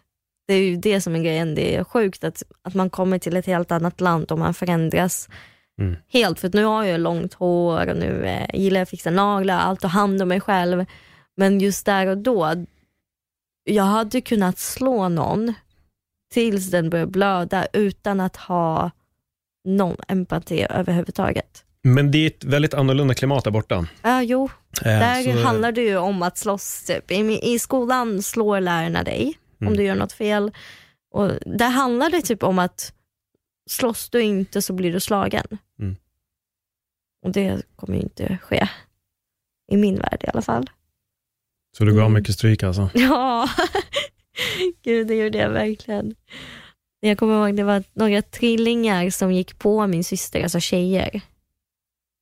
[0.47, 1.55] Det är ju det som är grejen.
[1.55, 5.29] Det är sjukt att, att man kommer till ett helt annat land och man förändras
[5.79, 5.95] Mm.
[6.07, 6.39] helt.
[6.39, 9.79] För nu har jag långt hår och nu eh, gillar jag att fixa naglar, allt
[9.79, 10.85] tar hand om mig själv.
[11.37, 12.65] Men just där och då,
[13.63, 15.53] jag hade kunnat slå någon
[16.33, 18.91] tills den började blöda utan att ha
[19.65, 21.65] någon empati överhuvudtaget.
[21.83, 23.87] Men det är ett väldigt annorlunda klimat där borta.
[24.01, 24.49] Ja, jo,
[24.81, 26.83] Eh, där så- handlar det ju om att slåss.
[26.83, 27.11] Typ.
[27.11, 29.71] I, I skolan slår lärarna dig Mm.
[29.71, 30.51] om du gör något fel.
[31.13, 32.93] Och där handlar det typ om att
[33.69, 35.45] slåss du inte så blir du slagen.
[35.79, 35.95] Mm.
[37.25, 38.67] Och det kommer ju inte ske.
[39.71, 40.69] I min värld i alla fall.
[41.77, 42.13] Så du gav Mm.
[42.13, 42.89] mycket stryk alltså?
[42.93, 43.49] Ja,
[44.83, 46.15] gud det gjorde jag verkligen.
[46.99, 51.21] Jag kommer ihåg det var några trillingar som gick på min syster, alltså tjejer.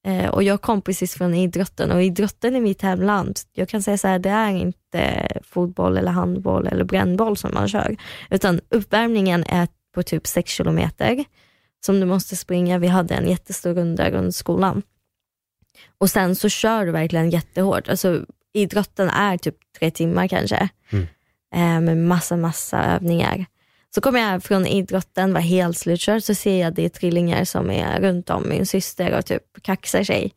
[0.08, 3.98] Eh, och jag kom precis från idrotten och idrotten i mitt hemland, jag kan säga
[3.98, 7.96] så här, det är inte fotboll eller handboll eller brännboll som man kör,
[8.30, 11.26] utan uppvärmningen är på typ 6 kilometer
[11.86, 12.78] som du måste springa.
[12.80, 14.82] Vi hade en jättestor runda runt skolan.
[15.98, 17.90] Och sen så kör du verkligen jättehårt.
[17.90, 21.06] Alltså, idrotten är typ tre timmar kanske, Mm.
[21.56, 23.46] eh, med massa, massa övningar.
[23.96, 27.70] Så kommer jag från idrotten, var helt slutkörd, så ser jag det är trillingar som
[27.70, 30.34] är runt om min syster och typ kaxar sig.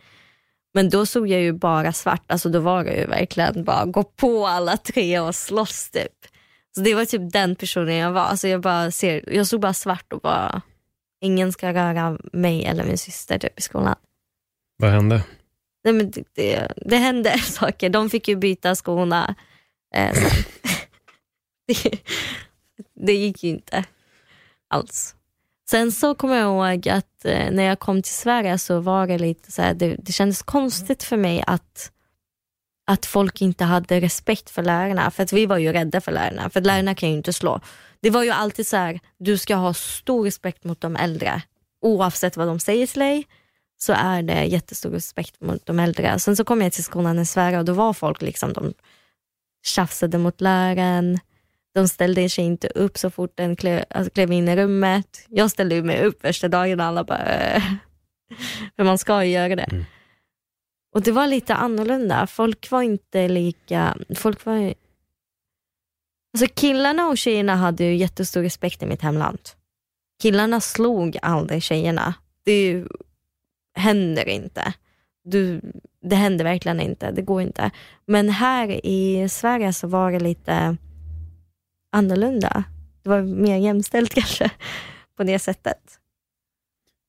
[0.74, 4.02] Men då såg jag ju bara svart, alltså då var det ju verkligen bara gå
[4.02, 6.26] på alla tre och slåss typ.
[6.74, 8.20] Så det var typ den personen jag var.
[8.20, 10.62] Alltså jag, bara ser, jag såg bara svart och bara,
[11.20, 13.96] ingen ska röra mig eller min syster typ i skolan.
[14.76, 15.24] Vad hände?
[15.84, 17.90] Nej, men det, det, det hände saker.
[17.90, 19.34] De fick ju byta skorna.
[19.94, 20.14] Eh,
[21.66, 21.98] det,
[23.06, 23.84] det gick ju inte
[24.68, 25.14] alls.
[25.70, 29.18] Sen så kommer jag ihåg att eh, när jag kom till Sverige så var det
[29.18, 31.92] lite så här, det, det kändes konstigt för mig att,
[32.86, 35.10] att folk inte hade respekt för lärarna.
[35.10, 37.60] För att vi var ju rädda för lärarna, för lärarna kan ju inte slå.
[38.00, 41.42] Det var ju alltid så här, du ska ha stor respekt mot de äldre.
[41.80, 43.26] Oavsett vad de säger till dig
[43.76, 46.18] så är det jättestor respekt mot de äldre.
[46.18, 48.74] Sen så kom jag till skolan i Sverige och då var folk liksom, de
[49.64, 51.18] tjafsade mot läraren.
[51.74, 55.26] De ställde sig inte upp så fort den klev, alltså klev in i rummet.
[55.28, 57.62] Jag ställde mig upp första dagen och alla bara, "Äh."
[58.76, 59.62] för man ska ju göra det.
[59.62, 59.84] Mm.
[60.94, 62.26] Och det var lite annorlunda.
[62.26, 64.74] Folk var inte lika, folk var
[66.34, 69.38] Alltså killarna och tjejerna hade ju jättestor respekt i mitt hemland.
[70.22, 72.14] Killarna slog aldrig tjejerna.
[72.44, 72.84] Det
[73.74, 74.74] händer inte.
[75.24, 75.60] Du,
[76.02, 77.70] det händer verkligen inte, det går inte.
[78.06, 80.76] Men här i Sverige så var det lite
[81.94, 82.64] annorlunda.
[83.02, 84.50] Det var mer jämställt kanske
[85.16, 85.78] på det sättet.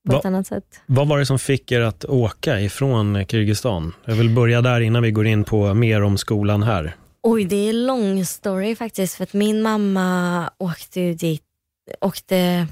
[0.08, 0.82] På Va- ett annat sätt.
[0.86, 3.94] Vad var det som fick er att åka ifrån Kyrgyzstan?
[4.06, 6.96] Jag vill börja där innan vi går in på mer om skolan här.
[7.24, 11.44] Oj, det är en lång story faktiskt för att min mamma åkte ju dit,
[12.02, 12.68] åkte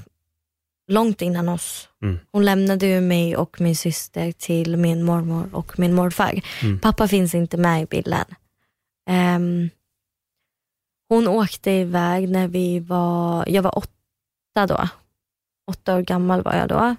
[0.88, 1.88] långt innan oss.
[2.02, 2.18] Mm.
[2.32, 6.40] Hon lämnade ju mig och min syster till min mormor och min morfar.
[6.62, 6.78] Mm.
[6.78, 8.24] Pappa finns inte med i bilden.
[9.10, 9.70] Ehm,
[11.08, 14.88] hon åkte iväg när vi var, jag var åtta då.
[15.70, 16.96] Åtta år gammal var jag då.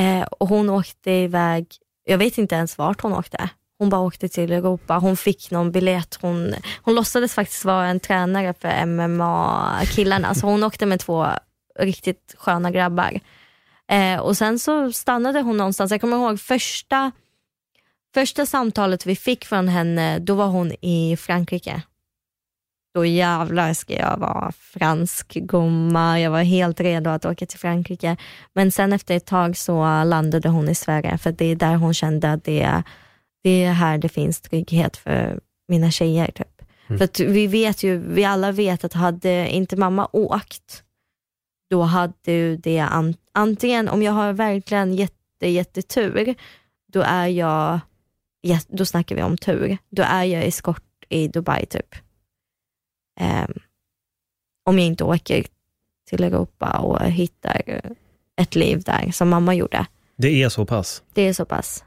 [0.00, 1.66] Eh, och hon åkte iväg,
[2.04, 3.50] jag vet inte ens vart hon åkte.
[3.78, 6.18] Hon bara åkte till Europa, hon fick någon biljett.
[6.20, 11.26] Hon, hon låtsades faktiskt vara en tränare för MMA-killarna, så hon åkte med två
[11.78, 13.20] riktigt sköna grabbar.
[13.88, 17.12] Eh, och sen så stannade hon någonstans, jag kommer ihåg första,
[18.14, 21.82] första samtalet vi fick från henne, då var hon i Frankrike.
[22.94, 28.16] Då jävlar ska jag vara fransk gumma, jag var helt redo att åka till Frankrike.
[28.54, 31.94] Men sen efter ett tag så landade hon i Sverige, för det är där hon
[31.94, 32.82] kände att det,
[33.42, 36.26] det är här det finns trygghet för mina tjejer.
[36.26, 36.62] Typ.
[36.86, 36.98] Mm.
[36.98, 40.82] För vi vet ju, vi alla vet att hade inte mamma åkt,
[41.70, 46.34] då hade det an, antingen, om jag har verkligen jätte, jättetur,
[46.92, 47.80] då är jag,
[48.40, 51.94] ja, då snackar vi om tur, då är jag eskort i Dubai typ.
[53.22, 53.52] Ehm,
[54.64, 55.46] om jag inte åker
[56.10, 57.62] till Europa och hittar
[58.36, 59.86] ett liv där som mamma gjorde.
[60.16, 61.02] Det är så pass?
[61.14, 61.84] Det är så pass.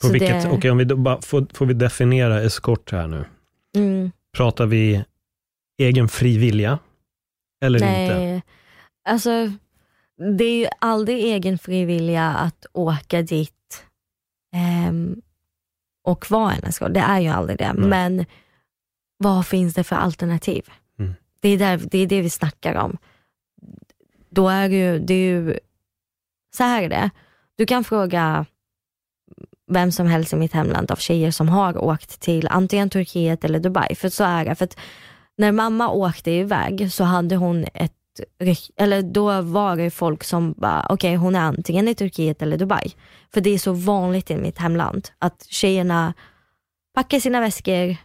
[0.00, 3.24] På Så vilket, det- Okej, om vi bara, får, får vi definiera eskort här nu?
[3.76, 5.04] Mm, Pratar vi
[5.78, 6.78] egen fri vilja?
[7.64, 8.18] Eller inte?
[8.18, 8.42] nej,
[9.08, 9.52] alltså
[10.38, 13.84] det är ju aldrig egen frivilliga att åka dit
[14.54, 15.22] ehm,
[16.04, 16.94] och vara en eskort.
[16.94, 17.72] Det är ju aldrig det.
[17.72, 17.88] Nej.
[17.88, 18.24] Men
[19.18, 20.68] vad finns det för alternativ?
[20.98, 21.14] Mm.
[21.40, 22.98] Det, är där, det är det vi snackar om.
[24.30, 25.58] Då är det ju, det är ju,
[26.56, 27.10] så här är det.
[27.56, 28.46] Du kan fråga
[29.70, 33.60] vem som helst i mitt hemland av tjejer som har åkt till antingen Turkiet eller
[33.60, 33.94] Dubai.
[33.94, 34.54] För så är det.
[34.54, 34.68] För
[35.36, 37.94] när mamma åkte iväg så hade hon ett
[38.76, 42.92] eller då var det folk som bara, okej hon är antingen i Turkiet eller Dubai.
[43.32, 46.14] För det är så vanligt i mitt hemland att tjejerna
[46.94, 47.96] packar sina väskor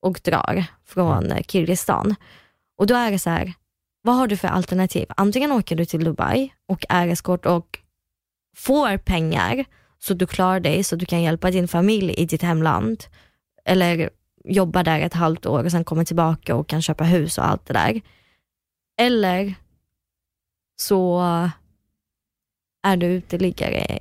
[0.00, 2.14] och drar från eh, Kirgizistan.
[2.78, 3.52] Och då är det så här,
[4.02, 5.06] vad har du för alternativ?
[5.16, 7.78] Antingen åker du till Dubai och är eskort och
[8.56, 9.64] får pengar
[9.98, 13.04] så du klarar dig, så du kan hjälpa din familj i ditt hemland.
[13.64, 14.10] Eller
[14.44, 17.66] jobba där ett halvt år och sen komma tillbaka och kan köpa hus och allt
[17.66, 18.00] det där.
[19.00, 19.54] Eller
[20.76, 21.20] så
[22.82, 23.98] är du uteliggare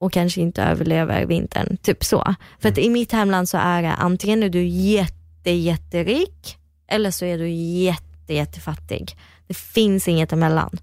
[0.00, 1.76] och kanske inte överlever vintern.
[1.76, 2.34] Typ så.
[2.58, 6.58] För att i mitt hemland så är det antingen är du jätte, jätterik
[6.88, 9.16] eller så är du jätte, jättefattig.
[9.46, 10.78] Det finns inget emellan.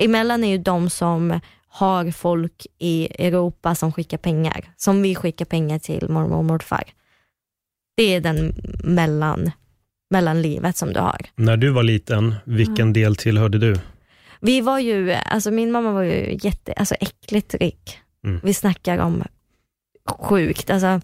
[0.00, 5.44] Emellan är ju de som har folk i Europa som skickar pengar, som vi skickar
[5.44, 6.84] pengar till mormor och morfar.
[7.96, 8.54] Det är den
[8.84, 9.50] mellan,
[10.10, 11.20] mellanlivet som du har.
[11.34, 13.76] När du var liten, vilken del tillhörde du?
[14.40, 17.98] Vi var ju, alltså min mamma var ju jätte, alltså äckligt rik.
[18.24, 18.40] Mm.
[18.44, 19.24] Vi snackar om
[20.18, 21.00] sjukt, alltså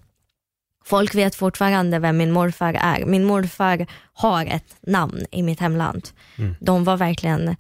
[0.86, 3.04] folk vet fortfarande vem min morfar är.
[3.06, 6.08] Min morfar har ett namn i mitt hemland.
[6.38, 6.54] Mm.
[6.60, 7.56] De var verkligen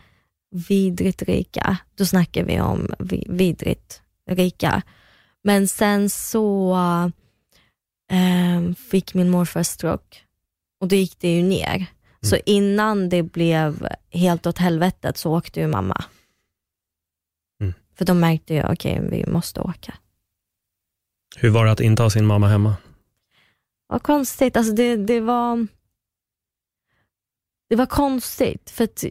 [0.68, 1.76] vidrigt rika.
[1.94, 4.82] Då snackar vi om vi- vidrigt rika.
[5.42, 6.74] Men sen så
[8.10, 10.16] eh, fick min morfar stroke
[10.80, 11.86] och då gick det ju ner.
[12.20, 16.04] Så innan det blev helt åt helvetet så åkte ju mamma.
[17.60, 17.74] Mm.
[17.94, 19.94] För de märkte ju, okej vi måste åka.
[21.36, 22.76] Hur var det att inte ha sin mamma hemma?
[23.86, 25.66] Vad konstigt, alltså det, det var
[27.68, 29.04] Det var konstigt för att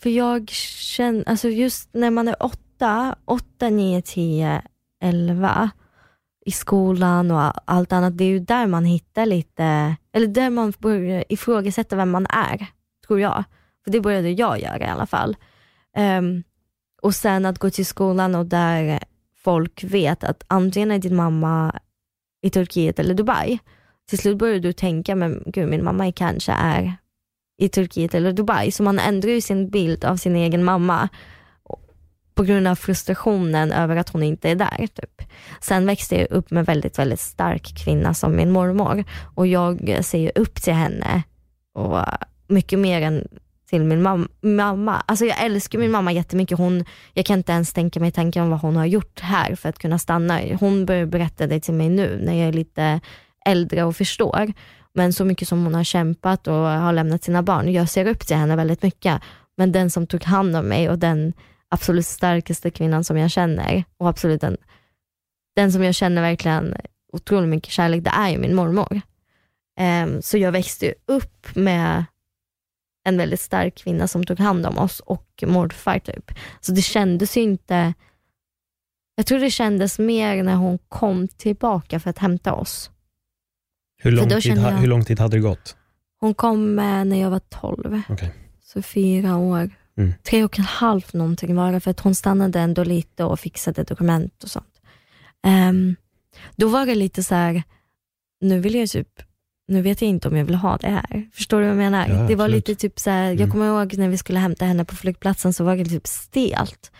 [0.00, 4.62] För jag känner, alltså just när man är åtta, åtta, nio, tio,
[5.00, 5.70] elva
[6.46, 10.72] i skolan och allt annat, det är ju där man hittar lite, eller där man
[10.78, 12.66] börjar ifrågasätta vem man är,
[13.06, 13.44] tror jag.
[13.84, 15.36] För det började jag göra i alla fall.
[15.96, 16.42] Um,
[17.02, 19.04] och sen att gå till skolan och där
[19.36, 21.80] folk vet att antingen är din mamma
[22.42, 23.58] i Turkiet eller Dubai.
[24.08, 26.96] Till slut börjar du tänka, men gud min mamma kanske är
[27.58, 28.70] i Turkiet eller Dubai.
[28.72, 31.08] Så man ändrar ju sin bild av sin egen mamma
[32.34, 34.86] på grund av frustrationen över att hon inte är där.
[34.86, 35.22] Typ.
[35.60, 39.04] Sen växte jag upp med väldigt, väldigt stark kvinna som min mormor
[39.34, 41.22] och jag ser ju upp till henne
[41.74, 41.98] och
[42.48, 43.28] mycket mer än
[43.72, 45.02] till min mam- mamma.
[45.06, 46.58] Alltså jag älskar min mamma jättemycket.
[46.58, 46.84] Hon,
[47.14, 49.78] jag kan inte ens tänka mig tanken om vad hon har gjort här för att
[49.78, 50.40] kunna stanna.
[50.60, 53.00] Hon börjar berätta det till mig nu när jag är lite
[53.46, 54.52] äldre och förstår.
[54.94, 57.72] Men så mycket som hon har kämpat och har lämnat sina barn.
[57.72, 59.22] Jag ser upp till henne väldigt mycket.
[59.56, 61.32] Men den som tog hand om mig och den
[61.68, 64.56] absolut starkaste kvinnan som jag känner och absolut den,
[65.56, 66.74] den som jag känner verkligen
[67.12, 69.00] otroligt mycket kärlek, det är ju min mormor.
[69.78, 72.04] Ehm, så jag växte upp med
[73.04, 75.98] en väldigt stark kvinna som tog hand om oss och morfar.
[75.98, 76.30] Typ.
[76.60, 77.94] Så det kändes ju inte,
[79.16, 82.90] jag tror det kändes mer när hon kom tillbaka för att hämta oss.
[84.02, 85.76] Hur lång, tid, jag- hur lång tid hade det gått?
[86.20, 88.32] Hon kom eh, när jag var 12, Okej.
[88.62, 89.70] så fyra år.
[89.96, 90.12] Mm.
[90.22, 93.82] Tre och en halv någonting var det, för att hon stannade ändå lite och fixade
[93.84, 94.80] dokument och sånt.
[95.42, 95.96] Ehm,
[96.56, 97.62] då var det lite så här,
[98.40, 99.22] nu vill jag typ,
[99.68, 101.28] nu vet jag inte om jag vill ha det här.
[101.32, 102.08] Förstår du vad jag menar?
[102.08, 102.68] Ja, det var absolut.
[102.68, 103.50] lite typ så här, jag Mm.
[103.50, 106.92] kommer ihåg när vi skulle hämta henne på flygplatsen så var det typ stelt.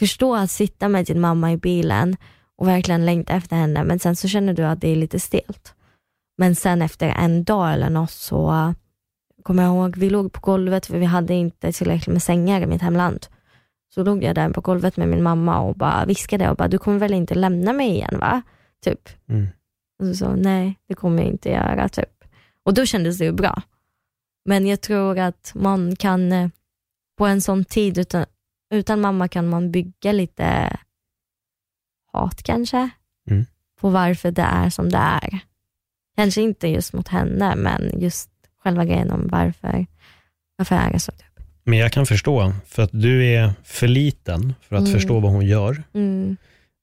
[0.00, 2.16] Förstå att sitta med din mamma i bilen
[2.58, 5.74] och verkligen längta efter henne, men sen så känner du att det är lite stelt.
[6.38, 8.74] Men sen efter en dag eller något så
[9.42, 12.66] kommer jag ihåg, vi låg på golvet för vi hade inte tillräckligt med sängar i
[12.66, 13.26] mitt hemland.
[13.94, 16.78] Så låg jag där på golvet med min mamma och bara viskade och bara, du
[16.78, 18.42] kommer väl inte lämna mig igen va?
[18.84, 19.08] Typ.
[19.28, 19.46] Mm.
[20.02, 21.88] Och så sa nej, det kommer jag inte göra.
[21.88, 22.24] Typ.
[22.64, 23.62] Och då kändes det ju bra.
[24.44, 26.48] Men jag tror att man kan, eh,
[27.18, 28.24] på en sån tid utan,
[28.74, 30.76] utan mamma kan man bygga lite
[32.12, 32.90] hat kanske.
[33.30, 33.46] Mm.
[33.80, 35.38] På varför det är som det är.
[36.16, 38.30] Kanske inte just mot henne, men just
[38.62, 39.86] själva grejen om varför,
[40.56, 41.12] varför är det så.
[41.12, 41.44] Typ.
[41.64, 44.92] Men jag kan förstå, för att du är för liten för att Mm.
[44.92, 45.82] förstå vad hon gör.
[45.94, 46.36] Mm,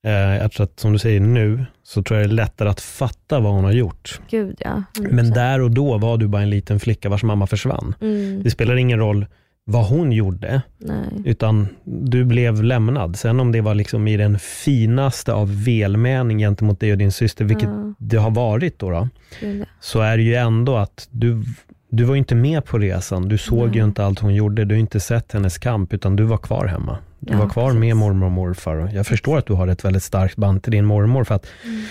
[0.04, 3.40] jag tror att som du säger nu, så tror jag det är lättare att fatta
[3.40, 4.20] vad hon har gjort.
[4.30, 4.84] gud ja.
[4.94, 5.12] 100%.
[5.12, 7.96] Men där och då var du bara en liten flicka vars mamma försvann.
[8.02, 9.26] Mm, Det spelar ingen roll
[9.64, 11.10] vad hon gjorde, nej.
[11.26, 13.16] utan du blev lämnad.
[13.16, 17.46] Sen om det var liksom i den finaste av välmening gentemot dig och din syster,
[17.46, 19.08] vilket Ja, det har varit då, då
[19.40, 19.66] gud, ja.
[19.80, 21.44] så är det ju ändå att du,
[21.90, 23.28] du var ju inte med på resan.
[23.30, 23.78] Du såg Nej.
[23.78, 24.66] ju inte allt hon gjorde.
[24.66, 26.98] Du har inte sett hennes kamp, utan du var kvar hemma.
[27.20, 27.80] Du Ja, var kvar precis.
[27.80, 28.90] med mormor och morfar.
[28.94, 31.82] Jag förstår att du har ett väldigt starkt band till din mormor, för att Mm.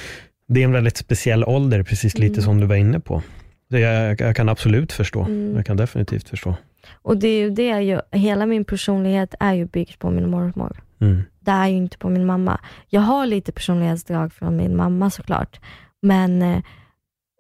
[0.48, 2.42] det är en väldigt speciell ålder, precis lite Mm.
[2.44, 3.22] som du var inne på.
[3.68, 5.20] Jag, jag kan absolut förstå.
[5.24, 5.56] Mm.
[5.56, 6.54] Jag kan definitivt förstå.
[7.02, 10.80] Och det är ju det, jag, hela min personlighet är ju byggd på min mormor.
[11.00, 11.22] Mm.
[11.40, 12.60] Det är ju inte på min mamma.
[12.88, 15.60] Jag har lite personlighetsdrag från min mamma såklart,
[16.02, 16.58] men eh,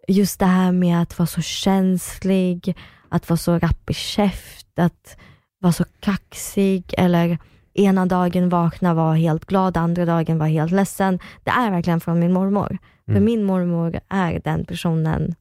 [0.08, 2.76] just det här med att vara så känslig,
[3.08, 5.16] att vara så rapp i käft, att
[5.60, 7.38] vara så kaxig eller
[7.74, 11.18] ena dagen vakna vara helt glad, andra dagen vara helt ledsen.
[11.44, 12.78] Det är verkligen från min mormor.
[13.04, 13.24] För Mm.
[13.24, 15.34] min mormor är den personen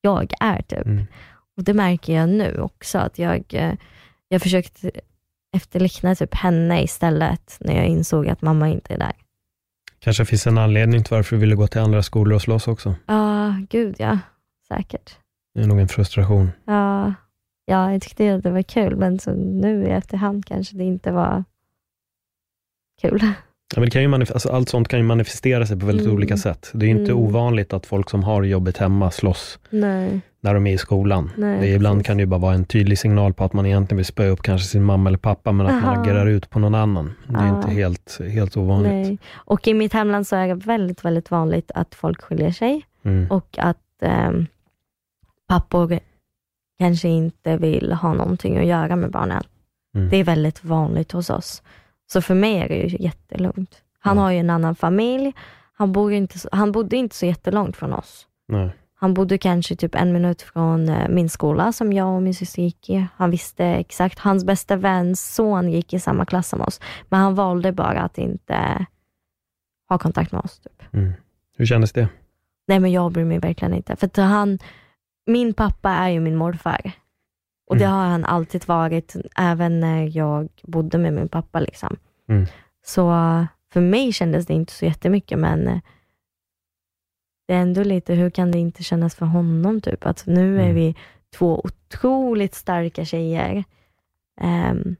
[0.00, 0.86] jag är typ.
[0.86, 1.06] Mm.
[1.56, 3.74] Och det märker jag nu också, att jag, eh,
[4.28, 4.84] jag försökt
[5.56, 9.12] efterlikna typ henne istället, när jag insåg att mamma inte är där.
[10.00, 12.94] Kanske finns en anledning till varför du ville gå till andra skolor och slåss också.
[13.06, 14.18] Ja, gud ja.
[14.68, 15.16] Säkert.
[15.54, 16.50] Det är nog en frustration.
[16.64, 17.14] Ja,
[17.64, 21.12] ja, jag tyckte att det var kul, men så nu i efterhand kanske det inte
[21.12, 21.44] var
[23.00, 23.20] kul.
[23.74, 26.16] Ja, men kan ju alltså, allt sånt kan ju manifestera sig på väldigt Mm.
[26.16, 26.70] olika sätt.
[26.74, 27.16] Det är inte Mm.
[27.24, 31.30] ovanligt att folk som har jobbet hemma slåss Nej, när de är i skolan.
[31.36, 31.60] nej.
[31.60, 32.06] Det ibland precis.
[32.06, 34.42] kan det ju bara vara en tydlig signal på att man egentligen vill spöa upp
[34.42, 36.02] kanske sin mamma eller pappa, men att man Aha.
[36.02, 37.14] agerar ut på någon annan.
[37.26, 37.56] Det är Ja.
[37.56, 38.92] inte helt, helt ovanligt.
[38.92, 39.18] Nej.
[39.34, 43.30] Och i mitt hemland så är det väldigt, väldigt vanligt att folk skiljer sig Mm.
[43.30, 44.46] och att ehm,
[45.48, 45.98] pappor
[46.78, 49.42] kanske inte vill ha någonting att göra med barnen.
[49.94, 50.08] Mm.
[50.08, 51.62] Det är väldigt vanligt hos oss.
[52.12, 53.82] Så för mig är det ju jättelugnt.
[53.98, 54.22] Han Ja.
[54.22, 55.32] har ju en annan familj.
[55.72, 58.26] Han, bor inte han bodde inte så jättelångt från oss.
[58.48, 58.70] Nej.
[59.00, 62.62] Han bodde kanske typ en minut från eh, min skola som jag och min syster
[62.62, 63.06] gick i.
[63.16, 66.80] Han visste exakt, hans bästa väns son gick i samma klass som oss.
[67.08, 68.86] Men han valde bara att inte
[69.88, 70.58] ha kontakt med oss.
[70.58, 70.82] Typ.
[70.94, 71.12] Mm.
[71.56, 72.08] Hur kändes det?
[72.68, 73.96] Nej men jag bryr mig verkligen inte.
[73.96, 74.58] För han,
[75.26, 76.92] min pappa är ju min morfar.
[77.70, 77.96] Och det Mm.
[77.96, 81.60] har han alltid varit, även när jag bodde med min pappa.
[81.60, 81.96] Liksom.
[82.28, 82.46] Mm.
[82.84, 83.10] Så
[83.72, 85.78] för mig kändes det inte så jättemycket, men eh,
[87.48, 89.80] det är ändå lite, hur kan det inte kännas för honom?
[89.80, 90.06] Typ?
[90.06, 90.74] Att nu är Mm.
[90.74, 90.94] vi
[91.36, 93.64] två otroligt starka tjejer
[94.40, 94.96] ehm,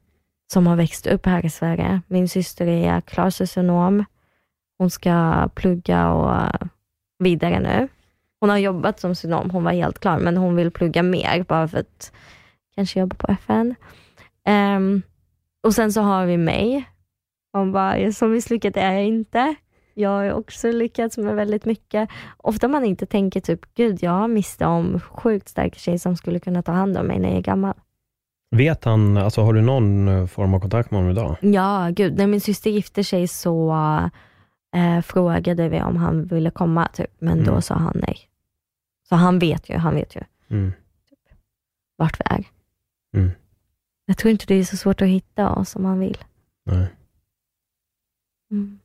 [0.53, 2.01] som har växt upp här i Sverige.
[2.07, 4.05] Min syster är klar socionom.
[4.77, 6.51] Hon ska plugga och
[7.19, 7.87] vidare nu.
[8.39, 11.67] Hon har jobbat som socionom, hon var helt klar, men hon vill plugga mer bara
[11.67, 12.11] för att
[12.75, 13.75] kanske jobba på FN.
[14.45, 15.01] Ehm,
[15.63, 16.85] och sen så har vi mig.
[17.53, 19.55] Hon bara, så misslyckad är jag inte.
[19.99, 22.09] Jag har också lyckats med väldigt mycket.
[22.37, 26.39] Ofta man inte tänker typ, gud jag har miste om sjukt starka tjejer som skulle
[26.39, 27.73] kunna ta hand om mig när jag är gammal.
[28.55, 31.35] Vet han, alltså har du någon eh, form av kontakt med honom idag?
[31.41, 32.17] Ja, gud.
[32.17, 33.71] När min syster gifte sig så
[34.75, 37.11] eh, frågade vi om han ville komma, typ.
[37.19, 37.61] men då Mm.
[37.61, 38.17] sa han nej.
[39.09, 40.71] Så han vet ju, han vet ju Mm.
[41.97, 42.43] vart vi är.
[43.15, 43.31] Mm.
[44.05, 46.17] Jag tror inte det är så svårt att hitta oss om man vill.
[46.65, 46.87] Nej.
[48.51, 48.79] Mm.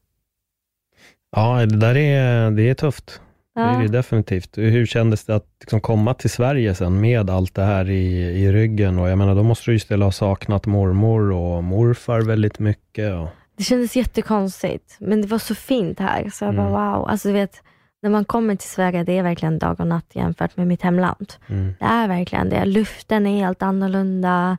[1.34, 3.20] Ja, det där är, det är tufft.
[3.54, 4.58] Det är det definitivt.
[4.58, 8.52] Hur kändes det att liksom komma till Sverige sen med allt det här i, i
[8.52, 8.98] ryggen?
[8.98, 13.14] Och jag menar, då måste du ju ha saknat mormor och morfar väldigt mycket.
[13.14, 13.28] Och...
[13.56, 16.30] Det kändes jättekonstigt, men det var så fint här.
[16.32, 16.92] Så jag bara Mm.
[16.92, 17.08] wow.
[17.08, 17.62] Alltså, du vet,
[18.02, 21.32] när man kommer till Sverige, det är verkligen dag och natt jämfört med mitt hemland.
[21.46, 21.74] Mm.
[21.78, 22.64] Det är verkligen det.
[22.64, 24.58] Luften är helt annorlunda.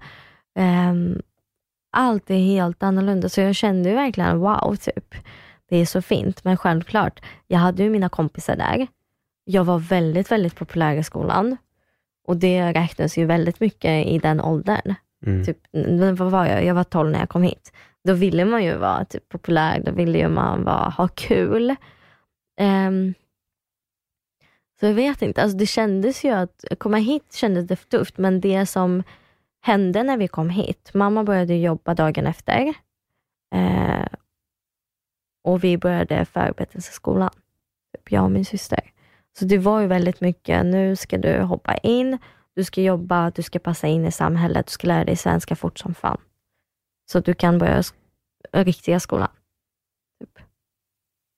[0.60, 1.22] Ehm,
[1.98, 3.30] allt är helt annorlunda.
[3.30, 5.16] Så jag kände verkligen wow, typ.
[5.70, 6.44] Det är så fint.
[6.44, 8.88] Men självklart, jag hade ju mina kompisar där.
[9.44, 11.58] Jag var väldigt, väldigt populär i skolan.
[12.28, 14.96] Och det räknas ju väldigt mycket i den åldern.
[15.26, 15.46] Mm.
[15.46, 15.58] Typ,
[16.20, 16.66] vad var jag?
[16.66, 17.74] Jag var 12 när jag kom hit.
[18.04, 21.76] Då ville man ju vara typ, populär, då ville ju man vara, ha kul.
[22.60, 23.14] Ehm,
[24.80, 28.42] så jag vet inte, alltså det kändes ju att komma hit kändes det tufft, men
[28.42, 29.04] det som
[29.62, 32.74] hände när vi kom hit, mamma började jobba dagen efter
[33.56, 34.06] eh,
[35.46, 37.30] och vi började förberedelseskolan,
[37.96, 38.80] typ jag och min syster.
[39.40, 42.18] Så det var ju väldigt mycket, nu ska du hoppa in,
[42.56, 45.80] du ska jobba, du ska passa in i samhället, du ska lära dig svenska fort
[45.80, 46.18] som fan.
[47.12, 47.84] Så att du kan börja
[48.52, 49.30] riktiga skolan.
[50.20, 50.46] Typ.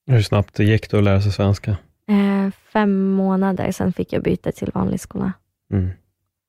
[0.05, 1.71] Hur snabbt det gick det att lära sig svenska?
[2.09, 5.33] Eh, fem månader, sen fick jag byta till vanlig skola.
[5.73, 5.89] Mm.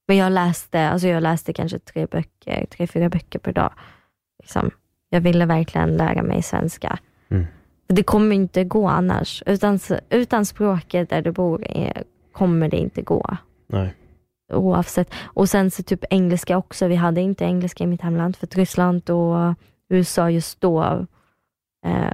[0.09, 3.72] Men jag läste, alltså jag läste kanske tre böcker, tre, fyra böcker per dag.
[4.43, 4.70] Liksom.
[5.09, 6.98] Jag ville verkligen lära mig svenska.
[7.30, 7.46] Mm.
[7.86, 9.42] Det kommer inte gå annars.
[9.46, 9.78] Utan,
[10.10, 12.02] utan språket där du bor eh,
[12.32, 13.36] kommer det inte gå.
[13.66, 13.94] Nej.
[14.52, 15.14] Oavsett.
[15.24, 16.86] Och sen så typ engelska också.
[16.86, 19.55] Vi hade inte engelska i mitt hemland för Ryssland och
[19.88, 21.06] USA just då
[21.86, 22.12] eh,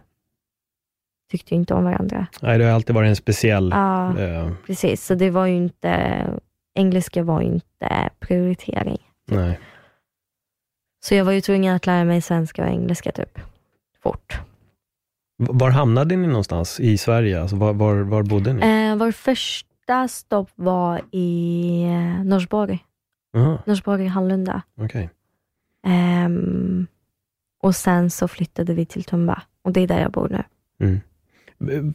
[1.31, 2.27] tyckte inte om varandra.
[2.43, 3.71] Nej, det har alltid varit en speciell...
[3.71, 5.05] Ja, Eh, precis.
[5.07, 6.27] Så det var ju inte,
[6.75, 8.99] engelska var ju inte prioritering.
[9.25, 9.61] nej.
[11.05, 13.39] Så jag var ju tvungen att lära mig svenska och engelska typ
[14.03, 14.41] fort.
[15.51, 17.41] Var hamnade ni någonstans i Sverige?
[17.43, 18.61] Alltså, var, var, var bodde ni?
[18.91, 22.85] Eh, vår första stopp var i eh, Norsborg,
[23.33, 24.63] Jaha, Norsborg, Hallunda.
[24.81, 25.11] okej.
[25.87, 26.87] Ehm,
[27.63, 30.43] och sen så flyttade vi till Tumba och det är där jag bor nu.
[30.87, 31.01] Mm.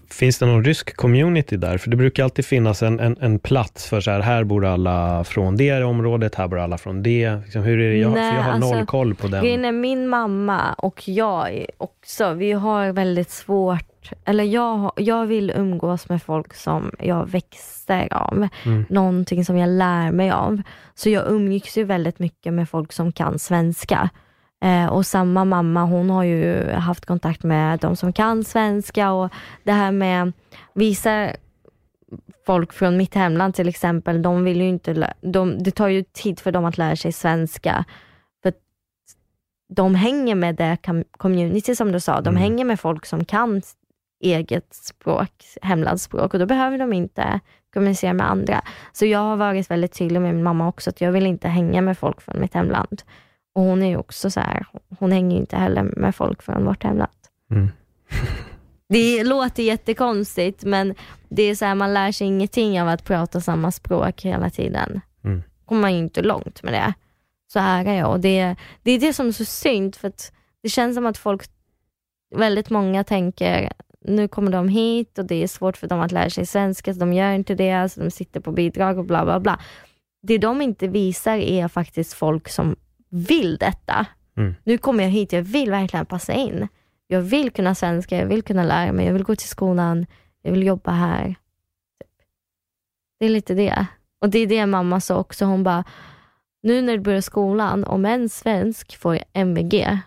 [0.09, 1.77] Finns det någon rysk community där?
[1.77, 5.23] För det brukar alltid finnas en, en, en plats för så här, här bor alla
[5.23, 7.35] från det området, här bor alla från det.
[7.43, 7.97] Liksom, hur är det?
[7.97, 9.43] Jag, Nej, för jag har alltså, noll koll på den.
[9.43, 15.51] Grejen är min mamma och jag också, vi har väldigt svårt, eller jag, jag vill
[15.55, 18.47] umgås med folk som jag växer av.
[18.65, 18.85] Mm.
[18.89, 20.61] Någonting som jag lär mig av.
[20.95, 24.09] Så jag umgicks ju väldigt mycket med folk som kan svenska.
[24.61, 29.29] Eh, och samma mamma, hon har ju haft kontakt med de som kan svenska och
[29.63, 30.31] det här med
[30.73, 31.29] vissa
[32.45, 36.39] folk från mitt hemland till exempel, de vill ju inte, de, det tar ju tid
[36.39, 37.85] för dem att lära sig svenska.
[38.43, 38.53] För
[39.75, 42.41] de hänger med det com- community som du sa, de Mm.
[42.41, 43.61] hänger med folk som kan
[44.23, 47.39] eget språk, hemlandsspråk och då behöver de inte
[47.73, 48.61] kommunicera med andra.
[48.91, 51.81] Så jag har varit väldigt tydlig med min mamma också att jag vill inte hänga
[51.81, 53.01] med folk från mitt hemland.
[53.53, 54.65] Och hon är också så här,
[54.99, 57.11] hon hänger inte heller med folk från vårt hemland.
[57.51, 57.69] Mm.
[58.89, 60.95] Det låter jättekonstigt men
[61.29, 65.01] det är så här, man lär sig ingenting av att prata samma språk hela tiden.
[65.23, 65.43] Mm.
[65.65, 66.93] kommer man ju inte långt med det.
[67.53, 70.31] Så här är jag och det, det är det som är så synd för att
[70.63, 71.43] det känns som att folk,
[72.35, 73.71] väldigt många tänker
[74.01, 76.99] nu kommer de hit och det är svårt för dem att lära sig svenska så
[76.99, 79.59] de gör inte det, så de sitter på bidrag och bla bla bla.
[80.21, 82.75] Det de inte visar är faktiskt folk som
[83.09, 84.05] vill detta.
[84.37, 84.55] Mm.
[84.63, 86.67] Nu kommer jag hit, jag vill verkligen passa in.
[87.07, 90.05] Jag vill kunna svenska, jag vill kunna lära mig, jag vill gå till skolan,
[90.41, 91.25] jag vill jobba här.
[91.27, 92.11] Typ.
[93.19, 93.85] Det är lite det.
[94.21, 95.83] Och det är det mamma sa också, hon bara,
[96.63, 99.99] nu när du börjar skolan, om en svensk får MVG,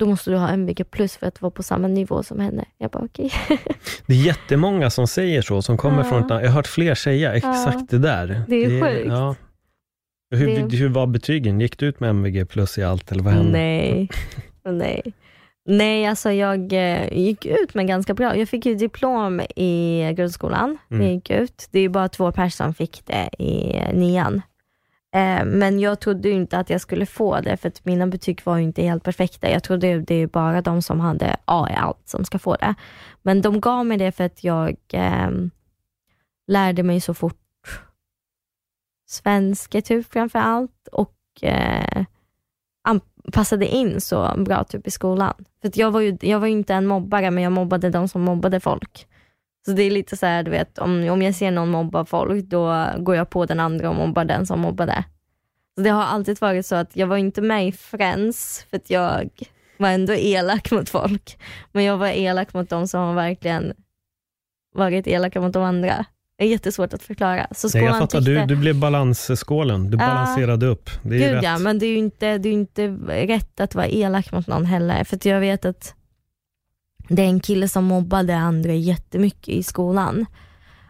[0.00, 2.64] då måste du ha MVG plus för att vara på samma nivå som henne.
[2.78, 3.30] Jag bara okej.
[4.06, 6.04] Det är jättemånga som säger så, som kommer Ja.
[6.04, 8.42] från ett, Jag har hört fler säga exakt det där.
[8.48, 9.08] Det är sjukt.
[9.08, 9.34] Ja.
[10.30, 11.60] Hur, Det- hur var betygen?
[11.60, 13.52] Gick du ut med MVG plus i allt, eller vad hände?
[13.52, 14.08] Nej.
[14.64, 15.02] Nej.
[15.64, 18.36] Nej, alltså jag eh, gick ut med ganska bra.
[18.36, 20.78] Jag fick ju diplom i grundskolan.
[20.90, 21.06] Mm.
[21.06, 21.68] Jag gick ut.
[21.70, 24.42] Det är bara två personer som fick det i nian.
[25.14, 28.56] Eh, men jag trodde inte att jag skulle få det för att mina betyg var
[28.56, 29.50] ju inte helt perfekta.
[29.50, 32.74] Jag trodde det är bara de som hade A i allt som ska få det.
[33.22, 35.30] Men de gav mig det för att jag eh,
[36.46, 37.36] lärde mig så fort
[39.08, 42.04] svenska typ framför allt och eh,
[43.32, 45.34] passade in så bra typ i skolan.
[45.60, 48.08] För att jag, var ju, jag var ju inte en mobbare, men jag mobbade de
[48.08, 49.06] som mobbade folk.
[49.66, 52.44] Så det är lite så här, du vet, om, om jag ser någon mobba folk,
[52.44, 55.04] då går jag på den andra och mobbar den som mobbade.
[55.74, 58.90] Så det har alltid varit så att jag var inte med i Friends, för att
[58.90, 59.28] jag
[59.76, 61.38] var ändå elak mot folk.
[61.72, 63.72] Men jag var elak mot de som verkligen
[64.74, 66.04] varit elaka mot de andra.
[66.38, 67.46] Det är jättesvårt att förklara.
[67.50, 69.90] Så Nej, jag fattar, tyckte, du, du blev balansskålen.
[69.90, 70.06] Du Ja.
[70.06, 70.90] balanserade upp.
[71.02, 71.42] Det är Gud rätt.
[71.44, 74.64] ja, men det är ju inte, det är inte rätt att vara elak mot någon
[74.66, 75.04] heller.
[75.04, 75.94] För jag vet att
[77.08, 80.26] det är en kille som mobbade andra jättemycket i skolan.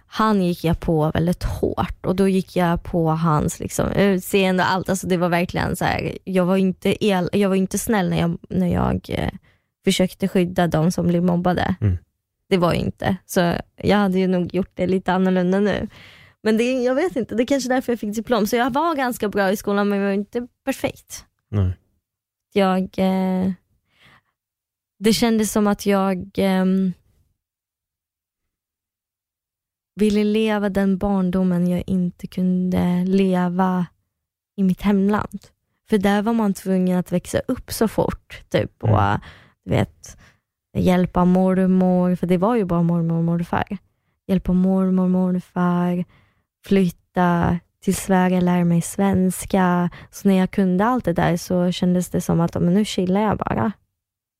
[0.07, 4.73] Han gick jag på väldigt hårt och då gick jag på hans liksom, utseende och
[4.73, 4.89] allt.
[4.89, 8.21] Alltså det var verkligen så här, jag var inte, el, jag var inte snäll när
[8.21, 9.31] jag, när jag eh,
[9.85, 11.75] försökte skydda de som blev mobbade.
[11.81, 11.99] Mm.
[12.49, 13.17] Det var jag inte.
[13.27, 15.89] Så jag hade ju nog gjort det lite annorlunda nu.
[16.43, 18.47] Men det, jag vet inte, det är kanske därför jag fick diplom.
[18.47, 21.27] Så jag var ganska bra i skolan men jag var inte perfekt.
[21.51, 21.73] Nej.
[22.53, 23.53] Jag, eh,
[24.99, 26.93] det kändes som att jag ehm,
[29.95, 33.87] ville leva den barndomen jag inte kunde leva
[34.57, 35.47] i mitt hemland.
[35.89, 38.43] För där var man tvungen att växa upp så fort.
[38.49, 39.21] Typ, och Mm.
[39.65, 40.18] du vet,
[40.79, 43.79] hjälpa mormor, för det var ju bara mormor och morfar.
[44.27, 46.05] Hjälpa mormor och morfar,
[46.67, 49.91] flytta till Sverige, lära mig svenska.
[50.11, 53.21] Så när jag kunde allt det där så kändes det som att men nu chillar
[53.21, 53.73] jag bara.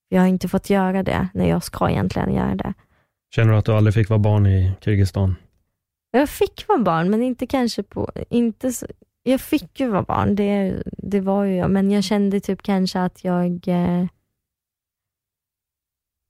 [0.09, 2.75] Jag har inte fått göra det när jag ska egentligen göra det.
[3.35, 5.37] Känner du att du aldrig fick vara barn i Kirgizistan?
[6.11, 8.11] Jag fick vara barn, men inte kanske på...
[8.31, 8.87] Inte så,
[9.23, 13.01] jag fick ju vara barn, det, det var ju jag, men jag kände typ kanske
[13.01, 13.69] att jag...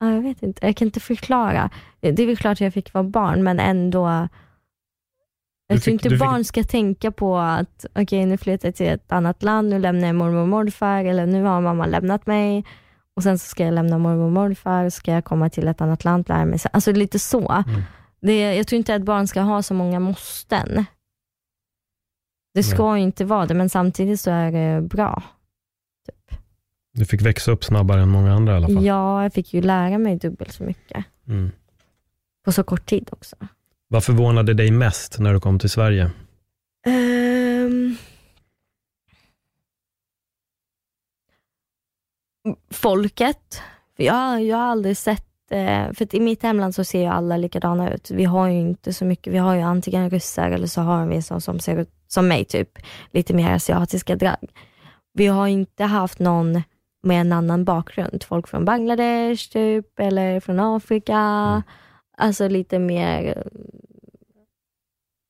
[0.00, 1.70] Ja, jag vet inte, jag kan inte förklara.
[2.00, 4.28] Det är väl klart att jag fick vara barn, men ändå...
[5.70, 8.86] Jag tror inte du fick- barn ska tänka på att okej, nu flyttar jag till
[8.88, 12.64] ett annat land, nu lämnar jag mormor och morfar, eller nu har mamma lämnat mig
[13.16, 16.04] och sen så ska jag lämna mormor och morfar, ska jag komma till ett annat
[16.04, 16.58] land, lära mig.
[16.72, 17.50] Alltså lite så.
[17.68, 17.82] Mm.
[18.20, 20.84] Det, jag tror inte att barn ska ha så många måsten.
[22.54, 25.22] Det ska ju inte vara det, men samtidigt så är det bra.
[26.98, 28.84] Du fick växa upp snabbare än många andra i alla fall.
[28.84, 31.04] Ja, jag fick ju lära mig dubbelt så mycket.
[31.28, 31.50] Mm.
[32.44, 33.36] På så kort tid också.
[33.88, 36.10] Vad förvånade dig mest när du kom till Sverige?
[36.86, 37.96] Ehm.
[42.70, 43.62] Folket.
[43.96, 47.94] Jag, jag har aldrig sett, eh, för i mitt hemland så ser ju alla likadana
[47.94, 48.10] ut.
[48.10, 51.22] Vi har ju inte så mycket, vi har ju antingen ryssar eller så har vi
[51.22, 52.78] så som ser ut som mig, typ
[53.10, 54.52] lite mer asiatiska drag.
[55.12, 56.62] Vi har inte haft någon
[57.02, 58.24] med en annan bakgrund.
[58.24, 61.18] Folk från Bangladesh typ, eller från Afrika.
[61.18, 61.62] Mm.
[62.16, 63.44] Alltså lite mer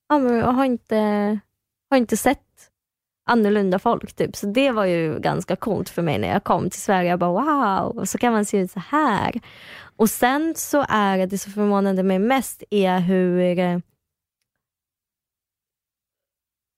[0.08, 0.96] ja, men jag har inte,
[1.90, 2.70] har inte sett
[3.26, 4.16] annorlunda folk.
[4.16, 4.36] Typ.
[4.36, 7.10] Så det var ju ganska coolt för mig när jag kom till Sverige.
[7.10, 9.40] Jag bara wow, så kan man se ut så här.
[9.96, 13.82] Och sen så är det som förvånade mig mest är hur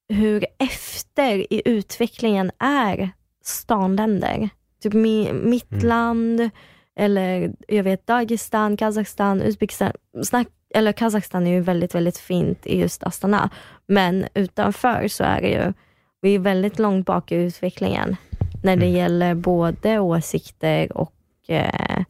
[0.08, 3.10] hur efter i utvecklingen är
[3.44, 4.50] stanländer.
[4.80, 5.86] Typ mi, mitt Mm.
[5.86, 6.50] land,
[6.96, 9.92] eller jag vet Dagestan, Kazakstan, Uzbekistan.
[10.24, 13.50] Snack, eller Kazakstan är ju väldigt, väldigt fint i just Astana.
[13.86, 15.72] Men utanför så är det ju,
[16.20, 18.16] vi är väldigt långt bak i utvecklingen
[18.62, 18.96] när det Mm.
[18.98, 21.12] gäller både åsikter och
[21.48, 22.02] eh,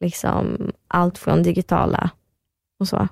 [0.00, 2.10] liksom allt från digitala
[2.80, 3.08] och så.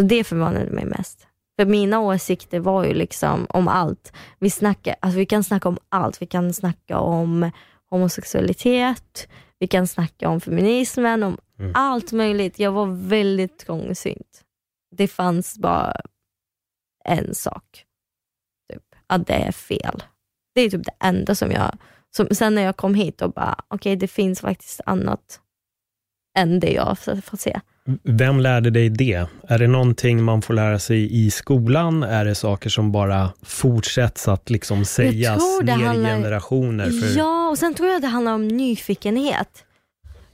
[0.00, 1.26] Så det förvånade mig mest.
[1.58, 4.12] För mina åsikter var ju liksom om allt.
[4.38, 6.22] Vi, snackar, alltså vi kan snacka om allt.
[6.22, 7.50] Vi kan snacka om
[7.90, 11.72] homosexualitet, vi kan snacka om feminismen, om Mm.
[11.74, 12.58] allt möjligt.
[12.58, 14.44] Jag var väldigt trångsynt.
[14.96, 15.96] Det fanns bara
[17.04, 17.84] en sak.
[18.72, 20.02] Typ, att det är fel.
[20.54, 21.78] Det är typ det enda som jag...
[22.16, 25.40] Som, sen när jag kom hit och bara, okej det finns faktiskt annat
[26.38, 27.60] än det jag fått se.
[28.02, 29.26] Vem lärde dig det?
[29.48, 32.02] Är det någonting man får lära sig i skolan?
[32.02, 36.90] Är det saker som bara fortsätts att liksom sägas ner i handlar- generationer?
[36.90, 37.18] För...
[37.18, 39.64] Ja, och sen tror jag det handlar om nyfikenhet.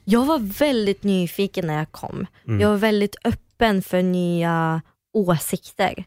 [0.03, 2.27] Jag var väldigt nyfiken när jag kom.
[2.47, 2.61] Mm.
[2.61, 4.81] Jag var väldigt öppen för nya
[5.13, 6.03] åsikter.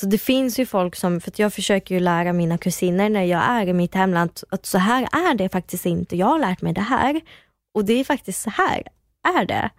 [0.00, 3.42] Så det finns ju folk som, för jag försöker ju lära mina kusiner när jag
[3.48, 6.16] är i mitt hemland, att, att så här är det faktiskt inte.
[6.16, 7.20] Jag har lärt mig det här
[7.74, 8.82] och det är faktiskt så här
[9.38, 9.70] är det.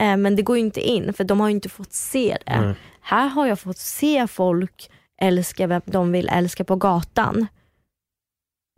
[0.00, 2.60] Eh, men det går ju inte in för de har ju inte fått se det.
[2.60, 2.74] Nej.
[3.00, 4.90] Här har jag fått se folk
[5.22, 7.46] älska vem de vill älska på gatan.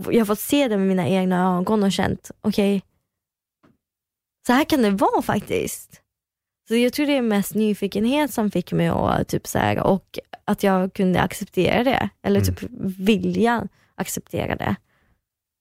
[0.06, 2.82] Jag har fått se det med mina egna ögon och känt, okej,
[4.46, 5.98] så här kan det vara faktiskt.
[6.68, 10.18] Så jag tror det är mest nyfikenhet som fick mig att typ så här, och
[10.44, 12.08] att jag kunde acceptera det.
[12.22, 12.54] Eller Mm.
[12.54, 14.76] typ vilja acceptera det.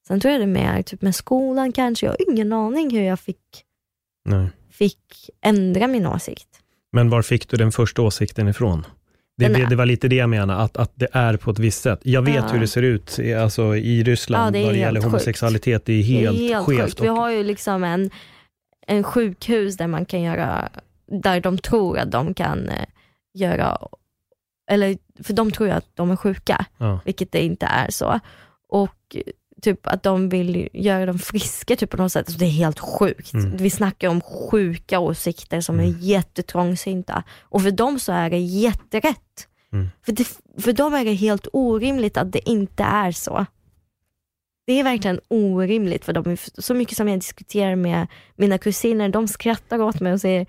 [0.07, 2.05] Sen tror jag det är mer typ med skolan kanske.
[2.05, 3.65] Jag har ingen aning hur jag fick,
[4.29, 4.49] Nej.
[4.81, 6.47] Fick ändra min åsikt.
[6.91, 8.85] Men var fick du den första åsikten ifrån?
[9.37, 11.81] Det, det, det var lite det jag menade, att, att det är på ett visst
[11.81, 11.99] sätt.
[12.03, 12.47] Jag vet Ja.
[12.47, 15.85] hur det ser ut alltså, i Ryssland Ja, det vad det helt gäller homosexualitet.
[15.85, 16.79] Det är Det är helt, helt skevt.
[16.81, 17.01] sjukt.
[17.01, 18.09] Vi och- har ju liksom en,
[18.87, 20.69] en sjukhus där man kan göra,
[21.23, 22.85] där de tror att de kan eh,
[23.33, 23.77] göra
[24.71, 26.99] eller för de tror ju att de är sjuka, Ja.
[27.05, 28.19] vilket det inte är så.
[28.69, 29.15] Och
[29.61, 32.27] typ att de vill göra dem friska typ på något sätt.
[32.27, 33.33] Alltså, det är helt sjukt.
[33.33, 33.57] Mm.
[33.57, 37.23] Vi snackar om sjuka åsikter som är jättetrångsynta.
[37.41, 39.47] Och för dem så är det jätterätt.
[39.73, 39.89] Mm.
[40.05, 40.27] För, det,
[40.57, 43.45] för dem är det helt orimligt att det inte är så.
[44.67, 46.37] Det är verkligen orimligt för dem.
[46.57, 50.45] Så mycket som jag diskuterar med mina kusiner, de skrattar åt mig och säger,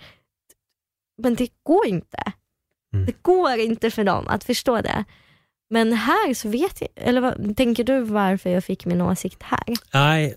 [1.19, 2.33] men det går inte.
[2.95, 3.07] Mm.
[3.07, 5.05] Det går inte för dem att förstå det.
[5.73, 9.65] Men här så vet jag, eller vad, tänker du varför jag fick min åsikt här?
[9.95, 10.35] Nej,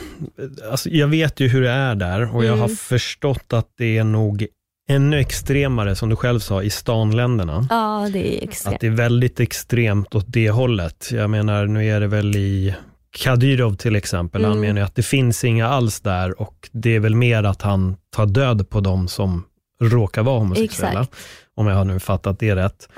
[0.70, 2.76] alltså jag vet ju hur det är där och jag har Mm.
[2.76, 4.46] förstått att det är nog
[4.88, 7.66] ännu extremare, som du själv sa, i stanländerna.
[7.70, 8.80] Ja, det är Att extremt.
[8.80, 11.08] det är väldigt extremt åt det hållet.
[11.12, 12.74] Jag menar, nu är det väl i
[13.10, 14.60] Kadyrov till exempel, han Mm.
[14.60, 17.96] menar ju att det finns inga alls där och det är väl mer att han
[18.16, 19.44] tar död på dem som
[19.80, 21.00] råkar vara homosexuella.
[21.00, 21.16] Exakt.
[21.58, 22.88] Om jag har nu fattat det rätt.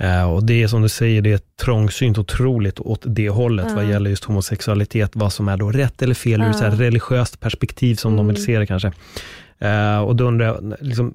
[0.00, 3.84] Eh, och det är som du säger, det är trångsynt otroligt åt det hållet vad
[3.84, 3.90] Ja.
[3.90, 8.12] gäller just homosexualitet, vad som är då rätt eller fel ur ett religiöst perspektiv som
[8.16, 8.34] de Mm.
[8.34, 8.92] vill se det kanske.
[9.58, 11.14] Eh, och då undrar jag, liksom,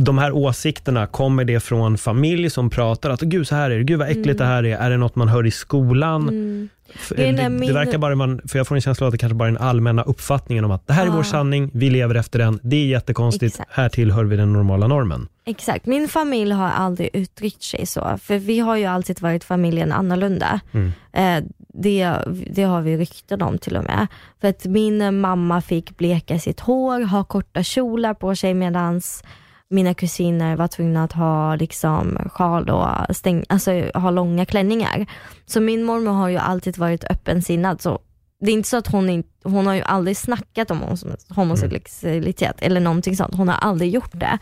[0.00, 3.84] de här åsikterna, kommer det från familj som pratar att gud så här är det,
[3.84, 4.36] gud vad äckligt Mm.
[4.36, 6.22] det här är, är det något man hör i skolan?
[6.28, 6.68] mm.
[7.08, 9.12] Det det, när det min- verkar bara, man, för jag får en känsla av att
[9.12, 11.90] det kanske bara är den allmänna uppfattningen om att det här är vår sanning, vi
[11.90, 13.70] lever efter den, det är jättekonstigt, Exakt.
[13.72, 15.28] här tillhör vi den normala normen.
[15.44, 19.92] Exakt, min familj har aldrig uttryckt sig så, för vi har ju alltid varit familjen
[19.92, 20.60] annorlunda.
[20.72, 20.92] Mm.
[21.12, 21.44] Eh,
[21.74, 22.14] det,
[22.50, 24.06] det har vi rykten om till och med.
[24.40, 29.22] För att min mamma fick bleka sitt hår, ha korta kjolar på sig medans
[29.70, 35.06] mina kusiner var tvungna att ha liksom sjal och stäng, alltså ha långa klänningar.
[35.46, 37.80] Så min mormor har ju alltid varit öppensinnad.
[37.80, 37.98] Så
[38.40, 40.96] det är inte så att hon, inte, hon har ju aldrig snackat om
[41.28, 43.34] homosexualitet eller någonting sånt.
[43.34, 44.38] Hon har aldrig gjort det.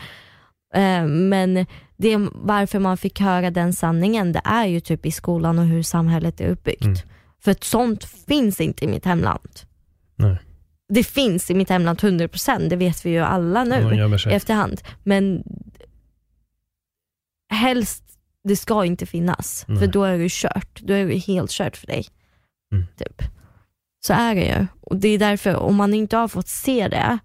[0.74, 1.66] Eh, Men
[1.96, 5.82] det, varför man fick höra den sanningen, det är ju typ i skolan och hur
[5.82, 6.84] samhället är uppbyggt.
[6.84, 6.96] Mm.
[7.44, 9.50] För sånt finns inte i mitt hemland.
[10.16, 10.38] Nej.
[10.88, 13.94] Det finns i mitt hemland 100%, det vet vi ju alla nu
[14.30, 14.80] i efterhand.
[15.02, 15.42] Men
[17.52, 18.04] helst,
[18.44, 19.64] det ska inte finnas.
[19.68, 19.78] Nej.
[19.78, 20.80] För då är det kört.
[20.80, 22.06] Då är det helt kört för dig.
[22.72, 22.86] Mm.
[22.96, 23.22] Typ.
[24.06, 24.66] Så är det ju.
[24.80, 27.18] Och det är därför, om man inte har fått se det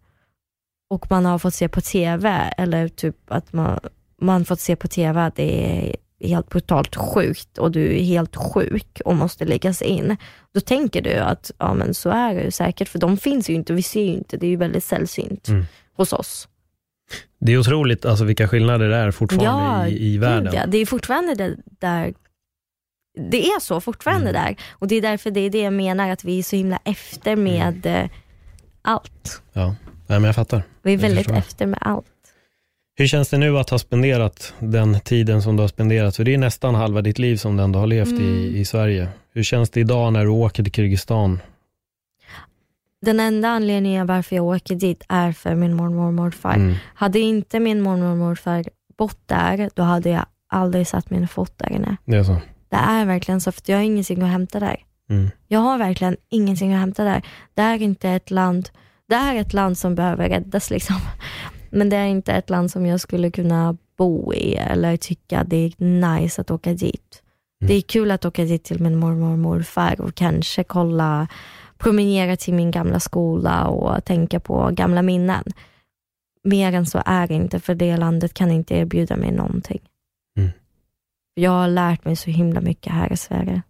[0.89, 3.79] och man har fått se på TV eller typ att man,
[4.21, 8.35] man fått se på TV att det är helt brutalt sjukt och du är helt
[8.35, 10.18] sjuk och måste läggas in.
[10.53, 13.53] Då tänker du att ja men så är det ju säkert för de finns ju
[13.53, 15.65] inte, vi ser ju inte, det är ju väldigt sällsynt Mm.
[15.93, 16.48] hos oss.
[17.39, 20.53] Det är otroligt alltså, vilka skillnader det är fortfarande i, i gud, världen.
[20.53, 22.14] Ja, det är fortfarande det där
[23.30, 24.43] det är så fortfarande Mm.
[24.43, 26.80] där och det är därför det är det jag menar att vi är så himla
[26.84, 28.10] efter med eh,
[28.81, 29.41] allt.
[29.53, 29.76] Ja,
[30.07, 30.64] Nej, men jag fattar.
[30.81, 32.06] Vi är väldigt efter med allt.
[32.95, 36.15] Hur känns det nu att ha spenderat den tiden som du har spenderat?
[36.15, 38.23] För det är nästan halva ditt liv som du ändå har levt Mm.
[38.23, 39.07] i, i Sverige.
[39.34, 41.39] Hur känns det idag när du åker till Kirgizistan?
[43.01, 46.53] Den enda anledningen varför jag åker dit är för min mormor och morfar.
[46.55, 46.76] Mm.
[46.95, 48.65] Hade inte min mormor och morfar
[48.97, 51.97] bott där, då hade jag aldrig satt min fot där inne.
[52.05, 52.38] Det är så?
[52.69, 54.77] Det är verkligen så, för jag har ingenting att hämta där.
[55.09, 55.30] Mm.
[55.47, 57.22] Jag har verkligen ingenting att hämta där.
[57.53, 58.69] Det är inte ett land,
[59.09, 60.95] det är ett land som behöver räddas liksom.
[61.72, 65.57] Men det är inte ett land som jag skulle kunna bo i eller tycka det
[65.57, 67.23] är nice att åka dit.
[67.61, 67.68] Mm.
[67.68, 71.27] Det är kul att åka dit till min mormor och morfar och kanske kolla,
[71.77, 75.43] promenera till min gamla skola och tänka på gamla minnen.
[76.43, 79.81] Mer än så är det inte, för det landet kan inte erbjuda mig någonting.
[80.38, 80.49] Mm.
[81.34, 83.61] Jag har lärt mig så himla mycket här i Sverige.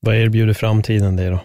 [0.00, 1.40] Vad erbjuder framtiden dig då?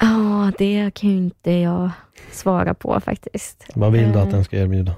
[0.00, 1.90] Ja, det kan ju inte jag
[2.30, 3.66] svara på faktiskt.
[3.74, 4.94] Vad vill du att Eh, den ska erbjuda?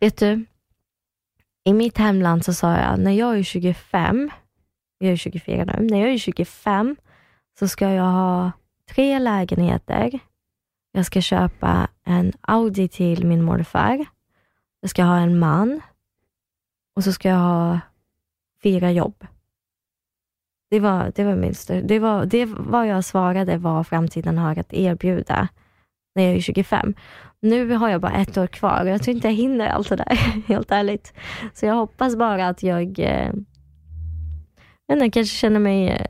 [0.00, 0.44] Vet du,
[1.64, 4.30] i mitt hemland så sa jag, när jag är 25,
[4.98, 6.96] jag är 24 nu, när jag är 25
[7.58, 8.52] så ska jag ha
[8.90, 10.18] tre lägenheter.
[10.92, 14.04] Jag ska köpa en Audi till min morfar.
[14.80, 15.80] Jag ska ha en man
[16.96, 17.80] och så ska jag ha
[18.62, 19.26] fyra jobb.
[20.72, 24.58] Det var, det var min stör, det var, det var jag svarade vad framtiden har
[24.58, 25.48] att erbjuda
[26.14, 26.94] när jag är 25.
[27.40, 29.96] Nu har jag bara ett år kvar och jag tror inte jag hinner allt det
[29.96, 31.14] där, helt ärligt.
[31.54, 33.32] Så jag hoppas bara att jag, eh,
[34.86, 36.06] jag inte, kanske känner mig eh,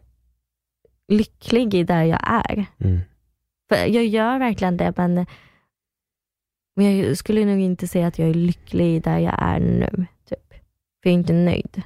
[1.09, 2.67] lycklig i där jag är.
[2.79, 3.01] Mm.
[3.69, 5.27] För jag gör verkligen det, men,
[6.77, 10.07] men jag skulle nog inte säga att jag är lycklig där jag är nu.
[10.29, 10.51] Typ.
[11.03, 11.83] För jag är inte nöjd.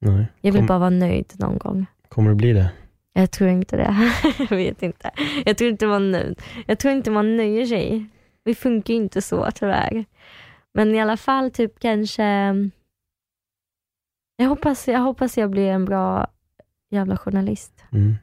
[0.00, 0.26] Nej.
[0.40, 1.86] Jag vill Kom, bara vara nöjd någon gång.
[2.14, 2.70] Kommer du bli det?
[3.12, 4.12] Jag tror inte det.
[4.50, 5.10] jag vet inte.
[5.44, 6.34] Jag tror inte man,
[6.66, 8.06] jag tror inte man nöjer sig.
[8.44, 10.04] Vi funkar ju inte så tyvärr.
[10.72, 12.24] Men i alla fall typ kanske,
[14.36, 16.26] jag hoppas jag, hoppas jag blir en bra
[16.90, 17.84] jävla journalist.
[17.92, 18.16] Mm.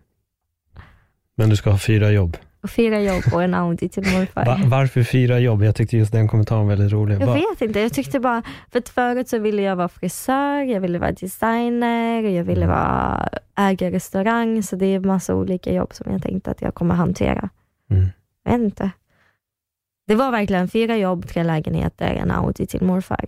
[1.35, 2.37] Men du ska ha fyra jobb.
[2.63, 4.45] Och fyra jobb och en Audi till morfar.
[4.45, 5.63] Va, varför fyra jobb?
[5.63, 7.21] Jag tyckte just den kommentaren var väldigt rolig.
[7.21, 10.61] Jag Va- vet inte, jag tyckte bara, för att förut så ville jag vara frisör,
[10.61, 12.77] jag ville vara designer, jag ville Mm.
[12.77, 16.95] vara äga restaurang, så det är massa olika jobb som jag tänkte att jag kommer
[16.95, 17.49] hantera.
[17.91, 18.07] Mm.
[18.43, 18.91] Jag vet inte.
[20.07, 23.25] Det var verkligen fyra jobb, tre lägenheter, en Audi till morfar.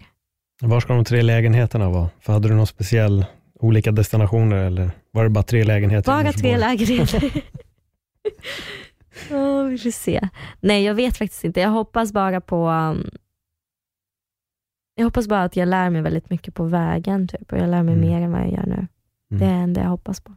[0.62, 2.10] Var ska de tre lägenheterna vara?
[2.20, 3.26] För hade du någon speciell,
[3.60, 6.12] olika destinationer eller var det bara tre lägenheter?
[6.12, 7.32] Bara tre lägenheter.
[9.32, 10.30] Åh, vi får se.
[10.60, 11.60] Nej, jag vet faktiskt inte.
[11.60, 13.10] Jag hoppas bara på um,
[14.96, 17.84] jag hoppas bara att jag lär mig väldigt mycket på vägen typ, och jag lär
[17.84, 18.08] mig Mm.
[18.10, 18.88] mer än vad jag gör nu.
[19.30, 20.36] Det är det jag hoppas på.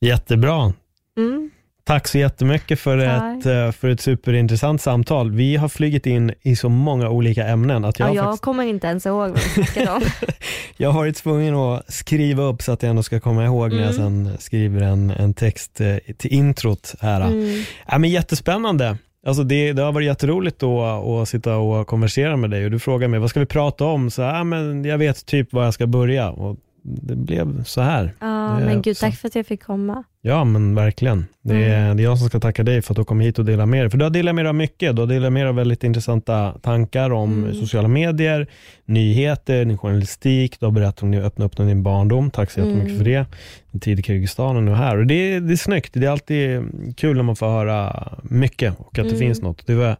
[0.00, 0.72] Jättebra.
[1.16, 1.50] Mm.
[1.86, 3.38] Tack så jättemycket för Tack.
[3.40, 5.30] ett, eh, för ett superintressant samtal.
[5.30, 8.64] Vi har flugit in i så många olika ämnen att jag, Ja, jag faktiskt, kommer
[8.64, 10.02] inte ens ihåg vad vi snackade om.
[10.76, 13.82] jag har varit tvungen att skriva upp så att jag ändå ska komma ihåg när
[13.82, 14.24] jag Mm.
[14.26, 17.20] sen skriver en, en text eh, till introt här.
[17.20, 17.62] Mm.
[17.88, 18.96] Ja, men jättespännande.
[19.26, 20.84] Alltså det, det har varit jätteroligt då
[21.22, 24.10] att sitta och konversera med dig och du frågar mig vad ska vi prata om?
[24.10, 26.56] Så, ja, men jag vet typ var jag ska börja och
[27.02, 28.12] det blev så här.
[28.20, 30.04] Ja, men gud, tack för att jag fick komma.
[30.22, 31.26] Ja men verkligen.
[31.42, 31.96] Det är, Mm.
[31.96, 33.82] det är jag som ska tacka dig för att du kom hit och delade med
[33.82, 33.90] dig.
[33.90, 34.96] För du har delat med dig av mycket.
[34.96, 37.54] Du har delat med dig av väldigt intressanta tankar om Mm.
[37.54, 38.46] sociala medier,
[38.84, 40.60] nyheter, din journalistik.
[40.60, 42.30] Du har berättat om att öppna upp din barndom.
[42.30, 42.98] Tack så jättemycket Mm.
[42.98, 43.26] för det.
[43.72, 44.96] Din tid i Kyrgyzstan och nu här.
[44.98, 45.90] Och det, är- det är snyggt.
[45.92, 46.62] Det är alltid
[46.96, 49.18] kul när man får höra mycket och att det Mm.
[49.18, 49.66] finns något.
[49.66, 49.96] Det var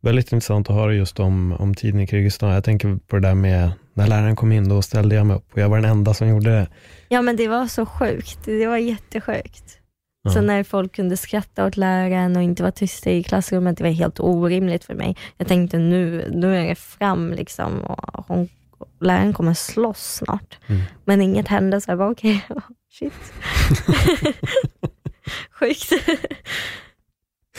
[0.00, 2.50] väldigt intressant att höra just om, om tiden i Kyrgyzstan.
[2.50, 5.52] Jag tänker på det där med när läraren kom in, då ställde jag mig upp
[5.52, 6.68] och jag var den enda som gjorde det.
[7.08, 8.38] Ja, men det var så sjukt.
[8.44, 9.78] Det var jättesjukt.
[10.22, 10.30] Ja.
[10.30, 13.90] Så när folk kunde skratta åt läraren och inte vara tysta i klassrummet, det var
[13.90, 15.16] helt orimligt för mig.
[15.36, 18.48] Jag tänkte nu, nu är det fram liksom och hon,
[19.00, 20.58] läraren kommer slåss snart.
[20.66, 20.82] Mm.
[21.04, 22.46] Men inget hände så jag bara okej,
[22.92, 23.12] shit.
[25.60, 25.92] sjukt.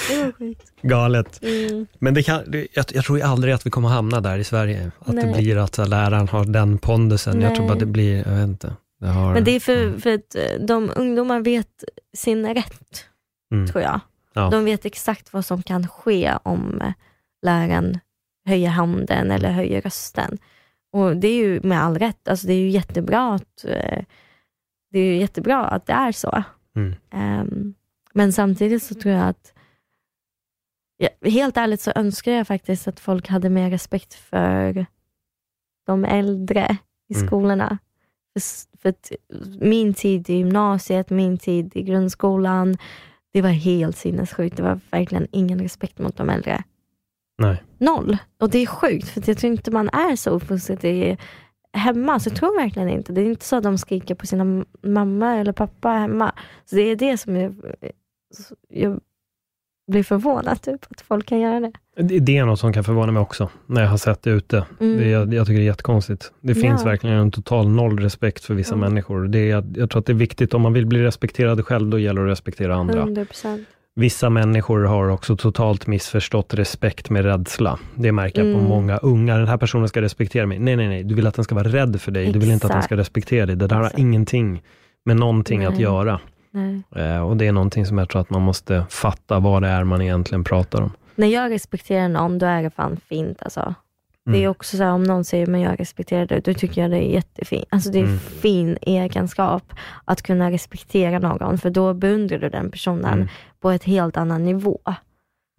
[0.09, 0.72] Det var sjukt.
[0.81, 1.43] Galet.
[1.43, 1.88] Mm.
[1.99, 4.91] Men det kan, det, jag, jag tror aldrig att vi kommer hamna där i Sverige.
[4.99, 5.34] Att det Nej.
[5.41, 7.41] blir att läraren har den pondusen.
[7.41, 7.76] Jag tror Nej.
[7.76, 8.76] bara det blir, jag vet inte.
[8.99, 11.84] Det har, Men det är för, för att eh, de ungdomar vet
[12.17, 13.05] sin rätt,
[13.51, 13.67] Mm.
[13.67, 13.99] tror jag.
[14.34, 14.49] Ja.
[14.49, 16.91] De vet exakt vad som kan ske om eh,
[17.41, 17.99] läraren
[18.45, 20.38] höjer handen eller höjer rösten.
[20.93, 22.27] Och Det är ju med all rätt.
[22.27, 24.03] Alltså det är ju jättebra att eh,
[24.91, 26.43] det är jättebra att det är så.
[26.76, 26.93] Mm.
[27.13, 27.73] Ehm,
[28.13, 29.53] men samtidigt så tror jag att
[30.97, 34.85] ja, helt ärligt så önskar jag faktiskt att folk hade mer respekt för
[35.85, 36.77] de äldre
[37.09, 37.27] i Mm.
[37.27, 37.77] skolorna.
[38.34, 39.11] För, s- för att
[39.61, 42.77] min tid i gymnasiet, min tid i grundskolan,
[43.34, 44.57] det var helt sinnessjukt.
[44.57, 46.63] Det var verkligen ingen respekt mot de äldre.
[47.38, 47.63] Nej.
[47.77, 48.17] Noll.
[48.39, 51.17] Och det är sjukt, för jag tror inte man är så uppfostrad
[51.73, 52.19] hemma.
[52.19, 53.13] Så jag tror verkligen inte.
[53.13, 56.35] Det är inte så att de skriker på sina mamma eller pappa hemma.
[56.65, 57.55] Så det är det som jag,
[58.69, 58.99] jag
[59.91, 61.71] blir förvånad, typ, att folk kan göra det.
[62.19, 64.65] Det, är något som kan förvåna mig också, när jag har sett det ute.
[64.79, 64.97] Mm.
[64.97, 66.31] Det, jag, jag tycker det är jättekonstigt.
[66.41, 66.89] Det finns Ja.
[66.89, 68.77] verkligen en total noll respekt för vissa Ja.
[68.77, 69.27] människor.
[69.27, 71.99] Det är, jag, tror att det är viktigt, om man vill bli respekterad själv, då
[71.99, 72.99] gäller det att respektera andra.
[72.99, 73.67] 100 procent.
[73.95, 77.79] Vissa människor har också totalt missförstått respekt med rädsla.
[77.95, 78.69] Det märker jag på Mm.
[78.69, 79.37] många unga.
[79.37, 80.59] Den här personen ska respektera mig.
[80.59, 81.03] Nej, nej, nej.
[81.03, 82.31] Du vill att den ska vara rädd för dig.
[82.31, 82.99] Du vill inte att den ska Exakt.
[82.99, 83.55] respektera dig.
[83.55, 83.99] Det där har Exakt.
[83.99, 84.61] ingenting
[85.05, 85.81] med någonting att Nej.
[85.81, 86.19] göra.
[86.95, 89.84] Eh, och det är någonting som jag tror att man måste fatta vad det är
[89.84, 90.91] man egentligen pratar om.
[91.15, 93.41] När jag respekterar någon, då är det fan fint.
[93.41, 93.76] Alltså.
[94.26, 94.52] Det är Mm.
[94.52, 97.14] också så här, om någon säger men jag respekterar dig, då tycker jag det är
[97.14, 97.65] jättefint.
[97.69, 98.19] Alltså det är Mm.
[98.19, 99.73] fin egenskap
[100.06, 103.27] att kunna respektera någon, för då beundrar du den personen Mm.
[103.60, 104.80] på ett helt annan nivå.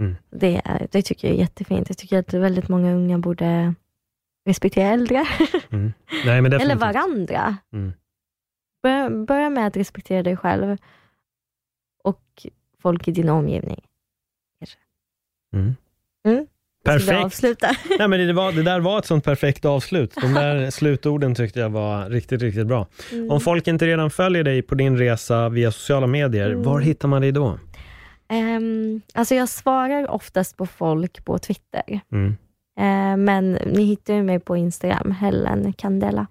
[0.01, 0.17] Mm.
[0.31, 1.89] Det, är, det tycker jag är jättefint.
[1.89, 3.75] Jag tycker att väldigt många unga borde
[4.49, 5.27] respektera äldre,
[5.71, 5.93] Mm.
[6.25, 7.57] Nej, eller varandra.
[8.87, 9.09] Mm.
[9.09, 10.77] Börja, börja med att respektera dig själv
[12.05, 12.23] och
[12.83, 13.81] folk i din omgivning.
[15.55, 15.75] Mm.
[16.29, 16.47] Mm.
[16.85, 17.43] Perfekt.
[17.99, 20.15] Nej, men det, var, det där var ett sånt perfekt avslut.
[20.23, 22.87] De där slutorden tyckte jag var riktigt, riktigt bra.
[23.13, 23.31] Mm.
[23.31, 26.63] Om folk inte redan följer dig på din resa via sociala medier, Mm.
[26.63, 27.59] var hittar man dig då?
[28.29, 32.01] Ehm, alltså jag svarar oftast på folk på Twitter.
[32.13, 32.29] Mm.
[32.79, 36.27] Eh, men ni hittar ju mig på Instagram, Helen Candela.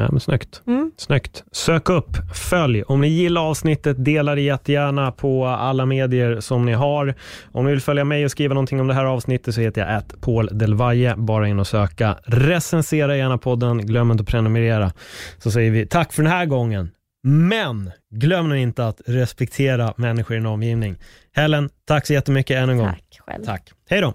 [0.00, 0.62] Ja, men snyggt.
[0.66, 0.92] Mm.
[0.96, 1.44] Snyggt.
[1.52, 2.82] Sök upp, följ.
[2.82, 7.14] Om ni gillar avsnittet, dela det jättegärna på alla medier som ni har.
[7.52, 9.96] Om ni vill följa mig och skriva någonting om det här avsnittet så heter jag
[9.96, 11.14] att Paul Delvaje.
[11.16, 12.18] Bara in och söka.
[12.24, 13.86] Recensera gärna podden.
[13.86, 14.92] Glöm inte att prenumerera.
[15.38, 16.90] Så säger vi tack för den här gången.
[17.22, 20.96] Men glöm nu inte att respektera människor i din omgivning.
[21.32, 22.86] Helen, tack så jättemycket än en gång.
[22.86, 23.44] Tack själv.
[23.44, 23.72] Tack.
[23.88, 24.14] Hej då.